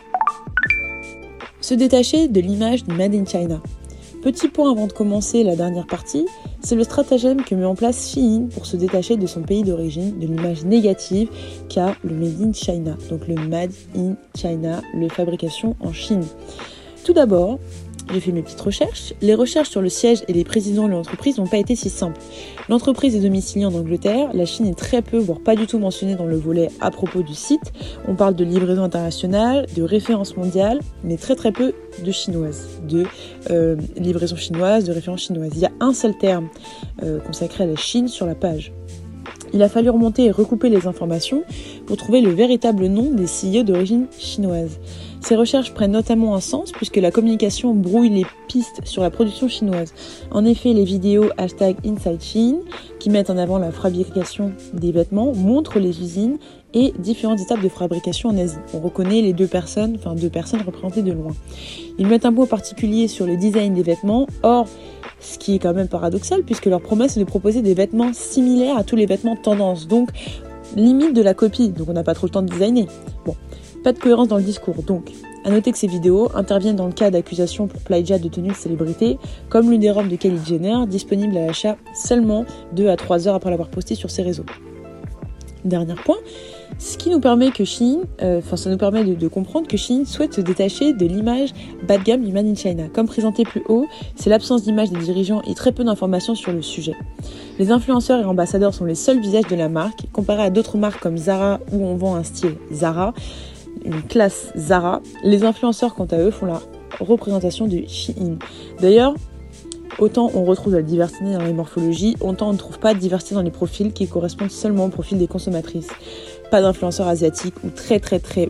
Se 1.62 1.74
détacher 1.74 2.28
de 2.28 2.42
l'image 2.42 2.84
du 2.84 2.94
Made 2.94 3.16
in 3.16 3.26
China. 3.26 3.60
Petit 4.22 4.50
point 4.50 4.72
avant 4.72 4.86
de 4.86 4.94
commencer 4.94 5.44
la 5.44 5.56
dernière 5.56 5.88
partie, 5.88 6.28
c'est 6.66 6.76
le 6.76 6.84
stratagème 6.84 7.44
que 7.44 7.54
met 7.54 7.64
en 7.64 7.76
place 7.76 8.12
Shein 8.12 8.48
pour 8.52 8.66
se 8.66 8.76
détacher 8.76 9.18
de 9.18 9.28
son 9.28 9.42
pays 9.44 9.62
d'origine, 9.62 10.18
de 10.18 10.26
l'image 10.26 10.66
négative 10.66 11.30
qu'a 11.70 11.96
le 12.04 12.16
Made 12.16 12.42
in 12.42 12.54
China, 12.54 12.98
donc 13.10 13.28
le 13.28 13.36
Made 13.36 13.72
in 13.96 14.16
China, 14.36 14.82
le 14.96 15.08
fabrication 15.08 15.76
en 15.80 15.94
Chine. 15.94 16.24
Tout 17.04 17.14
d'abord, 17.14 17.60
j'ai 18.12 18.20
fait 18.20 18.32
mes 18.32 18.42
petites 18.42 18.62
recherches. 18.62 19.14
Les 19.22 19.36
recherches 19.36 19.70
sur 19.70 19.82
le 19.82 19.90
siège 19.90 20.20
et 20.28 20.34
les 20.34 20.44
présidents 20.44 20.88
de 20.88 20.92
l'entreprise 20.92 21.38
n'ont 21.38 21.48
pas 21.48 21.58
été 21.58 21.76
si 21.76 21.90
simples. 21.90 22.20
L'entreprise 22.70 23.16
est 23.16 23.20
domiciliée 23.20 23.66
en 23.66 23.74
Angleterre, 23.74 24.30
la 24.34 24.46
Chine 24.46 24.68
est 24.68 24.78
très 24.78 25.02
peu, 25.02 25.18
voire 25.18 25.40
pas 25.40 25.56
du 25.56 25.68
tout 25.68 25.80
mentionnée 25.80 26.16
dans 26.16 26.26
le 26.26 26.38
volet 26.38 26.70
à 26.82 26.92
propos 26.92 27.24
du 27.24 27.34
site. 27.34 27.74
On 28.08 28.16
parle 28.16 28.36
de 28.36 28.44
livraison 28.44 28.84
internationale, 28.84 29.66
de 29.76 29.84
référence 29.84 30.38
mondiale, 30.38 30.80
mais 31.04 31.18
très 31.18 31.36
très 31.36 31.52
peu 31.52 31.74
de 32.04 32.12
chinoise, 32.12 32.68
de 32.88 33.06
euh, 33.50 33.76
livraison 33.98 34.36
chinoise, 34.36 34.86
de 34.86 34.92
référence 34.92 35.22
chinoise. 35.22 35.52
Il 35.56 35.62
y 35.62 35.66
a 35.66 35.72
un 35.80 35.94
seul 35.94 36.18
terme 36.18 36.50
euh, 37.04 37.20
consacré 37.20 37.64
à 37.64 37.68
la 37.68 37.76
Chine 37.76 38.08
sur 38.08 38.26
la 38.26 38.36
page. 38.36 38.72
Il 39.54 39.62
a 39.64 39.70
fallu 39.70 39.90
remonter 39.90 40.26
et 40.26 40.32
recouper 40.32 40.70
les 40.70 40.88
informations 40.88 41.44
pour 41.86 41.98
trouver 41.98 42.20
le 42.20 42.32
véritable 42.32 42.88
nom 42.88 43.12
des 43.12 43.26
CEO 43.26 43.64
d'origine 43.64 44.08
chinoise. 44.18 44.80
Ces 45.26 45.36
recherches 45.36 45.74
prennent 45.74 45.94
notamment 45.94 46.36
un 46.36 46.40
sens 46.40 46.72
puisque 46.72 46.98
la 46.98 47.10
communication 47.10 47.74
brouille 47.74 48.10
les 48.10 48.28
pistes 48.48 48.82
sur 48.84 49.02
la 49.02 49.10
production 49.10 49.48
chinoise. 49.48 49.92
En 50.30 50.46
effet, 50.46 50.72
les 50.72 50.84
vidéos 50.84 51.32
hashtag 51.38 51.78
Inside 51.84 52.22
Shein, 52.22 52.58
qui 53.00 53.10
mettent 53.10 53.32
en 53.32 53.38
avant 53.40 53.58
la 53.58 53.72
fabrication 53.72 54.52
des 54.74 54.92
vêtements, 54.92 55.34
montrent 55.34 55.80
les 55.80 56.00
usines 56.00 56.38
et 56.76 56.94
différentes 57.00 57.40
étapes 57.40 57.64
de 57.64 57.70
fabrication 57.70 58.30
en 58.30 58.38
Asie. 58.38 58.60
On 58.76 58.80
reconnaît 58.80 59.24
les 59.24 59.34
deux 59.34 59.48
personnes, 59.48 59.96
enfin 59.98 60.14
deux 60.14 60.30
personnes 60.30 60.62
représentées 60.62 61.02
de 61.02 61.12
loin. 61.12 61.36
Ils 61.98 62.06
mettent 62.06 62.28
un 62.28 62.32
mot 62.32 62.46
particulier 62.46 63.08
sur 63.08 63.26
le 63.26 63.36
design 63.36 63.74
des 63.74 63.82
vêtements, 63.82 64.28
or 64.44 64.68
ce 65.20 65.40
qui 65.40 65.56
est 65.56 65.60
quand 65.60 65.74
même 65.74 65.88
paradoxal 65.88 66.44
puisque 66.44 66.68
leur 66.68 66.82
promesse 66.82 67.18
est 67.18 67.20
de 67.20 67.26
proposer 67.26 67.64
des 67.64 67.74
vêtements 67.74 68.14
similaires 68.14 68.78
à 68.78 68.84
tous 68.84 68.96
les 68.96 69.08
vêtements 69.08 69.36
tendance. 69.36 69.88
Donc 69.88 70.10
limite 70.76 71.14
de 71.14 71.24
la 71.24 71.34
copie, 71.34 71.70
donc 71.70 71.90
on 71.90 71.94
n'a 71.94 72.04
pas 72.04 72.14
trop 72.14 72.28
le 72.28 72.32
temps 72.32 72.44
de 72.44 72.52
designer. 72.52 72.86
Pas 73.86 73.94
de 73.94 74.00
cohérence 74.00 74.28
dans 74.28 74.38
le 74.38 74.44
discours. 74.44 74.82
Donc, 74.82 75.12
à 75.44 75.52
noter 75.52 75.72
que 75.72 75.78
ces 75.78 75.86
vidéos 75.86 76.32
interviennent 76.34 76.76
dans 76.76 76.88
le 76.88 76.92
cas 76.92 77.12
d'accusations 77.12 77.68
pour 77.68 77.80
plagiat 77.82 78.18
de 78.18 78.28
tenues 78.28 78.50
de 78.50 78.56
célébrités, 78.56 79.20
comme 79.48 79.70
l'une 79.70 79.80
des 79.80 79.92
robes 79.92 80.08
de 80.08 80.16
Kylie 80.16 80.44
Jenner, 80.44 80.88
disponible 80.88 81.38
à 81.38 81.46
l'achat 81.46 81.78
seulement 81.94 82.46
2 82.74 82.90
à 82.90 82.96
3 82.96 83.28
heures 83.28 83.36
après 83.36 83.52
l'avoir 83.52 83.70
postée 83.70 83.94
sur 83.94 84.10
ses 84.10 84.24
réseaux. 84.24 84.46
Dernier 85.66 85.94
point, 86.04 86.18
ce 86.80 86.98
qui 86.98 87.12
nous 87.12 87.20
permet 87.20 87.52
que 87.52 87.64
Shein, 87.64 88.00
euh, 88.24 88.40
enfin 88.40 88.58
ça 88.58 88.72
nous 88.72 88.78
permet 88.78 89.04
de, 89.04 89.28
comprendre 89.28 89.68
que 89.68 89.78
Shein 89.78 90.04
souhaite 90.06 90.34
se 90.34 90.42
détacher 90.42 90.94
de 90.94 91.06
l'image 91.06 91.54
bas 91.88 92.00
de 92.00 92.04
gamme 92.04 92.24
du 92.24 92.32
Made 92.32 92.48
in 92.48 92.56
China. 92.56 92.86
Comme 92.92 93.06
présenté 93.06 93.44
plus 93.44 93.62
haut, 93.70 93.86
c'est 94.16 94.32
l'absence 94.32 94.64
d'image 94.64 94.90
des 94.90 95.00
dirigeants 95.00 95.44
et 95.48 95.54
très 95.54 95.72
peu 95.72 95.84
d'informations 95.84 96.34
sur 96.34 96.52
le 96.52 96.64
sujet. 96.64 96.96
Les 97.60 97.70
influenceurs 97.70 98.20
et 98.20 98.26
ambassadeurs 98.26 98.74
sont 98.74 98.86
les 98.86 98.96
seuls 98.96 99.20
visages 99.20 99.48
de 99.48 99.56
la 99.56 99.70
marque, 99.70 100.12
comparé 100.12 100.42
à 100.42 100.50
d'autres 100.50 100.78
marques 100.78 101.02
comme 101.02 101.18
Zara 101.18 101.60
où 101.72 101.86
on 101.86 101.96
vend 101.96 102.16
un 102.16 102.24
style 102.24 102.56
Zara, 102.74 103.14
une 103.86 104.02
classe 104.02 104.52
Zara. 104.58 105.02
Les 105.24 105.44
influenceurs 105.44 105.96
quant 105.96 106.06
à 106.06 106.18
eux 106.18 106.32
font 106.32 106.46
la 106.46 106.62
représentation 107.00 107.68
de 107.68 107.84
Shein. 107.88 108.38
D'ailleurs, 108.80 109.16
Autant 109.98 110.30
on 110.34 110.44
retrouve 110.44 110.74
de 110.74 110.78
la 110.78 110.84
diversité 110.84 111.34
dans 111.34 111.44
les 111.44 111.54
morphologies, 111.54 112.18
autant 112.20 112.50
on 112.50 112.54
ne 112.54 112.58
trouve 112.58 112.80
pas 112.80 112.94
de 112.94 113.00
diversité 113.00 113.36
dans 113.36 113.42
les 113.42 113.52
profils 113.52 113.94
qui 113.94 114.08
correspondent 114.08 114.52
seulement 114.52 114.86
au 114.86 114.90
profil 114.90 115.18
des 115.18 115.28
consommatrices. 115.28 115.88
Pas 116.52 116.62
d'influenceurs 116.62 117.08
asiatiques 117.08 117.56
ou 117.64 117.70
très 117.70 118.00
très 118.00 118.20
très 118.20 118.50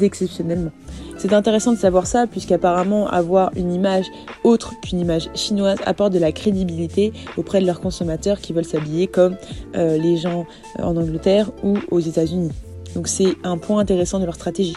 exceptionnellement. 0.00 0.70
C'est 1.18 1.32
intéressant 1.32 1.72
de 1.72 1.78
savoir 1.78 2.06
ça 2.06 2.26
puisqu'apparemment 2.28 3.08
avoir 3.08 3.50
une 3.56 3.72
image 3.72 4.06
autre 4.44 4.74
qu'une 4.80 5.00
image 5.00 5.28
chinoise 5.34 5.78
apporte 5.86 6.12
de 6.12 6.20
la 6.20 6.30
crédibilité 6.30 7.12
auprès 7.36 7.60
de 7.60 7.66
leurs 7.66 7.80
consommateurs 7.80 8.40
qui 8.40 8.52
veulent 8.52 8.64
s'habiller 8.64 9.08
comme 9.08 9.36
euh, 9.74 9.98
les 9.98 10.16
gens 10.16 10.46
en 10.78 10.96
Angleterre 10.96 11.50
ou 11.64 11.78
aux 11.90 12.00
États-Unis. 12.00 12.52
Donc 12.96 13.08
c'est 13.08 13.36
un 13.44 13.58
point 13.58 13.80
intéressant 13.80 14.20
de 14.20 14.24
leur 14.24 14.36
stratégie. 14.36 14.74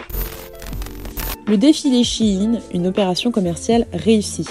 Le 1.48 1.56
défilé 1.56 2.04
Shein, 2.04 2.60
une 2.74 2.86
opération 2.86 3.32
commerciale 3.32 3.88
réussie. 3.94 4.46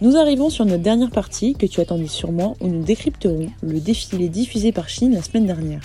Nous 0.00 0.16
arrivons 0.16 0.50
sur 0.50 0.64
notre 0.64 0.82
dernière 0.82 1.12
partie 1.12 1.54
que 1.54 1.66
tu 1.66 1.80
attendais 1.80 2.08
sûrement 2.08 2.56
où 2.60 2.66
nous 2.66 2.82
décrypterons 2.82 3.46
le 3.62 3.78
défilé 3.78 4.28
diffusé 4.28 4.72
par 4.72 4.88
Shein 4.88 5.10
la 5.10 5.22
semaine 5.22 5.46
dernière. 5.46 5.82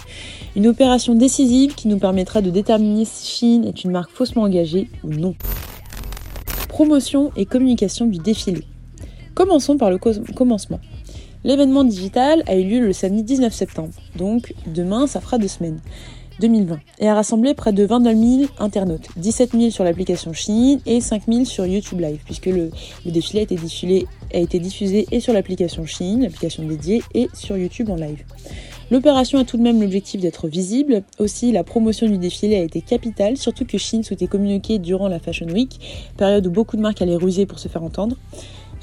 Une 0.56 0.66
opération 0.66 1.14
décisive 1.14 1.76
qui 1.76 1.88
nous 1.88 2.00
permettra 2.00 2.42
de 2.42 2.50
déterminer 2.50 3.06
si 3.06 3.28
Shein 3.28 3.68
est 3.68 3.84
une 3.84 3.92
marque 3.92 4.10
faussement 4.10 4.42
engagée 4.42 4.90
ou 5.04 5.10
non. 5.10 5.36
Promotion 6.70 7.32
et 7.36 7.46
communication 7.46 8.08
du 8.08 8.18
défilé. 8.18 8.64
Commençons 9.36 9.78
par 9.78 9.92
le 9.92 10.00
commencement. 10.00 10.80
L'événement 11.44 11.84
digital 11.84 12.44
a 12.48 12.56
eu 12.56 12.64
lieu 12.64 12.80
le 12.80 12.94
samedi 12.94 13.24
19 13.24 13.54
septembre, 13.54 13.94
donc 14.16 14.54
demain 14.66 15.08
ça 15.08 15.20
fera 15.20 15.38
deux 15.38 15.50
semaines. 15.50 15.80
2020 16.40 16.80
et 17.00 17.08
a 17.08 17.14
rassemblé 17.14 17.54
près 17.54 17.74
de 17.74 17.84
29 17.84 18.18
000 18.18 18.52
internautes, 18.60 19.08
17 19.18 19.52
000 19.52 19.70
sur 19.70 19.84
l'application 19.84 20.34
Shein 20.34 20.80
et 20.86 21.02
5 21.02 21.24
000 21.28 21.46
sur 21.46 21.66
YouTube 21.66 22.00
Live, 22.00 22.22
puisque 22.26 22.48
le, 22.48 22.72
défilé 23.06 23.42
a 23.42 23.44
été, 23.44 23.56
diffusé, 23.56 24.08
a 24.34 24.38
été 24.40 24.60
diffusé 24.60 25.06
et 25.12 25.20
sur 25.20 25.34
l'application 25.34 25.86
Shein, 25.86 26.22
l'application 26.22 26.64
dédiée, 26.64 27.04
et 27.14 27.28
sur 27.34 27.58
YouTube 27.58 27.90
en 27.90 27.96
live. 27.96 28.24
L'opération 28.90 29.40
a 29.40 29.44
tout 29.44 29.58
de 29.58 29.64
même 29.64 29.82
l'objectif 29.82 30.22
d'être 30.22 30.48
visible. 30.48 31.04
Aussi, 31.20 31.52
la 31.52 31.64
promotion 31.64 32.08
du 32.08 32.18
défilé 32.18 32.56
a 32.56 32.64
été 32.64 32.82
capitale, 32.82 33.38
surtout 33.38 33.66
que 33.66 33.78
Shein 33.78 34.04
souhaitait 34.04 34.28
communiquer 34.28 34.80
durant 34.80 35.08
la 35.08 35.20
Fashion 35.20 35.48
Week, 35.48 35.80
période 36.18 36.46
où 36.48 36.52
beaucoup 36.52 36.78
de 36.78 36.82
marques 36.82 37.02
allaient 37.02 37.16
ruser 37.16 37.46
pour 37.46 37.60
se 37.60 37.68
faire 37.68 37.84
entendre. 37.84 38.18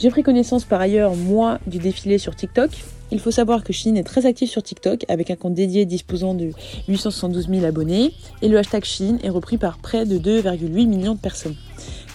J'ai 0.01 0.09
pris 0.09 0.23
connaissance 0.23 0.65
par 0.65 0.81
ailleurs, 0.81 1.15
moi, 1.15 1.59
du 1.67 1.77
défilé 1.77 2.17
sur 2.17 2.35
TikTok, 2.35 2.71
il 3.11 3.21
faut 3.21 3.31
savoir 3.31 3.63
que 3.63 3.75
Shein 3.75 3.97
est 3.97 4.03
très 4.03 4.25
actif 4.25 4.49
sur 4.49 4.63
TikTok 4.63 5.05
avec 5.09 5.31
un 5.31 5.37
compte 5.37 5.53
dédié 5.53 5.85
disposant 5.85 6.33
de 6.33 6.53
872 6.89 7.49
000 7.51 7.67
abonnés 7.67 8.15
et 8.41 8.49
le 8.49 8.57
hashtag 8.57 8.83
Shein 8.83 9.19
est 9.23 9.29
repris 9.29 9.59
par 9.59 9.77
près 9.77 10.07
de 10.07 10.19
2,8 10.19 10.87
millions 10.87 11.15
de 11.15 11.21
personnes, 11.21 11.55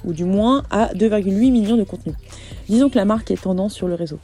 ou 0.03 0.13
du 0.13 0.25
moins 0.25 0.63
à 0.71 0.95
2,8 0.95 1.51
millions 1.51 1.77
de 1.77 1.83
contenus. 1.83 2.15
Disons 2.69 2.89
que 2.89 2.95
la 2.95 3.05
marque 3.05 3.29
est 3.29 3.43
tendance 3.43 3.75
sur 3.75 3.87
le 3.87 3.93
réseau. 3.93 4.17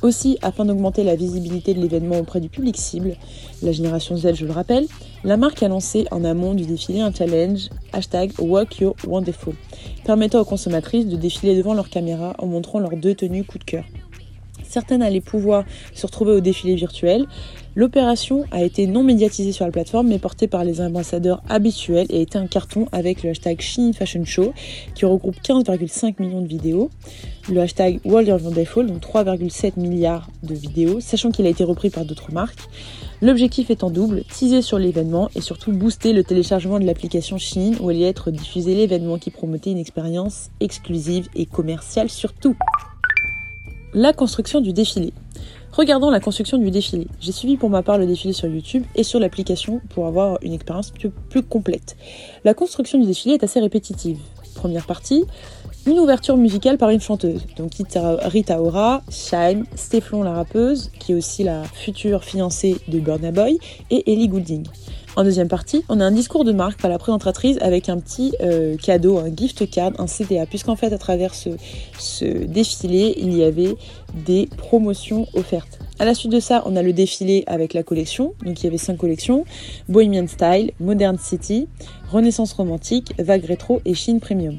Aussi, 0.00 0.38
afin 0.40 0.64
d'augmenter 0.64 1.02
la 1.02 1.16
visibilité 1.16 1.74
de 1.74 1.80
l'événement 1.80 2.20
auprès 2.20 2.40
du 2.40 2.48
public 2.48 2.76
cible, 2.76 3.16
la 3.64 3.72
génération 3.72 4.16
Z 4.16 4.34
je 4.34 4.46
le 4.46 4.52
rappelle, 4.52 4.86
la 5.24 5.36
marque 5.36 5.62
a 5.62 5.68
lancé 5.68 6.06
en 6.10 6.24
amont 6.24 6.54
du 6.54 6.64
défilé 6.64 7.00
un 7.00 7.12
challenge 7.12 7.70
hashtag 7.92 8.32
Walk 8.38 8.78
Your 8.78 8.94
Wonderful, 9.06 9.54
permettant 10.04 10.40
aux 10.40 10.44
consommatrices 10.44 11.06
de 11.06 11.16
défiler 11.16 11.56
devant 11.56 11.74
leur 11.74 11.88
caméra 11.88 12.34
en 12.38 12.46
montrant 12.46 12.78
leurs 12.78 12.96
deux 12.96 13.14
tenues 13.14 13.44
coup 13.44 13.58
de 13.58 13.64
cœur. 13.64 13.84
Certaines 14.68 15.02
allaient 15.02 15.20
pouvoir 15.20 15.64
se 15.94 16.06
retrouver 16.06 16.32
au 16.32 16.40
défilé 16.40 16.74
virtuel. 16.74 17.26
L'opération 17.74 18.44
a 18.50 18.62
été 18.62 18.86
non 18.86 19.04
médiatisée 19.04 19.52
sur 19.52 19.64
la 19.64 19.70
plateforme 19.70 20.08
mais 20.08 20.18
portée 20.18 20.48
par 20.48 20.64
les 20.64 20.80
ambassadeurs 20.80 21.42
habituels 21.48 22.06
et 22.10 22.18
a 22.18 22.20
été 22.20 22.36
un 22.36 22.46
carton 22.46 22.86
avec 22.92 23.22
le 23.22 23.30
hashtag 23.30 23.60
Shein 23.60 23.92
Fashion 23.92 24.24
Show 24.24 24.52
qui 24.94 25.04
regroupe 25.04 25.36
15,5 25.36 26.14
millions 26.18 26.42
de 26.42 26.48
vidéos, 26.48 26.90
le 27.48 27.60
hashtag 27.60 28.00
World 28.04 28.28
of 28.30 28.42
Wonderful 28.42 28.86
donc 28.86 29.00
3,7 29.00 29.78
milliards 29.78 30.28
de 30.42 30.54
vidéos, 30.54 31.00
sachant 31.00 31.30
qu'il 31.30 31.46
a 31.46 31.50
été 31.50 31.62
repris 31.62 31.88
par 31.88 32.04
d'autres 32.04 32.32
marques. 32.32 32.68
L'objectif 33.22 33.70
étant 33.70 33.90
double, 33.90 34.22
teaser 34.24 34.62
sur 34.62 34.78
l'événement 34.78 35.28
et 35.34 35.40
surtout 35.40 35.72
booster 35.72 36.12
le 36.12 36.24
téléchargement 36.24 36.78
de 36.78 36.84
l'application 36.84 37.38
Shein 37.38 37.72
où 37.80 37.88
allait 37.88 38.02
être 38.02 38.30
diffusé 38.30 38.74
l'événement 38.74 39.18
qui 39.18 39.30
promotait 39.30 39.70
une 39.70 39.78
expérience 39.78 40.50
exclusive 40.60 41.28
et 41.34 41.46
commerciale 41.46 42.10
surtout. 42.10 42.56
La 43.94 44.12
construction 44.12 44.60
du 44.60 44.74
défilé. 44.74 45.14
Regardons 45.72 46.10
la 46.10 46.20
construction 46.20 46.58
du 46.58 46.70
défilé. 46.70 47.06
J'ai 47.20 47.32
suivi 47.32 47.56
pour 47.56 47.70
ma 47.70 47.82
part 47.82 47.96
le 47.96 48.06
défilé 48.06 48.34
sur 48.34 48.46
YouTube 48.46 48.84
et 48.94 49.02
sur 49.02 49.18
l'application 49.18 49.80
pour 49.88 50.06
avoir 50.06 50.38
une 50.42 50.52
expérience 50.52 50.90
plus, 50.90 51.42
complète. 51.42 51.96
La 52.44 52.52
construction 52.52 52.98
du 52.98 53.06
défilé 53.06 53.36
est 53.36 53.44
assez 53.44 53.60
répétitive. 53.60 54.18
Première 54.54 54.86
partie, 54.86 55.24
une 55.86 55.98
ouverture 56.00 56.36
musicale 56.36 56.76
par 56.76 56.90
une 56.90 57.00
chanteuse. 57.00 57.46
Donc 57.56 57.72
Rita 58.24 58.60
Ora, 58.60 59.02
Shime, 59.08 59.64
Stéphane 59.74 60.22
la 60.22 60.32
rappeuse, 60.32 60.90
qui 60.98 61.12
est 61.12 61.14
aussi 61.14 61.42
la 61.42 61.62
future 61.64 62.24
fiancée 62.24 62.76
de 62.88 62.98
Burna 62.98 63.32
Boy, 63.32 63.58
et 63.90 64.12
Ellie 64.12 64.28
Goulding. 64.28 64.66
En 65.18 65.24
deuxième 65.24 65.48
partie, 65.48 65.82
on 65.88 65.98
a 65.98 66.04
un 66.04 66.12
discours 66.12 66.44
de 66.44 66.52
marque 66.52 66.80
par 66.80 66.88
la 66.88 66.96
présentatrice 66.96 67.58
avec 67.60 67.88
un 67.88 67.98
petit 67.98 68.34
euh, 68.40 68.76
cadeau, 68.76 69.18
un 69.18 69.34
gift 69.34 69.68
card, 69.68 69.90
un 69.98 70.06
CDA, 70.06 70.46
puisqu'en 70.46 70.76
fait 70.76 70.92
à 70.92 70.96
travers 70.96 71.34
ce, 71.34 72.44
défilé, 72.44 73.14
il 73.16 73.36
y 73.36 73.42
avait 73.42 73.74
des 74.14 74.48
promotions 74.58 75.26
offertes. 75.34 75.80
À 75.98 76.04
la 76.04 76.14
suite 76.14 76.30
de 76.30 76.38
ça, 76.38 76.62
on 76.66 76.76
a 76.76 76.82
le 76.82 76.92
défilé 76.92 77.42
avec 77.48 77.74
la 77.74 77.82
collection, 77.82 78.34
donc 78.44 78.62
il 78.62 78.66
y 78.66 78.68
avait 78.68 78.78
cinq 78.78 78.96
collections 78.96 79.44
Bohemian 79.88 80.28
Style, 80.28 80.70
Modern 80.78 81.18
City, 81.18 81.66
Renaissance 82.12 82.52
romantique, 82.52 83.12
Vague 83.18 83.44
rétro 83.44 83.80
et 83.84 83.94
Chine 83.94 84.20
Premium. 84.20 84.58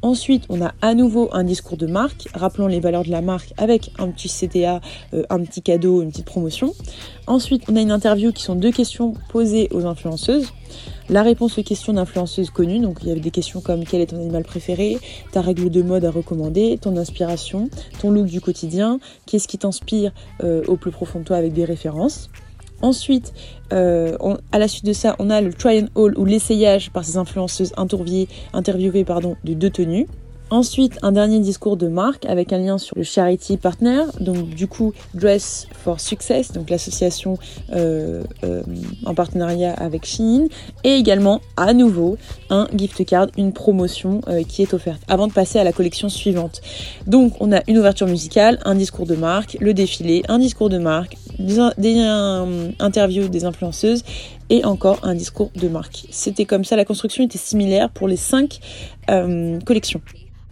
Ensuite, 0.00 0.44
on 0.48 0.62
a 0.62 0.74
à 0.80 0.94
nouveau 0.94 1.28
un 1.32 1.42
discours 1.42 1.76
de 1.76 1.86
marque, 1.86 2.28
rappelant 2.32 2.68
les 2.68 2.78
valeurs 2.78 3.04
de 3.04 3.10
la 3.10 3.20
marque 3.20 3.52
avec 3.56 3.90
un 3.98 4.08
petit 4.10 4.28
CTA, 4.28 4.80
euh, 5.12 5.24
un 5.28 5.40
petit 5.40 5.60
cadeau, 5.60 6.02
une 6.02 6.10
petite 6.10 6.26
promotion. 6.26 6.72
Ensuite, 7.26 7.64
on 7.68 7.74
a 7.74 7.80
une 7.80 7.90
interview 7.90 8.32
qui 8.32 8.42
sont 8.44 8.54
deux 8.54 8.70
questions 8.70 9.14
posées 9.30 9.68
aux 9.72 9.86
influenceuses. 9.86 10.52
La 11.08 11.22
réponse 11.22 11.58
aux 11.58 11.62
questions 11.62 11.94
d'influenceuses 11.94 12.50
connues, 12.50 12.78
donc 12.78 12.98
il 13.02 13.08
y 13.08 13.10
avait 13.10 13.20
des 13.20 13.30
questions 13.30 13.60
comme 13.60 13.84
quel 13.84 14.00
est 14.00 14.06
ton 14.06 14.16
animal 14.16 14.44
préféré, 14.44 14.98
ta 15.32 15.40
règle 15.40 15.70
de 15.70 15.82
mode 15.82 16.04
à 16.04 16.10
recommander, 16.10 16.78
ton 16.80 16.96
inspiration, 16.96 17.68
ton 18.00 18.10
look 18.10 18.26
du 18.26 18.40
quotidien, 18.40 19.00
qu'est-ce 19.26 19.48
qui 19.48 19.58
t'inspire 19.58 20.12
euh, 20.44 20.62
au 20.68 20.76
plus 20.76 20.90
profond 20.90 21.20
de 21.20 21.24
toi 21.24 21.38
avec 21.38 21.54
des 21.54 21.64
références. 21.64 22.30
Ensuite, 22.80 23.32
euh, 23.72 24.16
à 24.52 24.58
la 24.58 24.68
suite 24.68 24.84
de 24.84 24.92
ça, 24.92 25.16
on 25.18 25.30
a 25.30 25.40
le 25.40 25.52
try 25.52 25.80
and 25.80 25.88
haul 25.94 26.16
ou 26.16 26.24
l'essayage 26.24 26.90
par 26.90 27.04
ces 27.04 27.16
influenceuses 27.16 27.72
interviewées, 27.76 28.28
interviewées 28.52 29.04
pardon, 29.04 29.36
de 29.44 29.54
deux 29.54 29.70
tenues. 29.70 30.06
Ensuite, 30.50 30.98
un 31.02 31.12
dernier 31.12 31.40
discours 31.40 31.76
de 31.76 31.88
marque 31.88 32.24
avec 32.24 32.54
un 32.54 32.58
lien 32.58 32.78
sur 32.78 32.96
le 32.96 33.02
charity 33.02 33.58
partner, 33.58 34.04
donc 34.18 34.48
du 34.48 34.66
coup 34.66 34.94
Dress 35.12 35.66
for 35.72 36.00
Success, 36.00 36.52
donc 36.52 36.70
l'association 36.70 37.36
euh, 37.72 38.24
euh, 38.44 38.62
en 39.04 39.14
partenariat 39.14 39.74
avec 39.74 40.06
Shein, 40.06 40.46
et 40.84 40.94
également 40.94 41.42
à 41.58 41.74
nouveau 41.74 42.16
un 42.48 42.66
gift 42.74 43.04
card, 43.04 43.26
une 43.36 43.52
promotion 43.52 44.22
euh, 44.28 44.42
qui 44.42 44.62
est 44.62 44.72
offerte 44.72 45.02
avant 45.06 45.26
de 45.26 45.34
passer 45.34 45.58
à 45.58 45.64
la 45.64 45.72
collection 45.72 46.08
suivante. 46.08 46.62
Donc 47.06 47.34
on 47.40 47.52
a 47.52 47.60
une 47.68 47.76
ouverture 47.76 48.06
musicale, 48.06 48.58
un 48.64 48.74
discours 48.74 49.04
de 49.06 49.16
marque, 49.16 49.58
le 49.60 49.74
défilé, 49.74 50.22
un 50.28 50.38
discours 50.38 50.70
de 50.70 50.78
marque, 50.78 51.16
des, 51.38 51.98
euh, 51.98 52.70
interviews 52.78 53.28
des 53.28 53.44
influenceuses 53.44 54.02
et 54.50 54.64
encore 54.64 55.00
un 55.02 55.14
discours 55.14 55.50
de 55.54 55.68
marque. 55.68 56.06
C'était 56.10 56.44
comme 56.44 56.64
ça, 56.64 56.76
la 56.76 56.84
construction 56.84 57.24
était 57.24 57.38
similaire 57.38 57.90
pour 57.90 58.08
les 58.08 58.16
cinq 58.16 58.60
euh, 59.10 59.58
collections. 59.60 60.00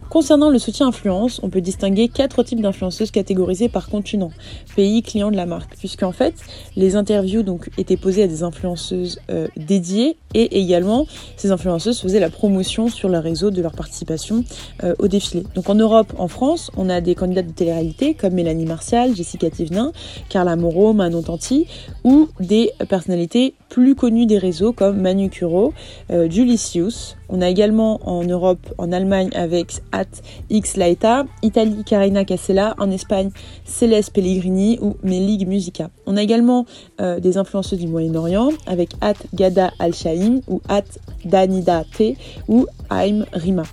Concernant 0.09 0.49
le 0.49 0.57
soutien 0.57 0.87
influence, 0.87 1.39
on 1.43 1.49
peut 1.49 1.61
distinguer 1.61 2.07
quatre 2.07 2.41
types 2.43 2.61
d'influenceuses 2.61 3.11
catégorisées 3.11 3.69
par 3.69 3.89
continent, 3.89 4.31
pays, 4.75 5.01
client 5.01 5.31
de 5.31 5.35
la 5.35 5.45
marque, 5.45 5.75
puisqu'en 5.77 6.11
fait, 6.11 6.35
les 6.75 6.95
interviews 6.95 7.43
donc 7.43 7.69
étaient 7.77 7.97
posées 7.97 8.23
à 8.23 8.27
des 8.27 8.43
influenceuses 8.43 9.19
euh, 9.29 9.47
dédiées 9.57 10.17
et 10.33 10.59
également 10.59 11.07
ces 11.35 11.51
influenceuses 11.51 11.99
faisaient 11.99 12.19
la 12.19 12.29
promotion 12.29 12.89
sur 12.89 13.09
leur 13.09 13.23
réseau 13.23 13.51
de 13.51 13.61
leur 13.61 13.73
participation 13.73 14.43
euh, 14.83 14.93
au 14.99 15.07
défilé. 15.07 15.43
Donc 15.55 15.69
en 15.69 15.75
Europe, 15.75 16.13
en 16.17 16.27
France, 16.27 16.71
on 16.77 16.89
a 16.89 17.01
des 17.01 17.15
candidates 17.15 17.47
de 17.47 17.51
télé-réalité 17.51 18.13
comme 18.13 18.33
Mélanie 18.33 18.65
Martial, 18.65 19.15
Jessica 19.15 19.49
Thévenin, 19.49 19.91
Carla 20.29 20.55
Moreau, 20.55 20.93
Manon 20.93 21.21
Tanti 21.21 21.67
ou 22.03 22.29
des 22.39 22.71
personnalités 22.89 23.55
plus 23.69 23.95
connues 23.95 24.25
des 24.25 24.37
réseaux 24.37 24.73
comme 24.73 25.01
Manu 25.01 25.29
Curo, 25.29 25.73
euh, 26.11 26.29
Julicius. 26.29 27.17
On 27.29 27.41
a 27.41 27.49
également 27.49 27.99
en 28.05 28.23
Europe, 28.23 28.73
en 28.77 28.91
Allemagne 28.91 29.29
avec 29.35 29.81
At 29.97 30.21
X 30.49 30.77
Laeta, 30.77 31.25
Italie 31.41 31.83
Carina 31.83 32.23
Cassella, 32.23 32.75
en 32.77 32.91
Espagne 32.91 33.31
Céleste 33.65 34.13
Pellegrini 34.13 34.77
ou 34.81 34.95
Melig 35.03 35.47
Musica. 35.47 35.89
On 36.05 36.17
a 36.17 36.21
également 36.21 36.65
euh, 37.01 37.19
des 37.19 37.37
influenceuses 37.37 37.79
du 37.79 37.87
Moyen-Orient 37.87 38.49
avec 38.67 38.91
At 39.01 39.15
Gada 39.33 39.71
Al-Shaim 39.79 40.41
ou 40.47 40.61
At 40.69 40.83
Danida 41.25 41.83
T 41.97 42.15
ou 42.47 42.67
Aim 42.91 43.25
Rima. 43.33 43.63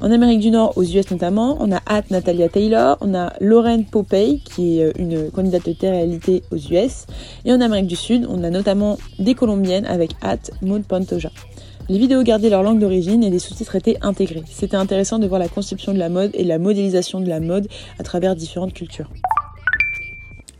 En 0.00 0.12
Amérique 0.12 0.38
du 0.38 0.50
Nord, 0.50 0.74
aux 0.76 0.84
US 0.84 1.10
notamment, 1.10 1.56
on 1.60 1.72
a 1.72 1.80
At 1.86 2.04
Natalia 2.10 2.48
Taylor, 2.48 2.96
on 3.00 3.14
a 3.14 3.32
Lauren 3.40 3.82
Popey, 3.82 4.38
qui 4.44 4.78
est 4.78 4.84
euh, 4.84 4.92
une 4.96 5.30
candidate 5.32 5.66
de 5.66 5.72
télé-réalité 5.72 6.44
aux 6.52 6.56
US, 6.56 7.06
et 7.44 7.52
en 7.52 7.60
Amérique 7.60 7.88
du 7.88 7.96
Sud, 7.96 8.24
on 8.30 8.44
a 8.44 8.50
notamment 8.50 8.96
des 9.18 9.34
Colombiennes 9.34 9.86
avec 9.86 10.12
At 10.22 10.52
Maud 10.62 10.84
Pantoja. 10.84 11.30
Les 11.90 11.96
vidéos 11.98 12.22
gardaient 12.22 12.50
leur 12.50 12.62
langue 12.62 12.80
d'origine 12.80 13.24
et 13.24 13.30
les 13.30 13.38
sous-titres 13.38 13.74
étaient 13.74 13.96
intégrés. 14.02 14.42
C'était 14.46 14.76
intéressant 14.76 15.18
de 15.18 15.26
voir 15.26 15.40
la 15.40 15.48
conception 15.48 15.94
de 15.94 15.98
la 15.98 16.10
mode 16.10 16.32
et 16.34 16.44
la 16.44 16.58
modélisation 16.58 17.18
de 17.18 17.28
la 17.28 17.40
mode 17.40 17.66
à 17.98 18.02
travers 18.02 18.36
différentes 18.36 18.74
cultures. 18.74 19.08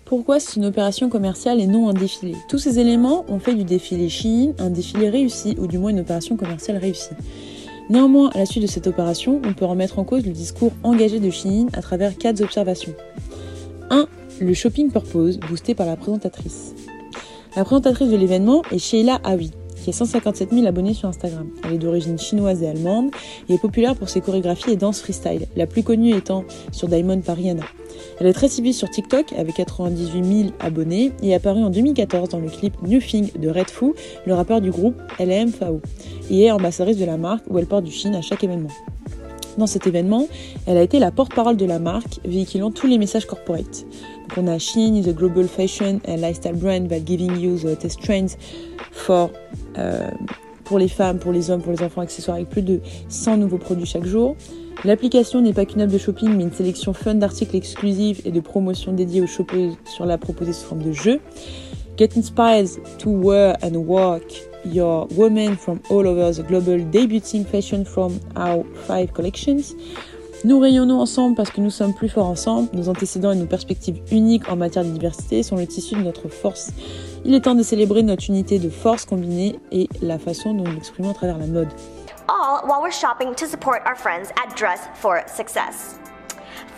Pourquoi 0.06 0.40
c'est 0.40 0.56
une 0.56 0.64
opération 0.64 1.10
commerciale 1.10 1.60
et 1.60 1.66
non 1.66 1.90
un 1.90 1.92
défilé? 1.92 2.34
Tous 2.48 2.56
ces 2.56 2.78
éléments 2.78 3.26
ont 3.28 3.40
fait 3.40 3.54
du 3.54 3.64
défilé 3.64 4.08
Shein 4.08 4.52
un 4.58 4.70
défilé 4.70 5.10
réussi, 5.10 5.54
ou 5.58 5.66
du 5.66 5.76
moins 5.76 5.90
une 5.90 6.00
opération 6.00 6.34
commerciale 6.34 6.78
réussie. 6.78 7.10
Néanmoins, 7.90 8.30
à 8.34 8.38
la 8.38 8.46
suite 8.46 8.62
de 8.62 8.68
cette 8.68 8.86
opération, 8.86 9.42
on 9.44 9.52
peut 9.52 9.66
remettre 9.66 9.98
en 9.98 10.04
cause 10.04 10.24
le 10.24 10.32
discours 10.32 10.72
engagé 10.82 11.20
de 11.20 11.28
Shein 11.28 11.66
à 11.74 11.82
travers 11.82 12.16
quatre 12.16 12.40
observations. 12.40 12.94
1. 13.90 14.06
Le 14.40 14.54
shopping 14.54 14.90
purpose, 14.90 15.38
boosté 15.38 15.74
par 15.74 15.86
la 15.86 15.96
présentatrice. 15.96 16.74
La 17.54 17.64
présentatrice 17.64 18.08
de 18.08 18.16
l'événement 18.16 18.62
est 18.70 18.78
Sheila 18.78 19.20
Awi, 19.24 19.50
qui 19.82 19.90
a 19.90 19.92
157 19.92 20.52
000 20.52 20.66
abonnés 20.66 20.94
sur 20.94 21.08
Instagram. 21.08 21.48
Elle 21.64 21.74
est 21.74 21.78
d'origine 21.78 22.18
chinoise 22.18 22.62
et 22.62 22.68
allemande 22.68 23.10
et 23.48 23.54
est 23.54 23.60
populaire 23.60 23.96
pour 23.96 24.08
ses 24.08 24.20
chorégraphies 24.20 24.72
et 24.72 24.76
danses 24.76 25.00
freestyle, 25.00 25.46
la 25.56 25.66
plus 25.66 25.82
connue 25.82 26.14
étant 26.14 26.44
sur 26.72 26.88
Diamond 26.88 27.20
par. 27.20 27.38
Elle 28.20 28.26
est 28.26 28.32
très 28.32 28.48
suivie 28.48 28.72
sur 28.72 28.90
TikTok 28.90 29.32
avec 29.32 29.54
98 29.54 30.24
000 30.24 30.50
abonnés 30.60 31.12
et 31.22 31.30
est 31.30 31.34
apparue 31.34 31.62
en 31.62 31.70
2014 31.70 32.30
dans 32.30 32.38
le 32.38 32.48
clip 32.48 32.74
New 32.82 33.00
Thing 33.00 33.30
de 33.38 33.48
Red 33.48 33.70
Foo, 33.70 33.94
le 34.26 34.34
rappeur 34.34 34.60
du 34.60 34.70
groupe 34.70 34.96
LMFAO, 35.20 35.80
et 36.30 36.44
est 36.44 36.50
ambassadrice 36.50 36.98
de 36.98 37.04
la 37.04 37.16
marque 37.16 37.44
où 37.48 37.58
elle 37.58 37.66
porte 37.66 37.84
du 37.84 37.92
Chine 37.92 38.14
à 38.14 38.22
chaque 38.22 38.42
événement. 38.42 38.70
Dans 39.58 39.66
cet 39.66 39.88
événement, 39.88 40.28
elle 40.66 40.76
a 40.76 40.82
été 40.82 41.00
la 41.00 41.10
porte-parole 41.10 41.56
de 41.56 41.66
la 41.66 41.80
marque, 41.80 42.20
véhiculant 42.24 42.70
tous 42.70 42.86
les 42.86 42.96
messages 42.96 43.26
corporate. 43.26 43.84
Donc 44.28 44.38
on 44.38 44.46
a 44.46 44.58
Shein 44.58 44.94
is 44.94 45.08
a 45.08 45.12
global 45.12 45.48
fashion 45.48 46.00
and 46.06 46.18
lifestyle 46.18 46.54
brand 46.54 46.88
that 46.88 47.00
giving 47.04 47.36
you 47.36 47.58
the 47.58 47.64
latest 47.64 48.00
trends 48.00 48.36
for 48.92 49.30
euh, 49.76 50.10
pour 50.64 50.78
les 50.78 50.86
femmes, 50.86 51.18
pour 51.18 51.32
les 51.32 51.50
hommes, 51.50 51.60
pour 51.60 51.72
les 51.72 51.82
enfants, 51.82 52.02
accessoires 52.02 52.36
avec 52.36 52.50
plus 52.50 52.62
de 52.62 52.80
100 53.08 53.38
nouveaux 53.38 53.58
produits 53.58 53.86
chaque 53.86 54.04
jour. 54.04 54.36
L'application 54.84 55.40
n'est 55.40 55.54
pas 55.54 55.64
qu'une 55.64 55.80
app 55.80 55.90
de 55.90 55.98
shopping, 55.98 56.36
mais 56.36 56.44
une 56.44 56.52
sélection 56.52 56.92
fun 56.92 57.14
d'articles 57.14 57.56
exclusifs 57.56 58.24
et 58.24 58.30
de 58.30 58.40
promotions 58.40 58.92
dédiées 58.92 59.22
aux 59.22 59.26
shoppeuses 59.26 59.74
sur 59.86 60.06
la 60.06 60.18
proposée 60.18 60.52
sous 60.52 60.66
forme 60.66 60.82
de 60.82 60.92
jeu. 60.92 61.18
Get 61.96 62.10
inspired 62.16 62.68
to 62.98 63.10
wear 63.10 63.56
and 63.60 63.74
work 63.74 64.47
your 64.64 65.06
women 65.16 65.56
from 65.56 65.80
all 65.90 66.06
over 66.06 66.32
the 66.32 66.42
global 66.42 66.78
debuting 66.78 67.44
fashion 67.44 67.84
from 67.84 68.18
our 68.36 68.64
five 68.86 69.12
collections. 69.12 69.74
Nous 70.44 70.60
rayonnons 70.60 71.00
ensemble 71.00 71.34
parce 71.34 71.50
que 71.50 71.60
nous 71.60 71.70
sommes 71.70 71.94
plus 71.94 72.08
forts 72.08 72.28
ensemble. 72.28 72.68
Nos 72.72 72.88
antécédents 72.88 73.32
et 73.32 73.36
nos 73.36 73.46
perspectives 73.46 74.00
uniques 74.12 74.48
en 74.48 74.56
matière 74.56 74.84
de 74.84 74.90
diversité 74.90 75.42
sont 75.42 75.56
le 75.56 75.66
tissu 75.66 75.96
de 75.96 76.02
notre 76.02 76.28
force. 76.28 76.70
Il 77.24 77.34
est 77.34 77.40
temps 77.40 77.56
de 77.56 77.62
célébrer 77.64 78.02
notre 78.02 78.28
unité 78.28 78.58
de 78.60 78.68
force 78.68 79.04
combinée 79.04 79.58
et 79.72 79.88
la 80.00 80.18
façon 80.18 80.54
dont 80.54 80.64
nous 80.64 80.74
l'exprimons 80.74 81.10
à 81.10 81.14
travers 81.14 81.38
la 81.38 81.46
mode. 81.46 81.68
all 82.28 82.66
while 82.66 82.82
we're 82.82 82.90
shopping 82.90 83.34
to 83.34 83.46
support 83.46 83.82
our 83.86 83.96
friends 83.96 84.30
at 84.36 84.54
Dress 84.56 84.88
for 84.94 85.24
Success. 85.26 85.97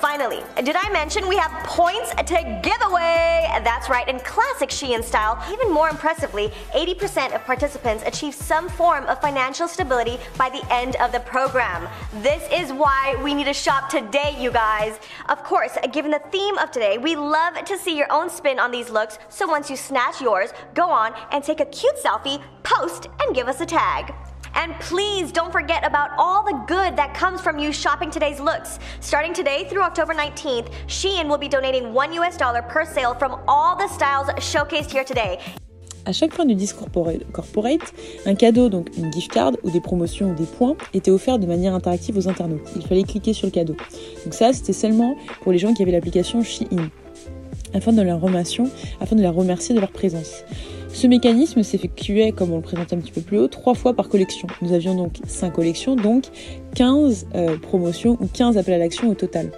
Finally, 0.01 0.43
did 0.65 0.77
I 0.77 0.89
mention 0.91 1.29
we 1.29 1.37
have 1.37 1.53
points 1.65 2.15
to 2.15 2.61
give 2.63 2.81
away? 2.81 3.47
That's 3.63 3.91
right, 3.91 4.09
in 4.09 4.19
classic 4.21 4.71
Shein 4.71 5.05
style. 5.05 5.39
Even 5.53 5.71
more 5.71 5.91
impressively, 5.91 6.49
80% 6.75 7.35
of 7.35 7.45
participants 7.45 8.03
achieve 8.07 8.35
some 8.35 8.71
form 8.71 9.05
of 9.05 9.21
financial 9.21 9.69
stability 9.69 10.19
by 10.39 10.49
the 10.49 10.65
end 10.73 10.97
of 10.97 11.13
the 11.13 11.21
program. 11.21 11.87
This 12.23 12.43
is 12.51 12.73
why 12.73 13.21
we 13.23 13.35
need 13.35 13.45
to 13.45 13.53
shop 13.53 13.91
today, 13.91 14.35
you 14.41 14.51
guys. 14.51 14.99
Of 15.29 15.45
course, 15.45 15.77
given 15.93 16.13
the 16.13 16.23
theme 16.33 16.57
of 16.57 16.71
today, 16.71 16.97
we 16.97 17.15
love 17.15 17.63
to 17.63 17.77
see 17.77 17.95
your 17.95 18.11
own 18.11 18.31
spin 18.31 18.59
on 18.59 18.71
these 18.71 18.89
looks, 18.89 19.19
so 19.29 19.47
once 19.47 19.69
you 19.69 19.77
snatch 19.77 20.23
yours, 20.23 20.55
go 20.73 20.89
on 20.89 21.13
and 21.31 21.45
take 21.45 21.61
a 21.61 21.67
cute 21.67 21.97
selfie, 22.03 22.43
post, 22.63 23.09
and 23.21 23.35
give 23.35 23.49
us 23.49 23.61
a 23.61 23.67
tag. 23.67 24.15
And 24.55 24.75
please 24.81 25.33
don't 25.33 25.53
forget 25.53 25.87
about 25.87 26.11
all 26.19 26.45
the 26.45 26.59
good 26.67 26.97
that 26.97 27.15
comes 27.15 27.41
from 27.41 27.59
you 27.59 27.73
shopping 27.73 28.11
today's 28.11 28.41
looks. 28.41 28.79
Starting 29.01 29.33
today 29.33 29.67
through 29.69 29.83
October 29.83 30.15
19th, 30.15 30.71
Shein 30.87 31.29
will 31.29 31.39
be 31.39 31.49
donating 31.49 31.93
1 31.93 32.13
US 32.15 32.37
dollar 32.37 32.63
per 32.63 32.85
sale 32.85 33.15
from 33.15 33.41
all 33.47 33.77
the 33.77 33.89
styles 33.89 34.29
showcased 34.39 34.91
here 34.91 35.05
today. 35.05 35.39
À 36.07 36.13
chaque 36.13 36.33
fin 36.33 36.47
du 36.47 36.55
discours 36.55 36.89
corporate, 37.33 37.93
un 38.25 38.35
cadeau, 38.35 38.71
donc 38.71 38.89
une 38.97 39.13
gift 39.13 39.31
card 39.31 39.53
ou 39.63 39.71
des 39.71 39.81
promotions 39.81 40.31
ou 40.31 40.35
des 40.35 40.47
points, 40.47 40.75
était 40.95 41.11
offert 41.11 41.39
de 41.39 41.47
manière 41.47 41.75
interactive 41.75 42.17
aux 42.17 42.27
internautes. 42.27 42.69
Il 42.75 42.87
fallait 42.87 43.03
cliquer 43.03 43.35
sur 43.35 43.47
le 43.47 43.53
cadeau. 43.53 43.77
Donc 44.25 44.33
ça, 44.33 44.53
c'était 44.53 44.73
seulement 44.73 45.15
pour 45.43 45.53
les 45.53 45.59
gens 45.59 45.75
qui 45.75 45.83
avaient 45.83 45.93
l'application 45.93 46.43
Shein, 46.43 46.91
afin 47.75 47.93
de, 47.93 48.03
leur 48.03 48.21
remercier, 48.21 48.65
afin 49.01 49.15
de 49.15 49.23
leur 49.23 49.35
remercier 49.35 49.75
de 49.75 49.81
leur 49.81 49.93
présence. 49.93 50.43
Ce 50.93 51.07
mécanisme 51.07 51.63
s'effectuait, 51.63 52.33
comme 52.33 52.53
on 52.53 52.57
le 52.57 52.63
présentait 52.63 52.97
un 52.97 52.99
petit 52.99 53.13
peu 53.13 53.21
plus 53.21 53.39
haut, 53.39 53.49
trois 53.49 53.75
fois 53.75 53.95
par 53.95 54.09
collection. 54.09 54.49
Nous 54.61 54.73
avions 54.73 54.95
donc 54.95 55.19
5 55.27 55.53
collections, 55.53 55.97
donc 55.97 56.25
15 56.75 57.29
euh, 57.35 57.57
promotions 57.59 58.19
ou 58.21 58.27
15 58.27 58.59
appels 58.59 58.75
à 58.75 58.79
l'action 58.79 59.09
au 59.09 59.15
total. 59.15 59.53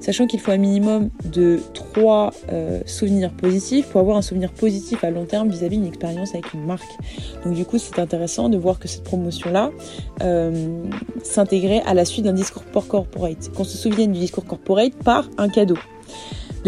Sachant 0.00 0.26
qu'il 0.26 0.40
faut 0.40 0.50
un 0.50 0.56
minimum 0.56 1.10
de 1.24 1.60
3 1.74 2.32
euh, 2.52 2.80
souvenirs 2.86 3.32
positifs 3.32 3.86
pour 3.88 4.00
avoir 4.00 4.16
un 4.16 4.22
souvenir 4.22 4.50
positif 4.50 5.04
à 5.04 5.10
long 5.10 5.24
terme 5.24 5.50
vis-à-vis 5.50 5.76
d'une 5.76 5.86
expérience 5.86 6.34
avec 6.34 6.54
une 6.54 6.64
marque. 6.64 6.90
Donc 7.44 7.54
du 7.54 7.64
coup, 7.64 7.78
c'est 7.78 7.98
intéressant 7.98 8.48
de 8.48 8.56
voir 8.56 8.78
que 8.78 8.88
cette 8.88 9.04
promotion-là 9.04 9.70
euh, 10.22 10.82
s'intégrait 11.22 11.82
à 11.86 11.94
la 11.94 12.04
suite 12.04 12.24
d'un 12.24 12.32
discours 12.32 12.64
corporate. 12.88 13.50
Qu'on 13.54 13.64
se 13.64 13.76
souvienne 13.76 14.12
du 14.12 14.20
discours 14.20 14.46
corporate 14.46 14.94
par 15.04 15.28
un 15.36 15.48
cadeau. 15.48 15.76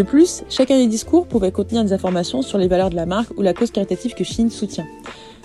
De 0.00 0.04
plus, 0.04 0.44
chacun 0.48 0.78
des 0.78 0.86
discours 0.86 1.26
pouvait 1.26 1.52
contenir 1.52 1.84
des 1.84 1.92
informations 1.92 2.40
sur 2.40 2.56
les 2.56 2.68
valeurs 2.68 2.88
de 2.88 2.96
la 2.96 3.04
marque 3.04 3.36
ou 3.36 3.42
la 3.42 3.52
cause 3.52 3.70
caritative 3.70 4.14
que 4.14 4.24
Chine 4.24 4.48
soutient. 4.48 4.86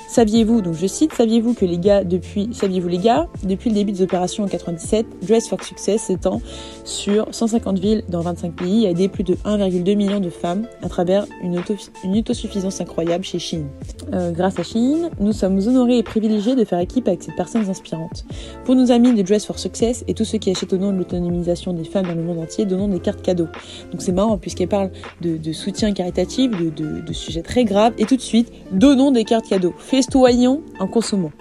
Saviez-vous, 0.07 0.61
donc 0.61 0.75
je 0.75 0.87
cite, 0.87 1.13
saviez-vous 1.13 1.53
que 1.53 1.65
les 1.65 1.77
gars, 1.77 2.03
depuis, 2.03 2.49
saviez-vous 2.53 2.87
les 2.87 2.99
gars, 2.99 3.27
depuis 3.43 3.69
le 3.69 3.75
début 3.75 3.91
des 3.91 4.03
opérations 4.03 4.43
en 4.43 4.47
97, 4.47 5.05
Dress 5.23 5.49
for 5.49 5.61
Success 5.63 6.03
s'étend 6.03 6.41
sur 6.83 7.27
150 7.31 7.79
villes 7.79 8.03
dans 8.07 8.21
25 8.21 8.55
pays 8.55 8.83
et 8.83 8.87
a 8.87 8.89
aidé 8.91 9.09
plus 9.09 9.23
de 9.23 9.33
1,2 9.33 9.95
million 9.95 10.19
de 10.19 10.29
femmes 10.29 10.67
à 10.83 10.89
travers 10.89 11.25
une, 11.41 11.61
une 12.03 12.17
autosuffisance 12.17 12.79
incroyable 12.81 13.23
chez 13.23 13.39
Shein. 13.39 13.63
Euh, 14.13 14.31
grâce 14.31 14.59
à 14.59 14.63
Shein, 14.63 15.09
nous 15.19 15.33
sommes 15.33 15.57
honorés 15.67 15.97
et 15.97 16.03
privilégiés 16.03 16.55
de 16.55 16.63
faire 16.63 16.79
équipe 16.79 17.07
avec 17.07 17.23
ces 17.23 17.31
personnes 17.33 17.67
inspirantes. 17.69 18.25
Pour 18.63 18.75
nos 18.75 18.91
amis 18.91 19.13
de 19.13 19.21
Dress 19.23 19.45
for 19.45 19.57
Success 19.57 20.03
et 20.07 20.13
tous 20.13 20.25
ceux 20.25 20.37
qui 20.37 20.51
achètent 20.51 20.73
au 20.73 20.77
nom 20.77 20.91
de 20.91 20.97
l'autonomisation 20.97 21.73
des 21.73 21.83
femmes 21.83 22.05
dans 22.05 22.15
le 22.15 22.23
monde 22.23 22.39
entier, 22.39 22.65
donnons 22.65 22.87
des 22.87 22.99
cartes 22.99 23.21
cadeaux. 23.21 23.47
Donc 23.91 24.01
c'est 24.01 24.11
marrant 24.11 24.37
puisqu'elle 24.37 24.67
parle 24.67 24.91
de, 25.21 25.51
soutien 25.51 25.93
caritatif, 25.93 26.51
de, 26.51 27.01
de 27.01 27.13
sujets 27.13 27.41
très 27.41 27.65
graves, 27.65 27.93
et 27.97 28.05
tout 28.05 28.15
de 28.15 28.21
suite, 28.21 28.51
donnons 28.71 29.11
des 29.11 29.23
cartes 29.23 29.47
cadeaux 29.47 29.73
festoyons 29.95 30.61
en 30.79 30.87
consommant. 30.87 31.31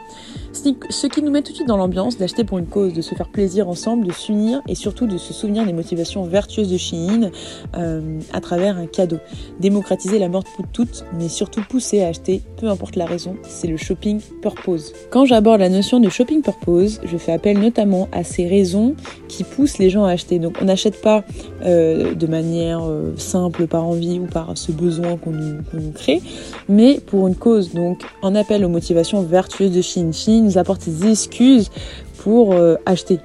Ce 0.54 1.06
qui 1.08 1.20
nous 1.20 1.30
met 1.30 1.42
tout 1.42 1.50
de 1.50 1.56
suite 1.56 1.68
dans 1.68 1.76
l'ambiance 1.76 2.16
d'acheter 2.16 2.44
pour 2.44 2.58
une 2.58 2.66
cause, 2.66 2.92
de 2.92 3.02
se 3.02 3.14
faire 3.14 3.28
plaisir 3.28 3.68
ensemble, 3.68 4.06
de 4.06 4.12
s'unir 4.12 4.62
et 4.68 4.74
surtout 4.74 5.06
de 5.06 5.18
se 5.18 5.32
souvenir 5.32 5.66
des 5.66 5.72
motivations 5.72 6.22
vertueuses 6.24 6.70
de 6.70 6.78
Shein 6.78 7.30
euh, 7.76 8.20
à 8.32 8.40
travers 8.40 8.78
un 8.78 8.86
cadeau. 8.86 9.18
Démocratiser 9.58 10.18
la 10.18 10.28
mort 10.28 10.44
pour 10.56 10.66
toutes, 10.68 11.04
mais 11.18 11.28
surtout 11.28 11.60
pousser 11.68 12.02
à 12.02 12.08
acheter, 12.08 12.40
peu 12.56 12.68
importe 12.68 12.96
la 12.96 13.04
raison, 13.04 13.36
c'est 13.42 13.66
le 13.66 13.76
shopping 13.76 14.20
purpose. 14.42 14.92
Quand 15.10 15.24
j'aborde 15.24 15.60
la 15.60 15.68
notion 15.68 15.98
de 15.98 16.08
shopping 16.08 16.40
purpose, 16.40 17.00
je 17.04 17.16
fais 17.16 17.32
appel 17.32 17.58
notamment 17.58 18.08
à 18.12 18.22
ces 18.22 18.46
raisons 18.46 18.94
qui 19.28 19.42
poussent 19.42 19.78
les 19.78 19.90
gens 19.90 20.04
à 20.04 20.12
acheter. 20.12 20.38
Donc 20.38 20.58
on 20.62 20.66
n'achète 20.66 21.00
pas 21.00 21.24
euh, 21.64 22.14
de 22.14 22.26
manière 22.26 22.84
euh, 22.84 23.14
simple 23.16 23.66
par 23.66 23.84
envie 23.84 24.20
ou 24.20 24.26
par 24.26 24.56
ce 24.56 24.70
besoin 24.70 25.16
qu'on 25.16 25.32
nous, 25.32 25.90
crée, 25.94 26.22
mais 26.68 27.00
pour 27.00 27.26
une 27.26 27.34
cause. 27.34 27.74
Donc 27.74 28.02
en 28.22 28.34
appel 28.36 28.64
aux 28.64 28.68
motivations 28.68 29.22
vertueuses 29.22 29.72
de. 29.72 29.82
Shein 29.82 30.43
nous 30.44 30.58
apporte 30.58 30.88
des 30.88 31.10
excuses 31.10 31.70
pour 32.18 32.52
euh, 32.52 32.76
acheter. 32.86 33.20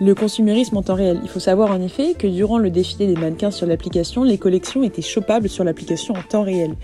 Le 0.00 0.14
consumérisme 0.14 0.76
en 0.76 0.82
temps 0.82 0.94
réel. 0.94 1.20
Il 1.22 1.28
faut 1.28 1.40
savoir 1.40 1.70
en 1.72 1.82
effet 1.82 2.14
que 2.14 2.26
durant 2.26 2.58
le 2.58 2.70
défilé 2.70 3.06
des 3.06 3.20
mannequins 3.20 3.50
sur 3.50 3.66
l'application, 3.66 4.22
les 4.22 4.38
collections 4.38 4.82
étaient 4.82 5.02
chopables 5.02 5.48
sur 5.48 5.62
l'application 5.62 6.14
en 6.14 6.22
temps 6.22 6.42
réel. 6.42 6.76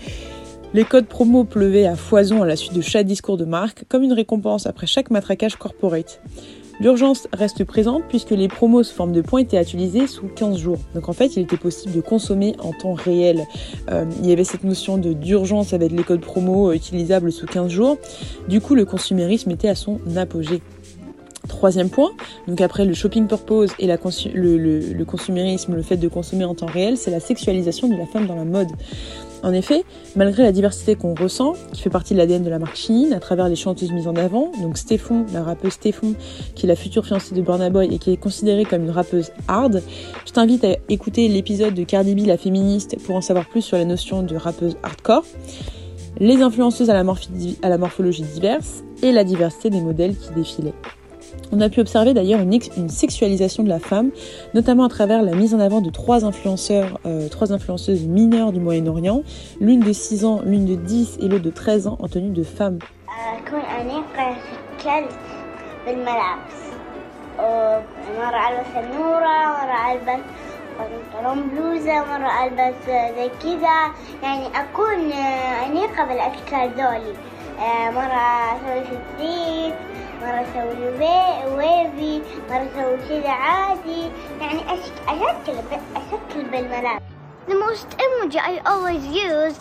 Les 0.73 0.83
codes 0.83 1.07
promo 1.07 1.43
pleuvaient 1.45 1.87
à 1.87 1.95
foison 1.95 2.43
à 2.43 2.45
la 2.45 2.55
suite 2.55 2.73
de 2.73 2.81
chaque 2.81 3.07
discours 3.07 3.37
de 3.37 3.45
marque, 3.45 3.85
comme 3.87 4.03
une 4.03 4.13
récompense 4.13 4.67
après 4.67 4.85
chaque 4.85 5.09
matraquage 5.09 5.55
corporate. 5.55 6.21
L'urgence 6.79 7.27
reste 7.33 7.63
présente 7.63 8.03
puisque 8.07 8.31
les 8.31 8.47
promos 8.47 8.83
sous 8.83 8.93
forme 8.93 9.11
de 9.11 9.21
points 9.21 9.41
étaient 9.41 9.61
utilisés 9.61 10.05
sous 10.05 10.27
15 10.27 10.57
jours. 10.57 10.77
Donc 10.93 11.09
en 11.09 11.13
fait, 11.13 11.35
il 11.35 11.43
était 11.43 11.57
possible 11.57 11.93
de 11.93 12.01
consommer 12.01 12.55
en 12.59 12.71
temps 12.71 12.93
réel. 12.93 13.45
Euh, 13.89 14.05
il 14.19 14.29
y 14.29 14.31
avait 14.31 14.43
cette 14.43 14.63
notion 14.63 14.97
de 14.97 15.13
d'urgence 15.13 15.73
avec 15.73 15.91
les 15.91 16.03
codes 16.03 16.21
promo 16.21 16.69
euh, 16.69 16.73
utilisables 16.73 17.31
sous 17.31 17.47
15 17.47 17.71
jours. 17.71 17.97
Du 18.47 18.61
coup, 18.61 18.75
le 18.75 18.85
consumérisme 18.85 19.49
était 19.51 19.69
à 19.69 19.75
son 19.75 19.99
apogée. 20.15 20.61
Troisième 21.47 21.89
point, 21.89 22.11
donc 22.47 22.59
après 22.59 22.83
le 22.83 22.93
shopping 22.93 23.25
purpose 23.25 23.71
et 23.79 23.87
le, 23.87 25.03
consumérisme, 25.05 25.75
le 25.75 25.81
fait 25.81 25.95
de 25.95 26.09
consommer 26.09 26.43
en 26.43 26.53
temps 26.53 26.65
réel, 26.65 26.97
c'est 26.97 27.09
la 27.09 27.21
sexualisation 27.21 27.87
de 27.87 27.95
la 27.95 28.05
femme 28.05 28.27
dans 28.27 28.35
la 28.35 28.43
mode. 28.43 28.67
En 29.43 29.53
effet, 29.53 29.83
malgré 30.15 30.43
la 30.43 30.51
diversité 30.51 30.95
qu'on 30.95 31.13
ressent, 31.13 31.53
qui 31.71 31.81
fait 31.81 31.89
partie 31.89 32.13
de 32.13 32.19
l'ADN 32.19 32.43
de 32.43 32.49
la 32.49 32.59
marque 32.59 32.75
Shein, 32.75 33.11
à 33.11 33.19
travers 33.19 33.47
les 33.47 33.55
chanteuses 33.55 33.91
mises 33.91 34.07
en 34.07 34.15
avant, 34.15 34.51
donc 34.61 34.77
Stéphon, 34.77 35.25
la 35.31 35.43
rappeuse 35.43 35.73
Stéphon, 35.73 36.15
qui 36.55 36.65
est 36.65 36.69
la 36.69 36.75
future 36.75 37.05
fiancée 37.05 37.35
de 37.35 37.41
Burna 37.41 37.69
Boy 37.69 37.93
et 37.93 37.99
qui 37.99 38.11
est 38.11 38.17
considérée 38.17 38.65
comme 38.65 38.83
une 38.83 38.91
rappeuse 38.91 39.31
hard, 39.47 39.81
je 40.25 40.31
t'invite 40.31 40.63
à 40.63 40.75
écouter 40.89 41.27
l'épisode 41.27 41.73
de 41.73 41.83
Cardi 41.83 42.15
B, 42.15 42.25
la 42.25 42.37
féministe, 42.37 42.97
pour 43.05 43.15
en 43.15 43.21
savoir 43.21 43.47
plus 43.47 43.61
sur 43.61 43.77
la 43.77 43.85
notion 43.85 44.23
de 44.23 44.35
rappeuse 44.35 44.75
hardcore, 44.81 45.25
les 46.19 46.41
influenceuses 46.41 46.89
à 46.89 46.93
la 46.95 47.77
morphologie 47.77 48.23
diverse 48.23 48.83
et 49.03 49.11
la 49.11 49.23
diversité 49.23 49.69
des 49.69 49.81
modèles 49.81 50.15
qui 50.15 50.33
défilaient. 50.33 50.73
On 51.52 51.60
a 51.60 51.68
pu 51.68 51.80
observer 51.80 52.14
d'ailleurs 52.14 52.40
une, 52.40 52.88
sexualisation 52.88 53.62
de 53.62 53.68
la 53.68 53.78
femme, 53.78 54.10
notamment 54.54 54.84
à 54.84 54.88
travers 54.88 55.22
la 55.22 55.32
mise 55.32 55.54
en 55.54 55.60
avant 55.60 55.80
de 55.80 55.90
trois 55.90 56.24
influenceurs, 56.24 56.98
euh, 57.06 57.28
trois 57.28 57.52
influenceuses 57.52 58.06
mineures 58.06 58.52
du 58.52 58.60
Moyen-Orient, 58.60 59.22
l'une 59.60 59.80
de 59.80 59.92
6 59.92 60.24
ans, 60.24 60.40
l'une 60.44 60.66
de 60.66 60.74
10 60.74 61.18
et 61.20 61.28
l'autre 61.28 61.44
de 61.44 61.50
13 61.50 61.86
ans 61.86 61.98
en 62.00 62.08
tenue 62.08 62.30
de 62.30 62.42
femme. 62.42 62.78
مرة 77.90 78.56
أسوي 78.56 79.72
ويفي 81.56 82.22
مرة 82.50 82.68
أسوي 82.76 82.96
كذا 83.08 83.30
عادي 83.30 84.10
يعني 84.40 84.74
أشكل 84.74 85.54
أشكل 85.96 86.42
بالملابس 86.50 87.02
The 87.48 87.54
most 87.54 87.88
emoji 88.04 88.38
I 88.38 88.60
always 88.64 89.04
use 89.06 89.56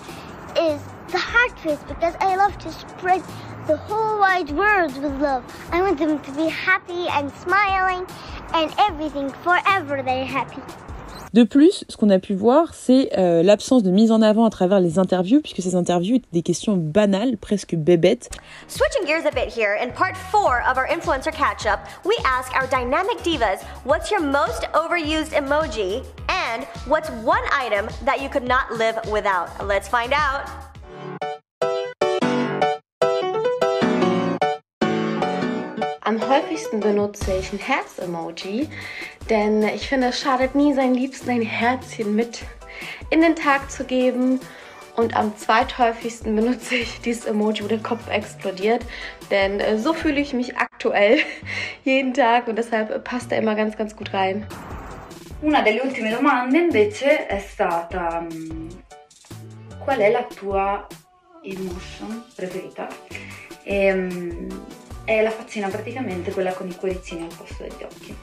is 0.56 0.80
the 1.12 1.18
heart 1.18 1.58
face 1.60 1.84
because 1.88 2.16
I 2.20 2.36
love 2.36 2.56
to 2.60 2.72
spread 2.72 3.24
the 3.68 3.78
whole 3.78 4.20
wide 4.20 4.52
world 4.52 4.94
with 5.02 5.20
love. 5.22 5.44
I 5.72 5.82
want 5.82 5.98
them 5.98 6.20
to 6.20 6.32
be 6.32 6.48
happy 6.48 7.08
and 7.10 7.32
smiling 7.44 8.06
and 8.54 8.72
everything 8.78 9.30
forever 9.46 10.04
they're 10.04 10.26
happy. 10.26 10.62
De 11.37 11.45
plus, 11.45 11.85
ce 11.91 11.99
qu'on 11.99 12.09
a 12.09 12.19
pu 12.19 12.33
voir, 12.33 12.73
c'est 12.73 13.11
euh, 13.19 13.43
l'absence 13.43 13.83
de 13.83 13.91
mise 13.91 14.11
en 14.11 14.23
avant 14.23 14.47
à 14.47 14.49
travers 14.49 14.81
les 14.81 14.99
interviews, 14.99 15.43
puisque 15.43 15.61
ces 15.61 15.75
interviews 15.75 16.15
étaient 16.15 16.27
des 16.33 16.41
questions 16.41 16.79
banales, 16.79 17.37
presque 17.37 17.75
bébêtes. 17.75 18.31
Switching 18.69 19.07
gears 19.07 19.27
a 19.27 19.31
bit 19.31 19.53
here, 19.55 19.77
in 19.79 19.91
part 19.93 20.17
4 20.17 20.63
of 20.67 20.79
our 20.79 20.87
influencer 20.89 21.31
catch 21.31 21.67
up, 21.67 21.81
we 22.07 22.17
ask 22.25 22.55
our 22.55 22.67
dynamic 22.69 23.19
divas 23.23 23.59
what's 23.85 24.11
your 24.11 24.23
most 24.23 24.67
overused 24.73 25.35
emoji 25.35 26.03
and 26.31 26.65
what's 26.87 27.11
one 27.23 27.45
item 27.53 27.87
that 28.07 28.23
you 28.23 28.31
could 28.31 28.49
not 28.49 28.73
live 28.73 28.97
without? 29.13 29.51
Let's 29.67 29.89
find 29.89 30.15
out. 30.15 30.49
Am 36.07 36.21
häufigsten 36.21 36.79
benutze 36.79 37.37
ich 37.37 37.53
ein 37.53 37.59
Herz-Emoji, 37.59 38.69
denn 39.29 39.65
ich 39.65 39.89
finde, 39.89 40.07
es 40.07 40.21
schadet 40.21 40.55
nie, 40.55 40.73
seinen 40.73 40.95
Liebsten 40.95 41.31
ein 41.31 41.43
Herzchen 41.43 42.15
mit 42.15 42.45
in 43.11 43.23
den 43.23 43.35
Tag 43.35 43.73
zu 43.73 43.83
geben. 43.83 44.39
Und 44.95 45.17
am 45.17 45.37
zweithäufigsten 45.37 46.37
benutze 46.37 46.77
ich 46.77 47.01
dieses 47.01 47.25
Emoji, 47.25 47.65
wo 47.65 47.67
der 47.67 47.81
Kopf 47.81 48.09
explodiert. 48.09 48.85
Denn 49.33 49.59
äh, 49.59 49.79
so 49.79 49.95
fühle 49.95 50.21
ich 50.21 50.33
mich 50.33 50.57
aktuell 50.57 51.19
jeden 51.85 52.15
Tag 52.15 52.47
und 52.47 52.55
deshalb 52.55 53.03
passt 53.03 53.33
er 53.33 53.39
immer 53.39 53.57
ganz, 53.57 53.77
ganz 53.77 53.97
gut 53.97 54.15
rein. 54.15 54.47
Una 55.43 55.61
delle 55.63 55.83
ultime 55.83 56.13
domande 56.13 56.57
invece 56.57 57.27
è 57.27 57.41
stata 57.41 58.21
mm, 58.21 58.69
qual 59.85 59.99
è 59.99 60.13
la 60.13 60.23
tua 60.23 60.87
emotion 61.43 62.23
preferita? 62.37 62.87
E, 63.65 63.93
è 65.07 65.23
la 65.23 65.31
faccina 65.31 65.69
praticamente 65.69 66.33
quella 66.33 66.53
con 66.53 66.69
i 66.69 66.75
cuoricini 66.75 67.23
al 67.23 67.35
posto 67.35 67.63
degli 67.63 67.83
occhi. 67.85 68.17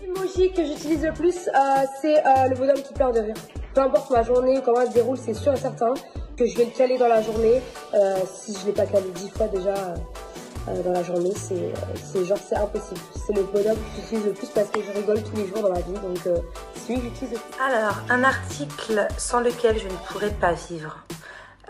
L'emoji 0.00 0.52
que 0.52 0.64
j'utilise 0.64 1.04
le 1.04 1.12
plus, 1.12 1.48
euh, 1.48 1.84
c'est 2.00 2.24
euh, 2.24 2.48
le 2.48 2.54
bonhomme 2.54 2.80
qui 2.80 2.92
pleure 2.94 3.12
de 3.12 3.20
rire. 3.20 3.34
Peu 3.74 3.80
importe 3.82 4.10
ma 4.10 4.22
journée 4.22 4.58
ou 4.58 4.62
comment 4.62 4.80
elle 4.80 4.88
se 4.88 4.94
déroule, 4.94 5.18
c'est 5.18 5.34
sûr 5.34 5.52
et 5.52 5.56
certain 5.56 5.92
que 6.36 6.46
je 6.46 6.56
vais 6.56 6.64
le 6.66 6.70
caler 6.70 6.96
dans 6.96 7.08
la 7.08 7.20
journée. 7.20 7.60
Euh, 7.94 8.16
si 8.32 8.56
je 8.56 8.66
l'ai 8.66 8.72
pas 8.72 8.86
calé 8.86 9.10
dix 9.16 9.28
fois 9.30 9.48
déjà 9.48 9.74
euh, 9.74 10.82
dans 10.82 10.92
la 10.92 11.02
journée, 11.02 11.32
c'est 11.34 12.24
genre 12.24 12.38
c'est 12.38 12.56
impossible. 12.56 13.00
C'est 13.26 13.34
le 13.34 13.42
bonhomme 13.42 13.76
que 13.76 14.00
j'utilise 14.00 14.26
le 14.26 14.32
plus 14.32 14.48
parce 14.48 14.68
que 14.68 14.80
je 14.80 14.92
rigole 14.92 15.22
tous 15.22 15.36
les 15.36 15.46
jours 15.48 15.62
dans 15.62 15.70
ma 15.70 15.80
vie, 15.80 15.92
donc 15.92 16.24
euh, 16.26 16.36
c'est 16.74 16.80
celui 16.86 17.00
que 17.00 17.06
j'utilise 17.06 17.32
le 17.32 17.38
plus. 17.38 17.60
Alors, 17.60 17.98
un 18.08 18.22
article 18.22 19.08
sans 19.18 19.40
lequel 19.40 19.76
je 19.78 19.86
ne 19.86 19.98
pourrais 20.06 20.30
pas 20.30 20.52
vivre. 20.52 21.04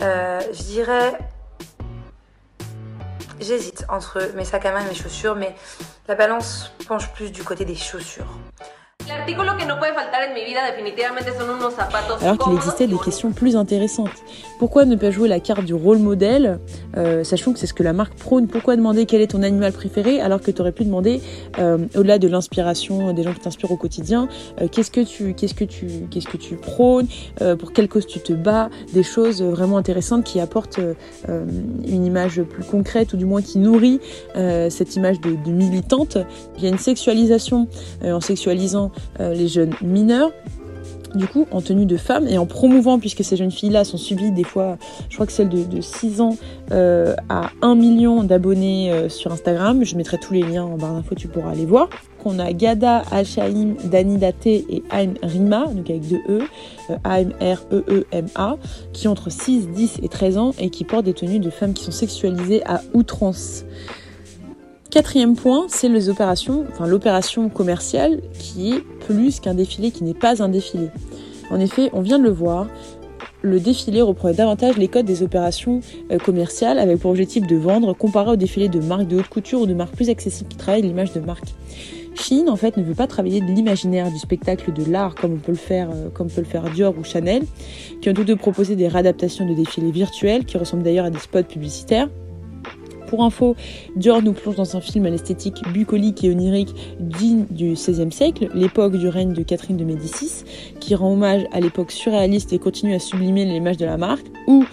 Euh, 0.03 0.41
je 0.53 0.62
dirais. 0.62 1.19
J'hésite 3.41 3.84
entre 3.89 4.32
mes 4.34 4.45
sacs 4.45 4.66
à 4.66 4.72
main 4.72 4.84
et 4.84 4.89
mes 4.89 4.95
chaussures, 4.95 5.36
mais 5.36 5.55
la 6.09 6.14
balance 6.14 6.72
penche 6.86 7.12
plus 7.12 7.30
du 7.30 7.45
côté 7.45 7.64
des 7.64 7.76
chaussures. 7.76 8.26
L'artículo 9.09 9.56
que 9.56 9.64
no 9.64 9.78
puede 9.78 9.94
faltar 9.94 10.22
en 10.28 10.34
mi 10.34 10.44
vida 10.44 10.62
definitivamente 10.66 11.32
son 11.38 11.48
unos 11.56 11.74
zapatos 11.74 12.22
Alors 12.22 12.36
qu'il 12.36 12.52
existait 12.54 12.86
des 12.86 12.98
questions 12.98 13.32
plus 13.32 13.56
intéressantes. 13.56 14.11
Pourquoi 14.59 14.84
ne 14.84 14.96
pas 14.96 15.11
jouer 15.11 15.28
la 15.28 15.40
carte 15.40 15.64
du 15.64 15.72
rôle 15.72 15.98
modèle, 15.98 16.59
euh, 16.96 17.24
sachant 17.24 17.54
que 17.54 17.59
c'est 17.59 17.66
ce 17.66 17.72
que 17.72 17.82
la 17.82 17.94
marque 17.94 18.14
prône? 18.18 18.48
Pourquoi 18.48 18.76
demander 18.76 19.06
quel 19.06 19.22
est 19.22 19.28
ton 19.28 19.42
animal 19.42 19.72
préféré 19.72 20.20
alors 20.20 20.42
que 20.42 20.50
tu 20.50 20.61
aurais 20.61 20.72
pu 20.72 20.84
demander, 20.84 21.22
euh, 21.59 21.78
au-delà 21.96 22.18
de 22.18 22.28
l'inspiration 22.28 23.14
des 23.14 23.22
gens 23.22 23.32
qui 23.32 23.40
t'inspirent 23.40 23.70
au 23.70 23.78
quotidien, 23.78 24.28
euh, 24.61 24.68
qu'est-ce 24.68 24.90
que 24.90 25.00
tu, 25.00 25.32
qu'est-ce 25.32 25.54
que 25.54 25.64
tu, 25.64 25.86
qu'est-ce 26.11 26.28
que 26.28 26.36
tu 26.36 26.56
prônes, 26.56 27.06
pour 27.59 27.72
quelle 27.72 27.88
cause 27.88 28.06
tu 28.06 28.20
te 28.20 28.32
bats, 28.34 28.68
des 28.92 29.02
choses 29.02 29.42
vraiment 29.42 29.78
intéressantes 29.78 30.24
qui 30.24 30.40
apportent 30.40 30.80
une 31.28 32.04
image 32.04 32.42
plus 32.42 32.64
concrète 32.64 33.12
ou 33.12 33.16
du 33.16 33.24
moins 33.24 33.42
qui 33.42 33.59
nourrit 33.59 34.00
cette 34.34 34.96
image 34.96 35.20
de, 35.20 35.30
de 35.30 35.50
militante. 35.50 36.18
Il 36.56 36.64
y 36.64 36.66
a 36.66 36.70
une 36.70 36.78
sexualisation 36.78 37.68
en 38.04 38.20
sexualisant 38.20 38.90
les 39.18 39.49
jeunes 39.49 39.74
mineurs 39.82 40.32
du 41.14 41.26
coup 41.26 41.46
en 41.51 41.61
tenue 41.61 41.86
de 41.86 41.96
femme 41.96 42.26
et 42.26 42.38
en 42.38 42.46
promouvant 42.46 42.99
puisque 42.99 43.24
ces 43.24 43.36
jeunes 43.36 43.51
filles 43.51 43.70
là 43.70 43.84
sont 43.84 43.96
suivies 43.96 44.30
des 44.30 44.44
fois 44.44 44.78
je 45.09 45.14
crois 45.14 45.26
que 45.26 45.32
celle 45.32 45.49
de, 45.49 45.64
de 45.64 45.80
6 45.80 46.20
ans 46.20 46.36
euh, 46.72 47.14
à 47.28 47.51
1 47.62 47.74
million 47.74 48.24
d'abonnés 48.24 48.92
euh, 48.92 49.09
sur 49.09 49.32
Instagram 49.32 49.84
je 49.84 49.96
mettrai 49.96 50.18
tous 50.18 50.34
les 50.34 50.42
liens 50.42 50.64
en 50.64 50.76
barre 50.76 50.94
d'infos 50.94 51.14
tu 51.14 51.28
pourras 51.28 51.53
aller 51.53 51.66
voir 51.66 51.88
qu'on 52.18 52.40
a 52.40 52.53
Gada, 52.53 53.05
Hachaim, 53.12 53.74
Dani 53.84 54.18
Date 54.18 54.44
et 54.46 54.82
Aim 54.90 55.14
Rima, 55.22 55.66
donc 55.66 55.88
avec 55.88 56.09
deux 56.09 56.20
E, 56.28 56.42
euh, 56.90 56.96
A-M-R-E-E-M-A, 57.05 58.57
qui 58.92 59.07
ont 59.07 59.12
entre 59.12 59.30
6, 59.30 59.68
10 59.68 60.01
et 60.03 60.09
13 60.09 60.36
ans 60.36 60.55
et 60.59 60.68
qui 60.68 60.82
portent 60.82 61.05
des 61.05 61.14
tenues 61.14 61.38
de 61.38 61.49
femmes 61.49 61.74
qui 61.74 61.84
sont 61.84 61.92
sexualisées 61.92 62.64
à 62.66 62.80
outrance. 62.92 63.64
Quatrième 64.99 65.36
point, 65.36 65.66
c'est 65.68 65.88
l'opération 65.88 67.49
commerciale 67.49 68.20
qui 68.36 68.72
est 68.72 68.80
plus 69.07 69.38
qu'un 69.38 69.55
défilé, 69.55 69.92
qui 69.92 70.03
n'est 70.03 70.12
pas 70.12 70.42
un 70.42 70.49
défilé. 70.49 70.88
En 71.53 71.61
effet, 71.61 71.88
on 71.92 72.01
vient 72.01 72.18
de 72.18 72.24
le 72.24 72.32
voir, 72.32 72.66
le 73.42 73.61
défilé 73.61 74.03
reprenait 74.03 74.34
davantage 74.34 74.76
les 74.76 74.88
codes 74.88 75.07
des 75.07 75.22
opérations 75.22 75.82
euh, 76.11 76.18
commerciales 76.18 76.80
avec 76.80 76.99
pour 76.99 77.12
objectif 77.12 77.46
de 77.46 77.55
vendre 77.55 77.92
comparé 77.92 78.32
au 78.32 78.36
défilé 78.36 78.68
de 78.68 78.80
marques 78.80 79.07
de 79.07 79.18
haute 79.18 79.28
couture 79.28 79.61
ou 79.61 79.66
de 79.66 79.74
marques 79.74 79.94
plus 79.94 80.11
accessibles 80.11 80.49
qui 80.49 80.57
travaillent 80.57 80.82
l'image 80.82 81.12
de 81.12 81.20
marque. 81.20 81.55
Chine 82.16 82.49
en 82.49 82.57
fait 82.57 82.76
ne 82.76 82.82
veut 82.82 82.96
pas 82.96 83.07
travailler 83.07 83.40
de 83.40 83.46
l'imaginaire 83.46 84.11
du 84.11 84.18
spectacle 84.18 84.72
de 84.72 84.90
l'art 84.90 85.14
comme 85.14 85.34
on 85.34 85.38
peut 85.38 85.53
le 85.53 85.59
faire 85.59 85.90
euh, 85.92 86.09
comme 86.12 86.26
peut 86.26 86.40
le 86.40 86.46
faire 86.49 86.64
Dior 86.70 86.92
ou 86.99 87.05
Chanel 87.05 87.44
qui 88.03 88.11
ont 88.11 88.14
tous 88.14 88.24
deux 88.24 88.34
proposé 88.34 88.74
des 88.74 88.88
réadaptations 88.88 89.49
de 89.49 89.55
défilés 89.55 89.92
virtuels 89.92 90.44
qui 90.44 90.59
ressemblent 90.59 90.82
d'ailleurs 90.82 91.07
à 91.07 91.11
des 91.11 91.20
spots 91.20 91.44
publicitaires 91.44 92.09
pour 93.09 93.24
info, 93.24 93.56
Dior 93.96 94.22
nous 94.22 94.32
plonge 94.32 94.56
dans 94.56 94.76
un 94.76 94.80
film 94.80 95.06
à 95.06 95.11
l'esthétique 95.11 95.56
bucolique 95.72 96.22
et 96.24 96.30
onirique 96.30 96.74
digne 97.00 97.46
du 97.50 97.72
XVIe 97.72 98.12
siècle, 98.12 98.48
l'époque 98.54 98.96
du 98.96 99.09
règne 99.09 99.32
de 99.32 99.42
Catherine 99.42 99.76
de 99.76 99.84
Médicis, 99.84 100.44
qui 100.80 100.94
rend 100.94 101.12
hommage 101.12 101.46
à 101.52 101.61
l'époque 101.61 101.90
surréaliste 101.90 102.52
et 102.52 102.59
continue 102.59 102.94
à 102.94 102.98
sublimer 102.98 103.44
l'image 103.44 103.78
de 103.78 103.86
la 103.86 103.96
marque, 103.96 104.26
ou 104.46 104.64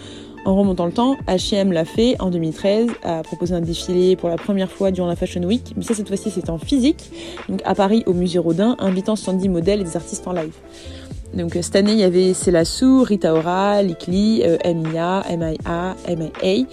en 0.44 0.54
remontant 0.54 0.86
le 0.86 0.92
temps, 0.92 1.16
H&M 1.26 1.72
l'a 1.72 1.84
fait 1.84 2.14
en 2.20 2.30
2013, 2.30 2.88
a 3.02 3.22
proposé 3.24 3.52
un 3.52 3.60
défilé 3.60 4.14
pour 4.14 4.28
la 4.28 4.36
première 4.36 4.70
fois 4.70 4.92
durant 4.92 5.08
la 5.08 5.16
Fashion 5.16 5.42
Week, 5.42 5.72
mais 5.76 5.82
ça 5.82 5.92
cette 5.94 6.06
fois-ci 6.06 6.30
c'était 6.30 6.50
en 6.50 6.58
physique, 6.58 7.10
donc 7.48 7.60
à 7.64 7.74
Paris 7.74 8.04
au 8.06 8.12
musée 8.12 8.38
Rodin, 8.38 8.76
invitant 8.78 9.16
70 9.16 9.48
modèles 9.48 9.80
et 9.80 9.84
des 9.84 9.96
artistes 9.96 10.28
en 10.28 10.32
live. 10.32 10.54
Donc 11.36 11.52
cette 11.60 11.76
année, 11.76 11.92
il 11.92 11.98
y 11.98 12.04
avait 12.04 12.32
Célassou, 12.32 13.02
Rita 13.02 13.34
Ora, 13.34 13.82
Likli, 13.82 14.42
euh, 14.42 14.56
MIA, 14.64 15.22
MIA, 15.36 15.94
MIA, 16.08 16.64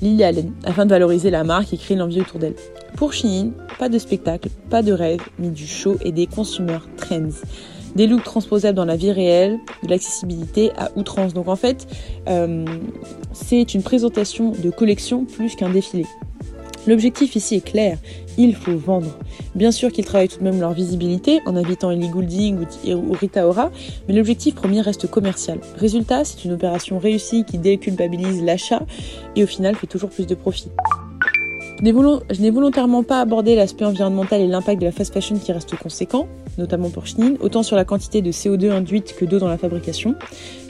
Lily 0.00 0.24
Allen, 0.24 0.52
afin 0.62 0.84
de 0.84 0.90
valoriser 0.90 1.30
la 1.30 1.42
marque 1.42 1.74
et 1.74 1.76
créer 1.76 1.96
l'envie 1.96 2.20
autour 2.20 2.38
d'elle. 2.38 2.54
Pour 2.96 3.12
Shein, 3.12 3.50
pas 3.80 3.88
de 3.88 3.98
spectacle, 3.98 4.48
pas 4.70 4.82
de 4.82 4.92
rêve, 4.92 5.20
mais 5.40 5.48
du 5.48 5.66
show 5.66 5.96
et 6.04 6.12
des 6.12 6.28
consumer 6.28 6.78
trends. 6.96 7.30
Des 7.96 8.06
looks 8.06 8.22
transposables 8.22 8.76
dans 8.76 8.84
la 8.84 8.96
vie 8.96 9.10
réelle, 9.10 9.58
de 9.82 9.90
l'accessibilité 9.90 10.70
à 10.78 10.90
outrance. 10.96 11.34
Donc 11.34 11.48
en 11.48 11.56
fait, 11.56 11.88
euh, 12.28 12.64
c'est 13.32 13.74
une 13.74 13.82
présentation 13.82 14.52
de 14.52 14.70
collection 14.70 15.24
plus 15.24 15.56
qu'un 15.56 15.70
défilé. 15.70 16.06
L'objectif 16.86 17.36
ici 17.36 17.56
est 17.56 17.64
clair, 17.64 17.98
il 18.38 18.54
faut 18.56 18.76
vendre. 18.76 19.16
Bien 19.54 19.70
sûr 19.70 19.92
qu'ils 19.92 20.04
travaillent 20.04 20.28
tout 20.28 20.38
de 20.38 20.44
même 20.44 20.60
leur 20.60 20.72
visibilité 20.72 21.40
en 21.46 21.56
invitant 21.56 21.90
Ellie 21.90 22.08
Goulding 22.08 22.58
ou 22.88 23.12
Rita 23.12 23.46
Ora, 23.46 23.70
mais 24.08 24.14
l'objectif 24.14 24.54
premier 24.54 24.80
reste 24.80 25.08
commercial. 25.08 25.58
Résultat, 25.76 26.24
c'est 26.24 26.44
une 26.44 26.52
opération 26.52 26.98
réussie 26.98 27.44
qui 27.44 27.58
déculpabilise 27.58 28.42
l'achat 28.42 28.82
et 29.36 29.44
au 29.44 29.46
final 29.46 29.76
fait 29.76 29.86
toujours 29.86 30.10
plus 30.10 30.26
de 30.26 30.34
profit. 30.34 30.70
Je 31.84 32.40
n'ai 32.40 32.50
volontairement 32.50 33.02
pas 33.02 33.20
abordé 33.20 33.56
l'aspect 33.56 33.84
environnemental 33.84 34.40
et 34.40 34.46
l'impact 34.46 34.80
de 34.80 34.86
la 34.86 34.92
fast 34.92 35.12
fashion 35.12 35.36
qui 35.36 35.50
reste 35.50 35.74
conséquent, 35.74 36.28
notamment 36.56 36.90
pour 36.90 37.08
Shein, 37.08 37.34
autant 37.40 37.64
sur 37.64 37.74
la 37.74 37.84
quantité 37.84 38.22
de 38.22 38.30
CO2 38.30 38.70
induite 38.70 39.16
que 39.16 39.24
d'eau 39.24 39.40
dans 39.40 39.48
la 39.48 39.58
fabrication, 39.58 40.14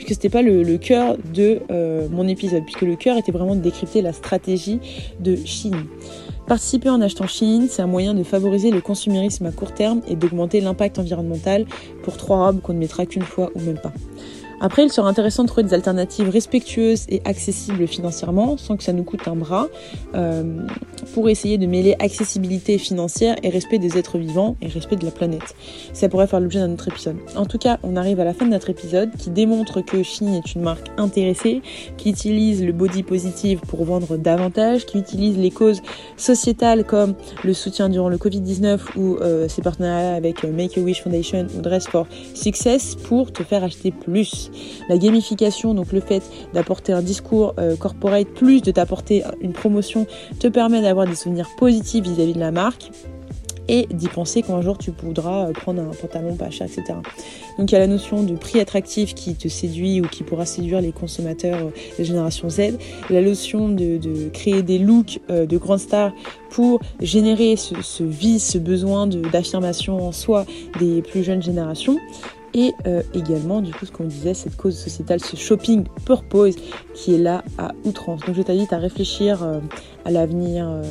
puisque 0.03 0.21
c'était 0.21 0.29
pas 0.29 0.41
le, 0.41 0.77
cœur 0.77 1.17
de 1.33 1.61
euh, 1.71 2.07
mon 2.11 2.27
épisode, 2.27 2.63
puisque 2.63 2.81
le 2.81 2.95
cœur 2.95 3.17
était 3.17 3.31
vraiment 3.31 3.55
de 3.55 3.61
décrypter 3.61 4.01
la 4.01 4.11
stratégie 4.11 4.79
de 5.19 5.37
Shein. 5.45 5.71
Participer 6.45 6.89
en 6.89 6.99
achetant 6.99 7.25
Shein, 7.25 7.67
c'est 7.69 7.81
un 7.81 7.87
moyen 7.87 8.13
de 8.13 8.23
favoriser 8.23 8.69
le 8.69 8.81
consumérisme 8.81 9.45
à 9.45 9.51
court 9.51 9.73
terme 9.73 10.01
et 10.09 10.15
d'augmenter 10.15 10.59
l'impact 10.59 10.99
environnemental 10.99 11.65
pour 12.03 12.17
trois 12.17 12.47
robes 12.47 12.61
qu'on 12.61 12.73
ne 12.73 12.79
mettra 12.79 13.05
qu'une 13.05 13.23
fois 13.23 13.49
ou 13.55 13.61
même 13.61 13.77
pas. 13.77 13.93
Après, 14.59 14.83
il 14.83 14.91
sera 14.91 15.07
intéressant 15.07 15.43
de 15.43 15.47
trouver 15.47 15.63
des 15.63 15.73
alternatives 15.73 16.29
respectueuses 16.29 17.05
et 17.09 17.21
accessibles 17.25 17.87
financièrement, 17.87 18.57
sans 18.57 18.77
que 18.77 18.83
ça 18.83 18.93
nous 18.93 19.03
coûte 19.03 19.27
un 19.27 19.35
bras, 19.35 19.67
euh, 20.15 20.65
pour 21.03 21.29
essayer 21.29 21.57
de 21.57 21.65
mêler 21.65 21.95
accessibilité 21.99 22.77
financière 22.77 23.35
et 23.43 23.49
respect 23.49 23.79
des 23.79 23.97
êtres 23.97 24.17
vivants 24.17 24.55
et 24.61 24.67
respect 24.67 24.95
de 24.95 25.05
la 25.05 25.11
planète. 25.11 25.55
Ça 25.93 26.09
pourrait 26.09 26.27
faire 26.27 26.39
l'objet 26.39 26.59
d'un 26.59 26.71
autre 26.71 26.87
épisode. 26.87 27.17
En 27.35 27.45
tout 27.45 27.57
cas, 27.57 27.79
on 27.83 27.95
arrive 27.95 28.19
à 28.19 28.23
la 28.23 28.33
fin 28.33 28.45
de 28.45 28.51
notre 28.51 28.69
épisode 28.69 29.11
qui 29.17 29.29
démontre 29.29 29.81
que 29.81 30.03
Shein 30.03 30.33
est 30.33 30.55
une 30.55 30.61
marque 30.61 30.87
intéressée, 30.97 31.61
qui 31.97 32.09
utilise 32.09 32.63
le 32.63 32.71
body 32.71 33.03
positive 33.03 33.59
pour 33.67 33.83
vendre 33.85 34.17
davantage, 34.17 34.85
qui 34.85 34.97
utilise 34.97 35.37
les 35.37 35.51
causes 35.51 35.81
sociétales 36.17 36.83
comme 36.85 37.15
le 37.43 37.53
soutien 37.53 37.89
durant 37.89 38.09
le 38.09 38.17
Covid-19 38.17 38.97
ou 38.97 39.17
euh, 39.17 39.47
ses 39.47 39.61
partenariats 39.61 40.15
avec 40.15 40.43
Make-A-Wish 40.43 41.03
Foundation 41.03 41.47
ou 41.57 41.61
Dress 41.61 41.87
for 41.87 42.07
Success 42.33 42.95
pour 42.95 43.31
te 43.31 43.43
faire 43.43 43.63
acheter 43.63 43.91
plus. 43.91 44.51
La 44.89 44.97
gamification, 44.97 45.73
donc 45.73 45.91
le 45.91 45.99
fait 45.99 46.23
d'apporter 46.53 46.93
un 46.93 47.01
discours 47.01 47.53
euh, 47.59 47.75
corporate 47.75 48.27
plus 48.27 48.61
de 48.61 48.71
t'apporter 48.71 49.23
une 49.41 49.53
promotion, 49.53 50.07
te 50.39 50.47
permet 50.47 50.81
d'avoir 50.81 50.92
des 51.05 51.15
souvenirs 51.15 51.49
positifs 51.57 52.03
vis-à-vis 52.03 52.33
de 52.33 52.39
la 52.39 52.51
marque 52.51 52.91
et 53.67 53.87
d'y 53.91 54.07
penser 54.07 54.41
quand 54.41 54.55
un 54.55 54.61
jour 54.61 54.77
tu 54.77 54.91
voudras 54.91 55.51
prendre 55.53 55.81
un 55.81 55.93
pantalon 55.93 56.35
pas 56.35 56.49
cher, 56.49 56.67
etc. 56.67 56.99
Donc 57.57 57.71
il 57.71 57.73
y 57.73 57.75
a 57.75 57.79
la 57.79 57.87
notion 57.87 58.23
de 58.23 58.35
prix 58.35 58.59
attractif 58.59 59.13
qui 59.13 59.35
te 59.35 59.47
séduit 59.47 60.01
ou 60.01 60.05
qui 60.05 60.23
pourra 60.23 60.45
séduire 60.45 60.81
les 60.81 60.91
consommateurs 60.91 61.71
de 61.97 62.03
génération 62.03 62.49
Z, 62.49 62.77
la 63.09 63.21
notion 63.21 63.69
de, 63.69 64.29
créer 64.33 64.63
des 64.63 64.79
looks 64.79 65.19
euh, 65.29 65.45
de 65.45 65.57
grandes 65.57 65.79
stars 65.79 66.11
pour 66.49 66.81
générer 67.01 67.55
ce, 67.55 67.75
ce 67.81 68.03
ce 68.39 68.57
besoin 68.57 69.07
d'affirmation 69.07 70.05
en 70.05 70.11
soi 70.11 70.45
des 70.79 71.01
plus 71.01 71.23
jeunes 71.23 71.41
générations 71.41 71.97
et 72.53 72.73
euh, 72.87 73.01
également 73.13 73.61
du 73.61 73.73
coup 73.73 73.85
ce 73.85 73.91
qu'on 73.91 74.05
disait 74.05 74.33
cette 74.33 74.55
cause 74.55 74.77
sociétale 74.77 75.19
ce 75.19 75.35
shopping 75.35 75.85
purpose 76.05 76.55
qui 76.93 77.15
est 77.15 77.17
là 77.17 77.43
à 77.57 77.71
outrance. 77.85 78.21
Donc 78.21 78.35
je 78.35 78.41
t'invite 78.41 78.73
à 78.73 78.77
réfléchir 78.77 79.43
euh, 79.43 79.59
à 80.05 80.11
l'avenir 80.11 80.67
euh, 80.67 80.83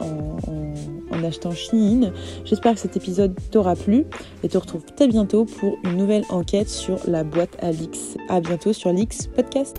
en, 0.00 1.24
achetant 1.24 1.50
Shein 1.50 2.12
j'espère 2.44 2.74
que 2.74 2.80
cet 2.80 2.96
épisode 2.96 3.34
t'aura 3.50 3.74
plu 3.74 4.04
et 4.44 4.48
te 4.48 4.58
retrouve 4.58 4.84
très 4.84 5.08
bientôt 5.08 5.44
pour 5.44 5.76
une 5.82 5.96
nouvelle 5.96 6.24
enquête 6.28 6.68
sur 6.68 6.98
la 7.08 7.24
boîte 7.24 7.56
à 7.60 7.72
l'X 7.72 8.16
à 8.28 8.40
bientôt 8.40 8.72
sur 8.72 8.92
l'X 8.92 9.26
podcast 9.34 9.76